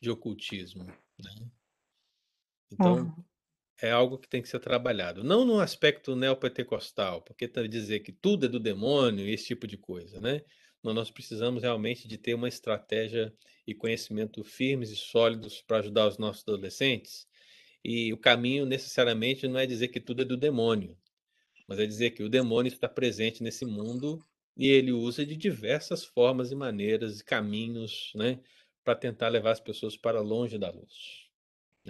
[0.00, 0.84] de ocultismo.
[0.84, 1.50] Né?
[2.72, 3.12] Então,
[3.82, 5.24] é algo que tem que ser trabalhado.
[5.24, 9.76] Não no aspecto neopentecostal, porque dizer que tudo é do demônio e esse tipo de
[9.76, 10.42] coisa, né?
[10.94, 13.32] nós precisamos realmente de ter uma estratégia
[13.66, 17.26] e conhecimento firmes e sólidos para ajudar os nossos adolescentes.
[17.84, 20.96] E o caminho necessariamente não é dizer que tudo é do demônio,
[21.68, 24.18] mas é dizer que o demônio está presente nesse mundo
[24.56, 28.40] e ele usa de diversas formas e maneiras e caminhos, né,
[28.82, 31.27] para tentar levar as pessoas para longe da luz.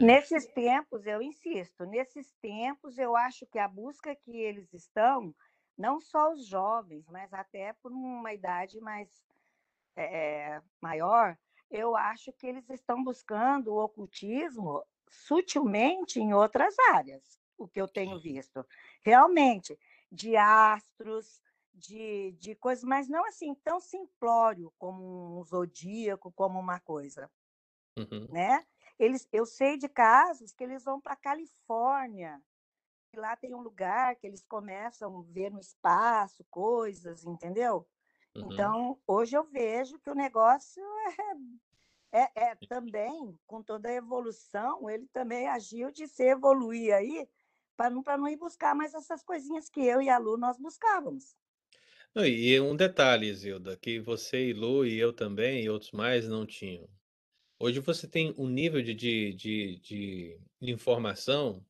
[0.00, 5.34] Nesses tempos, eu insisto, nesses tempos eu acho que a busca que eles estão
[5.76, 9.08] não só os jovens, mas até por uma idade mais
[9.96, 11.38] é, maior,
[11.70, 17.88] eu acho que eles estão buscando o ocultismo sutilmente em outras áreas, o que eu
[17.88, 18.66] tenho visto.
[19.02, 19.78] Realmente,
[20.10, 21.40] de astros,
[21.72, 27.30] de, de coisas, mas não assim tão simplório como um zodíaco, como uma coisa.
[27.96, 28.28] Uhum.
[28.30, 28.64] Né?
[28.98, 32.42] Eles, eu sei de casos que eles vão para a Califórnia
[33.16, 37.86] lá tem um lugar que eles começam a ver no espaço coisas, entendeu?
[38.34, 38.52] Uhum.
[38.52, 40.82] Então, hoje eu vejo que o negócio
[42.12, 47.28] é, é, é, também, com toda a evolução, ele também agiu de se evoluir aí,
[47.76, 51.36] para não, não ir buscar mais essas coisinhas que eu e a Lu nós buscávamos.
[52.16, 56.44] E um detalhe, Zilda, que você e Lu e eu também, e outros mais, não
[56.44, 56.88] tinham.
[57.60, 61.64] Hoje você tem um nível de, de, de, de informação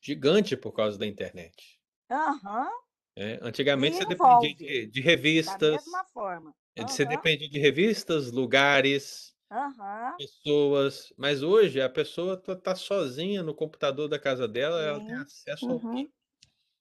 [0.00, 1.78] gigante por causa da internet.
[2.10, 2.70] Aham.
[3.14, 5.58] É, antigamente você dependia de, de revistas.
[5.60, 6.54] Da mesma forma.
[6.78, 6.88] Uhum.
[6.88, 10.16] Você dependia de revistas, lugares, uhum.
[10.16, 11.12] pessoas.
[11.18, 14.88] Mas hoje a pessoa está tá sozinha no computador da casa dela, Sim.
[14.88, 16.08] ela tem acesso uhum.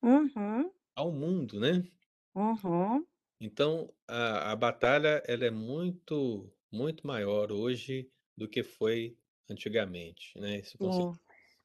[0.02, 0.72] ao, uhum.
[0.95, 1.84] ao mundo, né?
[2.34, 3.06] Uhum.
[3.41, 9.18] Então a, a batalha ela é muito, muito maior hoje do que foi
[9.50, 10.58] antigamente, né?
[10.58, 11.14] Isso Sim.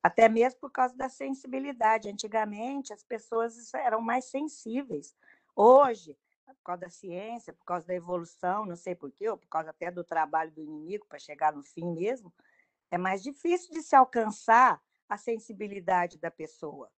[0.03, 2.09] Até mesmo por causa da sensibilidade.
[2.09, 5.15] Antigamente, as pessoas eram mais sensíveis.
[5.55, 6.17] Hoje,
[6.47, 9.91] por causa da ciência, por causa da evolução, não sei porquê, ou por causa até
[9.91, 12.33] do trabalho do inimigo para chegar no fim mesmo,
[12.91, 16.91] é mais difícil de se alcançar a sensibilidade da pessoa,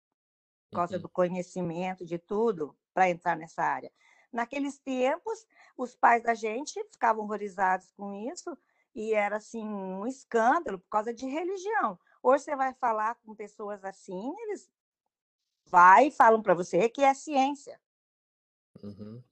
[0.71, 1.03] por causa uhum.
[1.03, 3.93] do conhecimento, de tudo, para entrar nessa área.
[4.33, 5.47] Naqueles tempos,
[5.77, 8.57] os pais da gente ficavam horrorizados com isso,
[8.95, 11.99] e era assim um escândalo por causa de religião.
[12.23, 14.71] Hoje você vai falar com pessoas assim, eles
[15.67, 17.81] vai e falam para você que é ciência.
[18.83, 19.23] Uhum.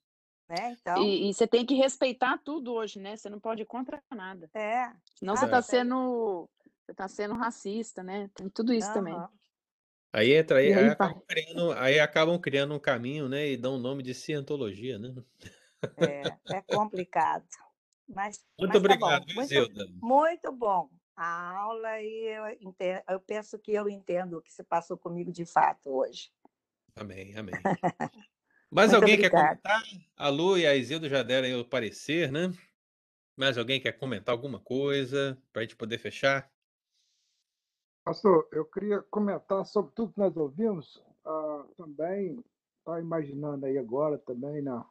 [0.49, 0.77] Né?
[0.81, 1.03] Então...
[1.03, 3.17] E, e, você tem que respeitar tudo hoje, né?
[3.17, 4.51] Você não pode ir contra nada.
[4.55, 4.93] É.
[5.15, 6.49] Senão você está sendo
[6.85, 8.29] você tá sendo racista, né?
[8.35, 8.95] Tem tudo isso uhum.
[8.95, 9.29] também.
[10.13, 13.49] Aí entra aí, aí, aí, acabam criando, aí acabam criando um caminho, né?
[13.49, 15.15] E dão o nome de cientologia, né?
[15.97, 17.47] É, é complicado.
[18.15, 23.59] Mas, muito mas obrigado, tá muito, muito bom a aula e eu, entendo, eu penso
[23.59, 26.31] que eu entendo o que se passou comigo de fato hoje.
[26.97, 27.55] Amém, amém.
[28.71, 29.83] Mais alguém quer comentar?
[30.17, 32.51] A Lu e a Isildo já deram o parecer, né?
[33.37, 36.51] Mais alguém quer comentar alguma coisa para a gente poder fechar?
[38.05, 40.97] Pastor, eu queria comentar sobre tudo que nós ouvimos.
[41.25, 42.43] Uh, também
[42.79, 44.85] está imaginando aí agora também na,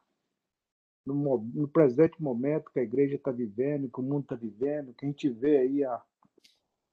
[1.04, 5.04] no, no, presente momento que a igreja está vivendo, que o mundo está vivendo, que
[5.04, 6.02] a gente vê aí a,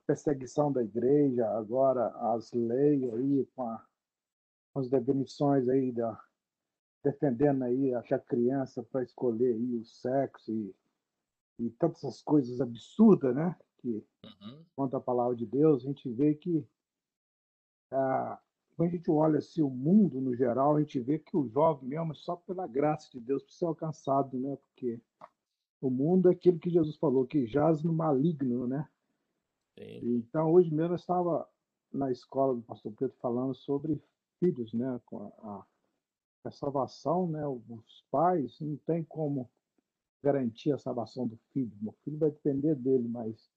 [0.10, 3.86] perseguição da igreja, agora as leis aí com, a,
[4.74, 6.20] com as definições aí da
[7.04, 10.76] defendendo aí a criança para escolher aí o sexo e,
[11.60, 13.56] e tantas essas coisas absurdas, né?
[13.78, 14.66] Que uhum.
[14.76, 16.68] contra a palavra de Deus, a gente vê que
[17.92, 18.42] ah,
[18.80, 21.90] quando a gente olha assim, o mundo no geral, a gente vê que o jovem
[21.90, 24.56] mesmo, só pela graça de Deus, precisa ser alcançado, né?
[24.56, 25.02] Porque
[25.82, 28.88] o mundo é aquilo que Jesus falou, que jaz no maligno, né?
[29.78, 30.16] Sim.
[30.16, 31.46] Então, hoje mesmo eu estava
[31.92, 34.02] na escola do pastor Pedro falando sobre
[34.40, 34.98] filhos, né?
[35.44, 35.66] A,
[36.46, 37.46] a salvação, né?
[37.46, 39.50] Os pais não tem como
[40.24, 41.74] garantir a salvação do filho.
[41.86, 43.52] O filho vai depender dele, mas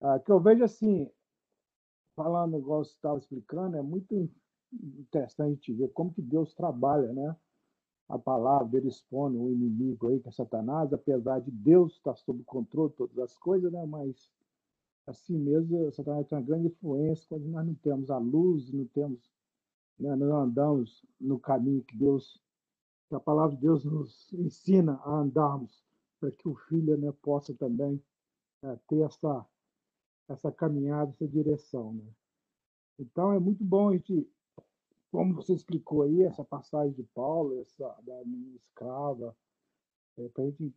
[0.00, 1.10] ah, que eu vejo assim,
[2.14, 4.30] falando igual você estava explicando, é muito
[4.72, 7.36] interessante ver como que Deus trabalha, né?
[8.08, 12.42] A palavra, ele expõe o inimigo aí, que é Satanás, apesar de Deus estar sob
[12.44, 13.84] controle de todas as coisas, né?
[13.86, 14.30] Mas
[15.06, 19.30] assim mesmo, Satanás tem uma grande influência quando nós não temos a luz, não temos,
[19.98, 20.14] né?
[20.16, 22.40] não andamos no caminho que Deus,
[23.08, 25.84] que a palavra de Deus nos ensina a andarmos,
[26.18, 28.02] para que o filho né, possa também
[28.62, 29.44] é, ter essa,
[30.28, 31.94] essa caminhada, essa direção.
[31.94, 32.12] Né?
[32.98, 34.28] Então é muito bom a gente,
[35.10, 39.36] como você explicou aí, essa passagem de Paulo, essa da minha escrava,
[40.18, 40.74] é, para a gente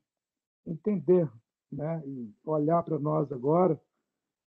[0.66, 1.32] entender
[1.72, 3.80] né, e olhar para nós agora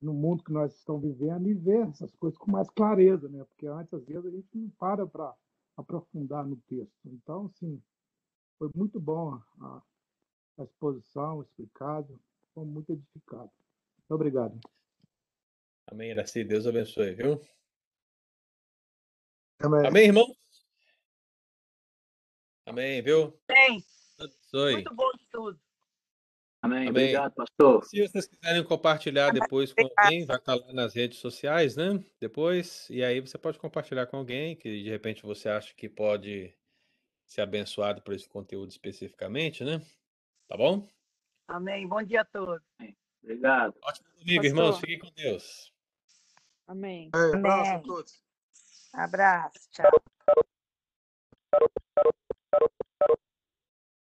[0.03, 3.43] no mundo que nós estamos vivendo e ver essas coisas com mais clareza, né?
[3.45, 5.33] Porque antes, às vezes, a gente não para para
[5.77, 6.93] aprofundar no texto.
[7.05, 7.81] Então, assim,
[8.59, 9.81] foi muito bom a,
[10.57, 12.19] a exposição, explicado,
[12.53, 13.49] foi muito edificado.
[13.99, 14.59] Muito obrigado.
[15.87, 16.43] Amém, Iraci.
[16.43, 17.41] Deus abençoe, viu?
[19.59, 20.35] Amém, Amém irmão?
[22.65, 23.39] Amém, viu?
[23.49, 23.83] Amém.
[24.73, 25.59] Muito bom de tudo.
[26.61, 26.87] Amém.
[26.87, 26.89] Amém.
[26.89, 27.83] Obrigado, pastor.
[27.83, 32.01] Se vocês quiserem compartilhar depois com alguém, vai estar lá nas redes sociais, né?
[32.19, 36.55] Depois, e aí você pode compartilhar com alguém que de repente você acha que pode
[37.25, 39.81] ser abençoado por esse conteúdo especificamente, né?
[40.47, 40.87] Tá bom?
[41.47, 41.85] Amém.
[41.85, 42.63] Bom dia a todos.
[43.21, 43.75] Obrigado.
[43.81, 44.79] Ótimo domingo, irmãos.
[44.79, 45.72] Fiquem com Deus.
[46.67, 47.09] Amém.
[47.13, 47.51] É, Amém.
[47.51, 48.23] Abraço a todos.
[48.93, 49.91] Abraço, tchau.